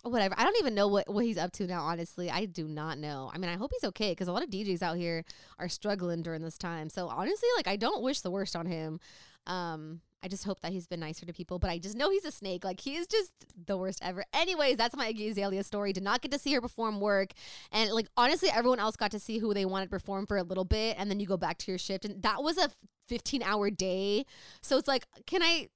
whatever. 0.02 0.34
I 0.38 0.44
don't 0.44 0.56
even 0.58 0.74
know 0.74 0.88
what, 0.88 1.08
what 1.12 1.24
he's 1.24 1.38
up 1.38 1.52
to 1.52 1.66
now, 1.66 1.82
honestly. 1.82 2.30
I 2.30 2.44
do 2.44 2.66
not 2.68 2.98
know. 2.98 3.30
I 3.34 3.38
mean, 3.38 3.50
I 3.50 3.56
hope 3.56 3.70
he's 3.72 3.88
okay 3.88 4.12
because 4.12 4.28
a 4.28 4.32
lot 4.32 4.42
of 4.42 4.50
DJs 4.50 4.82
out 4.82 4.96
here 4.96 5.24
are 5.58 5.68
struggling 5.68 6.22
during 6.22 6.42
this 6.42 6.58
time. 6.58 6.88
So 6.88 7.08
honestly, 7.08 7.48
like 7.56 7.68
I 7.68 7.76
don't 7.76 8.02
wish 8.02 8.20
the 8.20 8.30
worst 8.30 8.56
on 8.56 8.66
him. 8.66 9.00
Um, 9.46 10.00
I 10.26 10.28
just 10.28 10.42
hope 10.42 10.60
that 10.62 10.72
he's 10.72 10.88
been 10.88 10.98
nicer 10.98 11.24
to 11.24 11.32
people, 11.32 11.60
but 11.60 11.70
I 11.70 11.78
just 11.78 11.96
know 11.96 12.10
he's 12.10 12.24
a 12.24 12.32
snake. 12.32 12.64
Like 12.64 12.80
he 12.80 12.96
is 12.96 13.06
just 13.06 13.30
the 13.66 13.76
worst 13.76 14.00
ever. 14.02 14.24
Anyways, 14.34 14.76
that's 14.76 14.96
my 14.96 15.12
Iggy 15.12 15.30
Azalea 15.30 15.62
story. 15.62 15.92
Did 15.92 16.02
not 16.02 16.20
get 16.20 16.32
to 16.32 16.38
see 16.38 16.52
her 16.54 16.60
perform 16.60 17.00
work, 17.00 17.30
and 17.70 17.92
like 17.92 18.08
honestly, 18.16 18.48
everyone 18.52 18.80
else 18.80 18.96
got 18.96 19.12
to 19.12 19.20
see 19.20 19.38
who 19.38 19.54
they 19.54 19.64
wanted 19.64 19.88
perform 19.88 20.26
for 20.26 20.36
a 20.36 20.42
little 20.42 20.64
bit, 20.64 20.96
and 20.98 21.08
then 21.08 21.20
you 21.20 21.28
go 21.28 21.36
back 21.36 21.58
to 21.58 21.70
your 21.70 21.78
shift, 21.78 22.04
and 22.04 22.20
that 22.24 22.42
was 22.42 22.58
a 22.58 22.70
15 23.06 23.44
hour 23.44 23.70
day. 23.70 24.26
So 24.62 24.76
it's 24.78 24.88
like, 24.88 25.06
can 25.28 25.44
I 25.44 25.68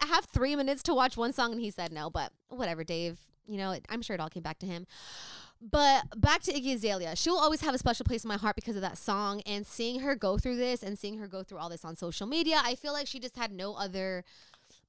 have 0.00 0.24
three 0.24 0.56
minutes 0.56 0.82
to 0.84 0.94
watch 0.94 1.16
one 1.16 1.32
song? 1.32 1.52
And 1.52 1.60
he 1.60 1.70
said 1.70 1.92
no, 1.92 2.10
but 2.10 2.32
whatever, 2.48 2.82
Dave 2.82 3.20
you 3.46 3.58
know, 3.58 3.76
I'm 3.88 4.02
sure 4.02 4.14
it 4.14 4.20
all 4.20 4.28
came 4.28 4.42
back 4.42 4.58
to 4.60 4.66
him. 4.66 4.86
But 5.70 6.20
back 6.20 6.42
to 6.42 6.52
Iggy 6.52 6.74
Azalea. 6.74 7.14
She'll 7.14 7.36
always 7.36 7.60
have 7.60 7.74
a 7.74 7.78
special 7.78 8.04
place 8.04 8.24
in 8.24 8.28
my 8.28 8.36
heart 8.36 8.56
because 8.56 8.74
of 8.74 8.82
that 8.82 8.98
song. 8.98 9.42
And 9.46 9.64
seeing 9.64 10.00
her 10.00 10.16
go 10.16 10.36
through 10.36 10.56
this 10.56 10.82
and 10.82 10.98
seeing 10.98 11.18
her 11.18 11.28
go 11.28 11.44
through 11.44 11.58
all 11.58 11.68
this 11.68 11.84
on 11.84 11.94
social 11.94 12.26
media, 12.26 12.60
I 12.64 12.74
feel 12.74 12.92
like 12.92 13.06
she 13.06 13.20
just 13.20 13.36
had 13.36 13.52
no 13.52 13.74
other 13.74 14.24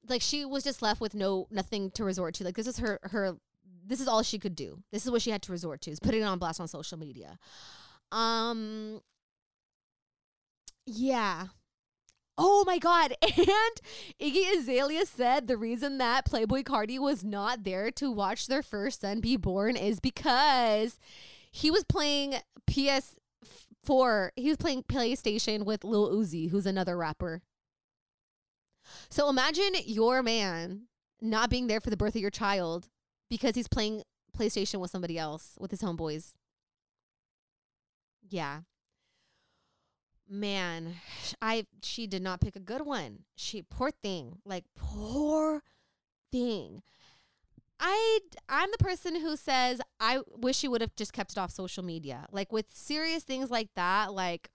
like 0.09 0.21
she 0.21 0.43
was 0.43 0.63
just 0.63 0.81
left 0.81 0.99
with 0.99 1.13
no 1.13 1.47
nothing 1.51 1.91
to 1.91 2.03
resort 2.03 2.33
to. 2.35 2.43
Like 2.43 2.55
this 2.55 2.67
is 2.67 2.79
her 2.79 2.99
her 3.03 3.37
this 3.85 3.99
is 3.99 4.07
all 4.07 4.23
she 4.23 4.39
could 4.39 4.55
do. 4.55 4.81
This 4.91 5.05
is 5.05 5.11
what 5.11 5.21
she 5.21 5.29
had 5.29 5.43
to 5.43 5.51
resort 5.51 5.81
to 5.81 5.91
is 5.91 5.99
putting 5.99 6.21
it 6.21 6.25
on 6.25 6.39
blast 6.39 6.59
on 6.59 6.67
social 6.67 6.97
media. 6.97 7.37
Um 8.11 9.01
yeah. 10.85 11.47
Oh 12.37 12.63
my 12.65 12.77
God. 12.77 13.13
And 13.37 13.81
Iggy 14.21 14.57
Azalea 14.57 15.05
said 15.05 15.47
the 15.47 15.57
reason 15.57 15.97
that 15.97 16.25
Playboy 16.25 16.63
Carti 16.63 16.99
was 16.99 17.23
not 17.23 17.63
there 17.63 17.91
to 17.91 18.11
watch 18.11 18.47
their 18.47 18.63
first 18.63 19.01
son 19.01 19.19
be 19.19 19.37
born 19.37 19.75
is 19.75 19.99
because 19.99 20.97
he 21.51 21.69
was 21.69 21.83
playing 21.83 22.35
PS4. 22.69 24.29
He 24.35 24.49
was 24.49 24.57
playing 24.57 24.83
PlayStation 24.83 25.65
with 25.65 25.83
Lil 25.83 26.11
Uzi, 26.11 26.49
who's 26.49 26.65
another 26.65 26.97
rapper. 26.97 27.41
So 29.09 29.29
imagine 29.29 29.73
your 29.85 30.23
man 30.23 30.83
not 31.21 31.49
being 31.49 31.67
there 31.67 31.81
for 31.81 31.89
the 31.89 31.97
birth 31.97 32.15
of 32.15 32.21
your 32.21 32.31
child 32.31 32.89
because 33.29 33.55
he's 33.55 33.67
playing 33.67 34.03
PlayStation 34.37 34.79
with 34.79 34.91
somebody 34.91 35.17
else, 35.17 35.55
with 35.59 35.71
his 35.71 35.81
homeboys. 35.81 36.33
Yeah 38.27 38.61
man, 40.33 40.95
I 41.41 41.65
she 41.83 42.07
did 42.07 42.21
not 42.21 42.41
pick 42.41 42.55
a 42.55 42.59
good 42.59 42.85
one. 42.85 43.19
She 43.35 43.61
poor 43.61 43.91
thing, 43.91 44.39
like 44.43 44.65
poor 44.75 45.61
thing. 46.31 46.81
I 47.79 48.19
I'm 48.49 48.71
the 48.71 48.83
person 48.83 49.19
who 49.19 49.35
says 49.35 49.79
I 49.99 50.21
wish 50.35 50.57
she 50.57 50.67
would 50.67 50.81
have 50.81 50.95
just 50.95 51.13
kept 51.13 51.33
it 51.33 51.37
off 51.37 51.51
social 51.51 51.83
media. 51.83 52.25
Like 52.31 52.51
with 52.51 52.65
serious 52.69 53.23
things 53.23 53.51
like 53.51 53.69
that, 53.75 54.13
like 54.13 54.49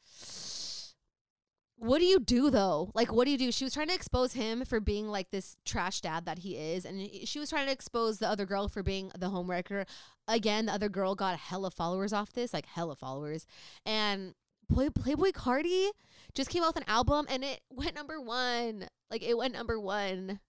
what 1.76 2.00
do 2.00 2.04
you 2.04 2.18
do 2.18 2.50
though? 2.50 2.90
Like 2.94 3.12
what 3.12 3.26
do 3.26 3.30
you 3.30 3.38
do? 3.38 3.52
She 3.52 3.64
was 3.64 3.72
trying 3.72 3.88
to 3.88 3.94
expose 3.94 4.32
him 4.32 4.64
for 4.64 4.80
being 4.80 5.08
like 5.08 5.30
this 5.30 5.56
trash 5.64 6.00
dad 6.00 6.24
that 6.26 6.40
he 6.40 6.56
is 6.56 6.84
and 6.84 7.08
she 7.24 7.38
was 7.38 7.50
trying 7.50 7.66
to 7.66 7.72
expose 7.72 8.18
the 8.18 8.28
other 8.28 8.46
girl 8.46 8.68
for 8.68 8.82
being 8.82 9.12
the 9.16 9.28
homewrecker. 9.28 9.86
Again, 10.26 10.66
the 10.66 10.72
other 10.72 10.88
girl 10.88 11.14
got 11.14 11.38
hella 11.38 11.70
followers 11.70 12.12
off 12.12 12.32
this, 12.32 12.52
like 12.52 12.66
hella 12.66 12.96
followers. 12.96 13.46
And 13.86 14.34
Play- 14.72 14.90
Playboy 14.90 15.30
Carti 15.30 15.90
just 16.34 16.50
came 16.50 16.62
out 16.62 16.74
with 16.74 16.84
an 16.84 16.88
album 16.88 17.26
and 17.28 17.42
it 17.44 17.60
went 17.70 17.94
number 17.94 18.20
one. 18.20 18.88
Like 19.10 19.22
it 19.22 19.36
went 19.36 19.54
number 19.54 19.80
one. 19.80 20.40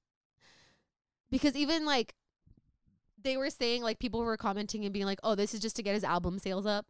Because 1.32 1.56
even 1.56 1.86
like 1.86 2.16
they 3.22 3.38
were 3.38 3.50
saying 3.50 3.84
like 3.84 4.00
people 4.00 4.22
were 4.22 4.38
commenting 4.38 4.84
and 4.86 4.94
being 4.94 5.06
like, 5.06 5.20
"Oh, 5.24 5.36
this 5.36 5.54
is 5.54 5.60
just 5.60 5.76
to 5.78 5.84
get 5.84 5.94
his 5.94 6.04
album 6.04 6.40
sales 6.40 6.66
up." 6.66 6.86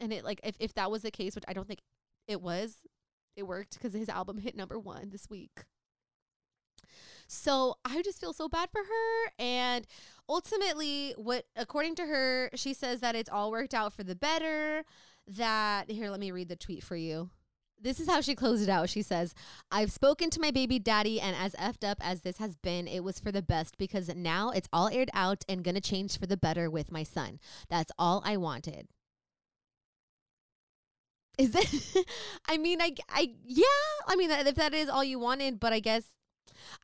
And 0.00 0.12
it 0.12 0.24
like 0.24 0.40
if 0.44 0.56
if 0.60 0.74
that 0.74 0.90
was 0.90 1.02
the 1.02 1.10
case, 1.10 1.34
which 1.34 1.44
I 1.48 1.52
don't 1.52 1.66
think 1.66 1.80
it 2.28 2.40
was, 2.40 2.78
it 3.36 3.44
worked 3.44 3.74
because 3.74 3.94
his 3.94 4.08
album 4.08 4.38
hit 4.38 4.56
number 4.56 4.78
1 4.78 5.10
this 5.10 5.28
week. 5.28 5.64
So 7.26 7.76
I 7.84 8.02
just 8.02 8.20
feel 8.20 8.32
so 8.32 8.48
bad 8.48 8.68
for 8.70 8.82
her. 8.82 9.32
And 9.38 9.86
ultimately, 10.28 11.14
what, 11.16 11.46
according 11.56 11.94
to 11.96 12.06
her, 12.06 12.50
she 12.54 12.74
says 12.74 13.00
that 13.00 13.16
it's 13.16 13.30
all 13.30 13.50
worked 13.50 13.74
out 13.74 13.92
for 13.92 14.04
the 14.04 14.14
better 14.14 14.84
that 15.26 15.90
here 15.90 16.10
let 16.10 16.20
me 16.20 16.30
read 16.30 16.48
the 16.48 16.56
tweet 16.56 16.82
for 16.82 16.96
you 16.96 17.30
this 17.84 18.00
is 18.00 18.08
how 18.08 18.20
she 18.20 18.34
closed 18.34 18.62
it 18.62 18.68
out. 18.68 18.88
She 18.88 19.02
says, 19.02 19.34
I've 19.70 19.92
spoken 19.92 20.30
to 20.30 20.40
my 20.40 20.50
baby 20.50 20.78
daddy, 20.78 21.20
and 21.20 21.36
as 21.36 21.52
effed 21.54 21.88
up 21.88 21.98
as 22.00 22.22
this 22.22 22.38
has 22.38 22.56
been, 22.56 22.88
it 22.88 23.04
was 23.04 23.20
for 23.20 23.30
the 23.30 23.42
best 23.42 23.76
because 23.78 24.08
now 24.14 24.50
it's 24.50 24.68
all 24.72 24.88
aired 24.88 25.10
out 25.12 25.44
and 25.48 25.62
gonna 25.62 25.80
change 25.80 26.18
for 26.18 26.26
the 26.26 26.36
better 26.36 26.70
with 26.70 26.90
my 26.90 27.02
son. 27.02 27.38
That's 27.68 27.92
all 27.98 28.22
I 28.24 28.38
wanted. 28.38 28.88
Is 31.36 31.50
that, 31.50 32.04
I 32.48 32.56
mean, 32.56 32.80
I, 32.80 32.94
I, 33.10 33.34
yeah, 33.44 33.64
I 34.06 34.16
mean, 34.16 34.30
if 34.30 34.54
that 34.54 34.72
is 34.72 34.88
all 34.88 35.04
you 35.04 35.18
wanted, 35.18 35.60
but 35.60 35.72
I 35.72 35.80
guess, 35.80 36.04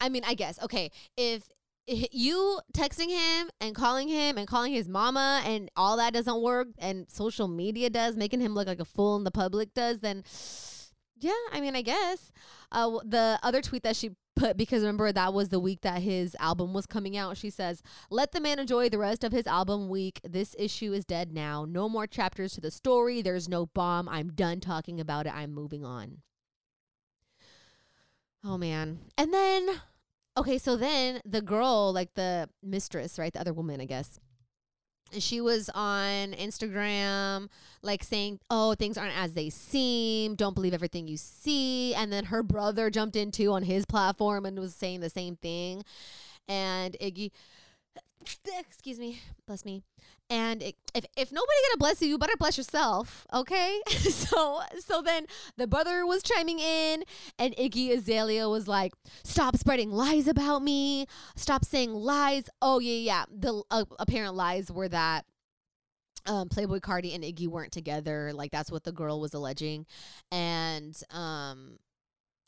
I 0.00 0.08
mean, 0.08 0.22
I 0.26 0.34
guess, 0.34 0.60
okay, 0.62 0.90
if 1.16 1.44
you 1.86 2.60
texting 2.72 3.08
him 3.08 3.50
and 3.60 3.74
calling 3.74 4.08
him 4.08 4.38
and 4.38 4.46
calling 4.46 4.72
his 4.72 4.88
mama 4.88 5.42
and 5.44 5.70
all 5.76 5.96
that 5.96 6.12
doesn't 6.12 6.40
work 6.40 6.68
and 6.78 7.10
social 7.10 7.48
media 7.48 7.90
does 7.90 8.16
making 8.16 8.40
him 8.40 8.54
look 8.54 8.68
like 8.68 8.80
a 8.80 8.84
fool 8.84 9.16
in 9.16 9.24
the 9.24 9.30
public 9.30 9.74
does 9.74 10.00
then 10.00 10.22
yeah 11.18 11.32
i 11.52 11.60
mean 11.60 11.74
i 11.74 11.82
guess. 11.82 12.32
Uh, 12.70 12.98
the 13.04 13.38
other 13.42 13.60
tweet 13.60 13.82
that 13.82 13.96
she 13.96 14.10
put 14.36 14.56
because 14.56 14.82
remember 14.82 15.10
that 15.10 15.34
was 15.34 15.48
the 15.48 15.58
week 15.58 15.80
that 15.80 16.00
his 16.00 16.36
album 16.38 16.72
was 16.72 16.86
coming 16.86 17.16
out 17.16 17.36
she 17.36 17.50
says 17.50 17.82
let 18.10 18.30
the 18.30 18.40
man 18.40 18.58
enjoy 18.60 18.88
the 18.88 18.98
rest 18.98 19.24
of 19.24 19.32
his 19.32 19.46
album 19.46 19.88
week. 19.88 20.20
This 20.22 20.54
issue 20.58 20.92
is 20.92 21.04
dead 21.04 21.32
now. 21.32 21.66
No 21.68 21.88
more 21.88 22.06
chapters 22.06 22.54
to 22.54 22.60
the 22.60 22.70
story. 22.70 23.22
There's 23.22 23.48
no 23.48 23.66
bomb. 23.66 24.08
I'm 24.08 24.32
done 24.32 24.60
talking 24.60 25.00
about 25.00 25.26
it. 25.26 25.34
I'm 25.34 25.52
moving 25.52 25.84
on. 25.84 26.18
Oh 28.44 28.56
man. 28.56 29.00
And 29.18 29.34
then 29.34 29.82
okay, 30.40 30.58
so 30.58 30.76
then 30.76 31.20
the 31.24 31.42
girl, 31.42 31.92
like 31.92 32.14
the 32.14 32.48
mistress, 32.62 33.18
right? 33.18 33.32
The 33.32 33.40
other 33.40 33.52
woman, 33.52 33.80
I 33.80 33.84
guess. 33.84 34.18
She 35.18 35.40
was 35.40 35.68
on 35.74 36.32
Instagram, 36.34 37.48
like 37.82 38.04
saying, 38.04 38.38
Oh, 38.48 38.74
things 38.74 38.96
aren't 38.96 39.16
as 39.16 39.34
they 39.34 39.50
seem. 39.50 40.36
Don't 40.36 40.54
believe 40.54 40.72
everything 40.72 41.08
you 41.08 41.16
see. 41.16 41.94
And 41.94 42.12
then 42.12 42.26
her 42.26 42.42
brother 42.42 42.90
jumped 42.90 43.16
into 43.16 43.50
on 43.52 43.64
his 43.64 43.84
platform 43.84 44.46
and 44.46 44.58
was 44.58 44.74
saying 44.74 45.00
the 45.00 45.10
same 45.10 45.36
thing. 45.36 45.82
And 46.46 46.96
Iggy, 47.00 47.32
excuse 48.60 49.00
me, 49.00 49.20
bless 49.46 49.64
me. 49.64 49.82
And 50.30 50.62
it, 50.62 50.76
if 50.94 51.04
if 51.16 51.32
nobody 51.32 51.58
gonna 51.68 51.78
bless 51.78 52.00
you, 52.00 52.08
you 52.08 52.16
better 52.16 52.36
bless 52.38 52.56
yourself, 52.56 53.26
okay? 53.34 53.80
so 53.88 54.60
so 54.78 55.02
then 55.02 55.26
the 55.56 55.66
brother 55.66 56.06
was 56.06 56.22
chiming 56.22 56.60
in, 56.60 57.02
and 57.36 57.54
Iggy 57.56 57.90
Azalea 57.90 58.48
was 58.48 58.68
like, 58.68 58.92
"Stop 59.24 59.56
spreading 59.56 59.90
lies 59.90 60.28
about 60.28 60.62
me. 60.62 61.06
Stop 61.34 61.64
saying 61.64 61.92
lies." 61.92 62.48
Oh 62.62 62.78
yeah, 62.78 62.94
yeah. 62.94 63.24
The 63.28 63.62
uh, 63.72 63.84
apparent 63.98 64.36
lies 64.36 64.70
were 64.70 64.88
that 64.88 65.24
um, 66.26 66.48
Playboy 66.48 66.78
Carti 66.78 67.14
and 67.14 67.24
Iggy 67.24 67.48
weren't 67.48 67.72
together. 67.72 68.32
Like 68.32 68.52
that's 68.52 68.70
what 68.70 68.84
the 68.84 68.92
girl 68.92 69.20
was 69.20 69.34
alleging, 69.34 69.86
and 70.30 70.96
um, 71.10 71.78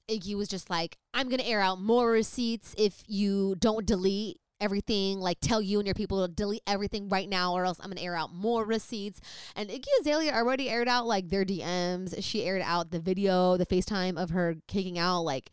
Iggy 0.08 0.36
was 0.36 0.48
just 0.48 0.70
like, 0.70 0.98
"I'm 1.14 1.28
gonna 1.28 1.42
air 1.42 1.60
out 1.60 1.80
more 1.80 2.10
receipts 2.10 2.74
if 2.78 3.02
you 3.06 3.56
don't 3.58 3.86
delete." 3.86 4.38
Everything, 4.62 5.18
like 5.18 5.38
tell 5.40 5.60
you 5.60 5.78
and 5.78 5.86
your 5.86 5.94
people 5.94 6.26
to 6.26 6.32
delete 6.32 6.62
everything 6.66 7.08
right 7.08 7.28
now, 7.28 7.52
or 7.52 7.64
else 7.64 7.78
I'm 7.80 7.90
gonna 7.90 8.00
air 8.00 8.16
out 8.16 8.32
more 8.32 8.64
receipts. 8.64 9.20
And 9.56 9.68
Iggy 9.68 9.88
Azalea 10.00 10.32
already 10.32 10.70
aired 10.70 10.88
out 10.88 11.06
like 11.06 11.28
their 11.28 11.44
DMs. 11.44 12.14
She 12.22 12.44
aired 12.44 12.62
out 12.64 12.90
the 12.90 13.00
video, 13.00 13.56
the 13.56 13.66
FaceTime 13.66 14.16
of 14.16 14.30
her 14.30 14.56
kicking 14.68 14.98
out. 14.98 15.22
Like, 15.22 15.50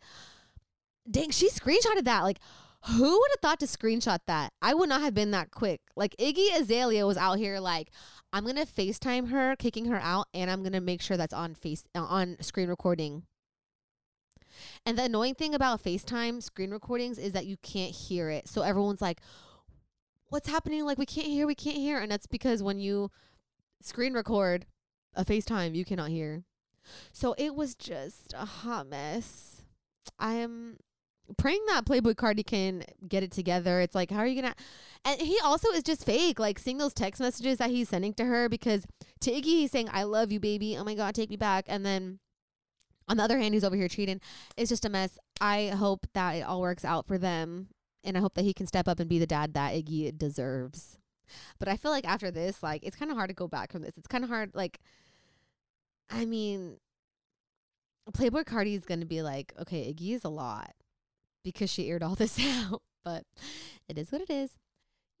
dang, 1.10 1.30
she 1.30 1.50
screenshotted 1.50 2.04
that. 2.04 2.22
Like, 2.22 2.38
who 2.86 3.18
would 3.18 3.30
have 3.32 3.40
thought 3.42 3.60
to 3.60 3.66
screenshot 3.66 4.20
that? 4.26 4.52
I 4.62 4.72
would 4.72 4.88
not 4.88 5.02
have 5.02 5.12
been 5.12 5.32
that 5.32 5.50
quick. 5.50 5.80
Like 5.96 6.16
Iggy 6.18 6.58
Azalea 6.58 7.06
was 7.06 7.16
out 7.16 7.38
here 7.38 7.60
like, 7.60 7.90
I'm 8.32 8.46
gonna 8.46 8.64
FaceTime 8.64 9.30
her, 9.30 9.56
kicking 9.56 9.86
her 9.86 10.00
out, 10.00 10.28
and 10.32 10.50
I'm 10.50 10.62
gonna 10.62 10.80
make 10.80 11.02
sure 11.02 11.16
that's 11.16 11.34
on 11.34 11.54
face 11.54 11.84
uh, 11.94 12.00
on 12.00 12.36
screen 12.40 12.68
recording 12.68 13.24
and 14.84 14.98
the 14.98 15.04
annoying 15.04 15.34
thing 15.34 15.54
about 15.54 15.82
FaceTime 15.82 16.42
screen 16.42 16.70
recordings 16.70 17.18
is 17.18 17.32
that 17.32 17.46
you 17.46 17.56
can't 17.62 17.92
hear 17.94 18.30
it. 18.30 18.48
So 18.48 18.62
everyone's 18.62 19.00
like, 19.00 19.20
what's 20.28 20.48
happening? 20.48 20.84
Like, 20.84 20.98
we 20.98 21.06
can't 21.06 21.26
hear, 21.26 21.46
we 21.46 21.54
can't 21.54 21.76
hear. 21.76 21.98
And 21.98 22.10
that's 22.10 22.26
because 22.26 22.62
when 22.62 22.78
you 22.78 23.10
screen 23.82 24.12
record 24.12 24.66
a 25.14 25.24
FaceTime, 25.24 25.74
you 25.74 25.84
cannot 25.84 26.10
hear. 26.10 26.44
So 27.12 27.34
it 27.38 27.54
was 27.54 27.74
just 27.74 28.32
a 28.36 28.44
hot 28.44 28.88
mess. 28.88 29.62
I 30.18 30.34
am 30.34 30.76
praying 31.36 31.64
that 31.68 31.86
Playboy 31.86 32.14
Carti 32.14 32.44
can 32.44 32.84
get 33.06 33.22
it 33.22 33.30
together. 33.30 33.80
It's 33.80 33.94
like, 33.94 34.10
how 34.10 34.18
are 34.18 34.26
you 34.26 34.40
gonna? 34.40 34.54
And 35.04 35.20
he 35.20 35.38
also 35.42 35.70
is 35.70 35.82
just 35.82 36.04
fake. 36.04 36.38
Like 36.38 36.58
seeing 36.58 36.78
those 36.78 36.94
text 36.94 37.20
messages 37.20 37.58
that 37.58 37.70
he's 37.70 37.88
sending 37.88 38.14
to 38.14 38.24
her 38.24 38.48
because 38.48 38.86
to 39.20 39.30
Iggy 39.30 39.44
he's 39.44 39.70
saying, 39.70 39.88
"I 39.92 40.02
love 40.04 40.32
you, 40.32 40.40
baby. 40.40 40.76
Oh 40.76 40.84
my 40.84 40.94
god, 40.94 41.14
take 41.14 41.30
me 41.30 41.36
back." 41.36 41.64
And 41.68 41.84
then 41.84 42.18
on 43.10 43.16
the 43.16 43.24
other 43.24 43.38
hand, 43.38 43.54
he's 43.54 43.64
over 43.64 43.74
here 43.74 43.88
cheating. 43.88 44.20
It's 44.56 44.68
just 44.68 44.84
a 44.84 44.88
mess. 44.88 45.18
I 45.40 45.68
hope 45.76 46.06
that 46.14 46.36
it 46.36 46.42
all 46.42 46.60
works 46.60 46.84
out 46.84 47.08
for 47.08 47.18
them. 47.18 47.66
And 48.04 48.16
I 48.16 48.20
hope 48.20 48.34
that 48.34 48.44
he 48.44 48.54
can 48.54 48.68
step 48.68 48.86
up 48.86 49.00
and 49.00 49.08
be 49.08 49.18
the 49.18 49.26
dad 49.26 49.52
that 49.54 49.74
Iggy 49.74 50.16
deserves. 50.16 50.96
But 51.58 51.66
I 51.66 51.76
feel 51.76 51.90
like 51.90 52.06
after 52.06 52.30
this, 52.30 52.62
like, 52.62 52.84
it's 52.84 52.94
kind 52.94 53.10
of 53.10 53.16
hard 53.16 53.28
to 53.28 53.34
go 53.34 53.48
back 53.48 53.72
from 53.72 53.82
this. 53.82 53.98
It's 53.98 54.06
kind 54.06 54.22
of 54.22 54.30
hard, 54.30 54.52
like, 54.54 54.78
I 56.08 56.24
mean, 56.24 56.76
Playboy 58.14 58.44
Carti 58.44 58.76
is 58.76 58.84
going 58.84 59.00
to 59.00 59.06
be 59.06 59.22
like, 59.22 59.52
okay, 59.60 59.92
Iggy 59.92 60.14
is 60.14 60.24
a 60.24 60.28
lot 60.28 60.72
because 61.42 61.68
she 61.68 61.90
aired 61.90 62.04
all 62.04 62.14
this 62.14 62.38
out. 62.40 62.80
But 63.04 63.24
it 63.88 63.98
is 63.98 64.12
what 64.12 64.20
it 64.20 64.30
is. 64.30 64.52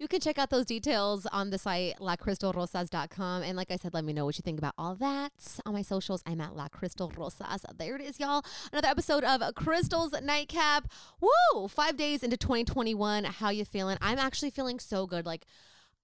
You 0.00 0.08
can 0.08 0.20
check 0.20 0.38
out 0.38 0.48
those 0.48 0.64
details 0.64 1.26
on 1.26 1.50
the 1.50 1.58
site, 1.58 1.96
lacrystalrosas.com. 2.00 3.42
And 3.42 3.54
like 3.54 3.70
I 3.70 3.76
said, 3.76 3.92
let 3.92 4.02
me 4.02 4.14
know 4.14 4.24
what 4.24 4.38
you 4.38 4.42
think 4.42 4.58
about 4.58 4.72
all 4.78 4.94
that 4.94 5.30
on 5.66 5.74
my 5.74 5.82
socials. 5.82 6.22
I'm 6.24 6.40
at 6.40 6.56
La 6.56 6.68
Crystal 6.68 7.12
Rosas. 7.14 7.66
There 7.76 7.96
it 7.96 8.00
is, 8.00 8.18
y'all. 8.18 8.42
Another 8.72 8.88
episode 8.88 9.24
of 9.24 9.42
Crystal's 9.54 10.12
Nightcap. 10.22 10.90
Woo! 11.20 11.68
Five 11.68 11.98
days 11.98 12.22
into 12.22 12.38
2021. 12.38 13.24
How 13.24 13.50
you 13.50 13.66
feeling? 13.66 13.98
I'm 14.00 14.18
actually 14.18 14.48
feeling 14.48 14.78
so 14.78 15.06
good. 15.06 15.26
Like, 15.26 15.44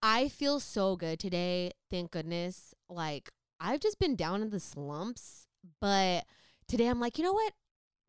I 0.02 0.28
feel 0.28 0.60
so 0.60 0.96
good 0.96 1.18
today. 1.18 1.72
Thank 1.90 2.10
goodness. 2.10 2.74
Like, 2.90 3.30
I've 3.60 3.80
just 3.80 3.98
been 3.98 4.14
down 4.14 4.42
in 4.42 4.50
the 4.50 4.60
slumps, 4.60 5.46
but 5.80 6.26
today 6.68 6.88
I'm 6.88 7.00
like, 7.00 7.16
you 7.16 7.24
know 7.24 7.32
what? 7.32 7.54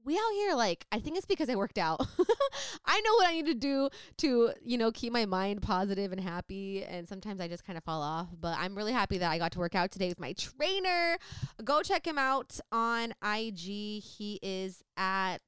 We 0.08 0.16
out 0.16 0.34
here 0.36 0.54
like 0.54 0.86
I 0.90 1.00
think 1.00 1.18
it's 1.18 1.26
because 1.26 1.50
I 1.50 1.56
worked 1.56 1.78
out. 1.78 2.00
I 2.86 3.02
know 3.02 3.14
what 3.16 3.28
I 3.28 3.34
need 3.34 3.48
to 3.48 3.54
do 3.54 3.90
to, 4.20 4.52
you 4.64 4.78
know, 4.78 4.90
keep 4.90 5.12
my 5.12 5.26
mind 5.26 5.62
positive 5.62 6.14
and 6.14 6.22
happy 6.22 6.86
and 6.86 7.08
sometimes 7.08 7.42
I 7.42 7.50
just 7.50 7.66
kind 7.66 7.78
of 7.78 7.84
fall 7.84 8.02
off, 8.02 8.30
but 8.40 8.58
I'm 8.58 8.74
really 8.74 8.94
happy 8.94 9.18
that 9.18 9.30
I 9.30 9.38
got 9.38 9.52
to 9.52 9.60
work 9.60 9.76
out 9.76 9.92
today 9.92 10.08
with 10.08 10.20
my 10.20 10.32
trainer. 10.34 11.18
Go 11.62 11.82
check 11.82 12.08
him 12.08 12.18
out 12.18 12.58
on 12.72 13.14
IG. 13.22 14.02
He 14.02 14.40
is 14.42 14.82
at 14.96 15.42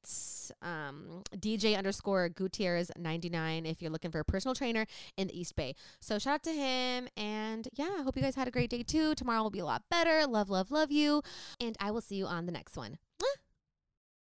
um, 0.62 1.24
DJ 1.38 1.78
underscore 1.78 2.28
Gutierrez 2.28 2.92
99 2.98 3.66
if 3.66 3.82
you're 3.82 3.92
looking 3.92 4.12
for 4.12 4.20
a 4.20 4.26
personal 4.26 4.56
trainer 4.56 4.86
in 5.16 5.28
the 5.28 5.40
East 5.40 5.56
Bay. 5.56 5.74
So 6.02 6.20
shout 6.20 6.34
out 6.34 6.44
to 6.44 6.52
him 6.52 7.08
and 7.16 7.66
yeah, 7.76 7.96
I 7.98 8.02
hope 8.04 8.18
you 8.18 8.22
guys 8.22 8.36
had 8.36 8.50
a 8.50 8.52
great 8.52 8.70
day 8.70 8.84
too. 8.84 9.16
Tomorrow 9.16 9.44
will 9.44 9.52
be 9.52 9.60
a 9.60 9.66
lot 9.66 9.84
better. 9.90 10.28
Love, 10.28 10.50
love, 10.50 10.70
love 10.70 10.92
you. 10.92 11.24
And 11.62 11.78
I 11.80 11.92
will 11.92 12.02
see 12.02 12.18
you 12.18 12.26
on 12.26 12.46
the 12.46 12.52
next 12.52 12.76
one. 12.76 12.98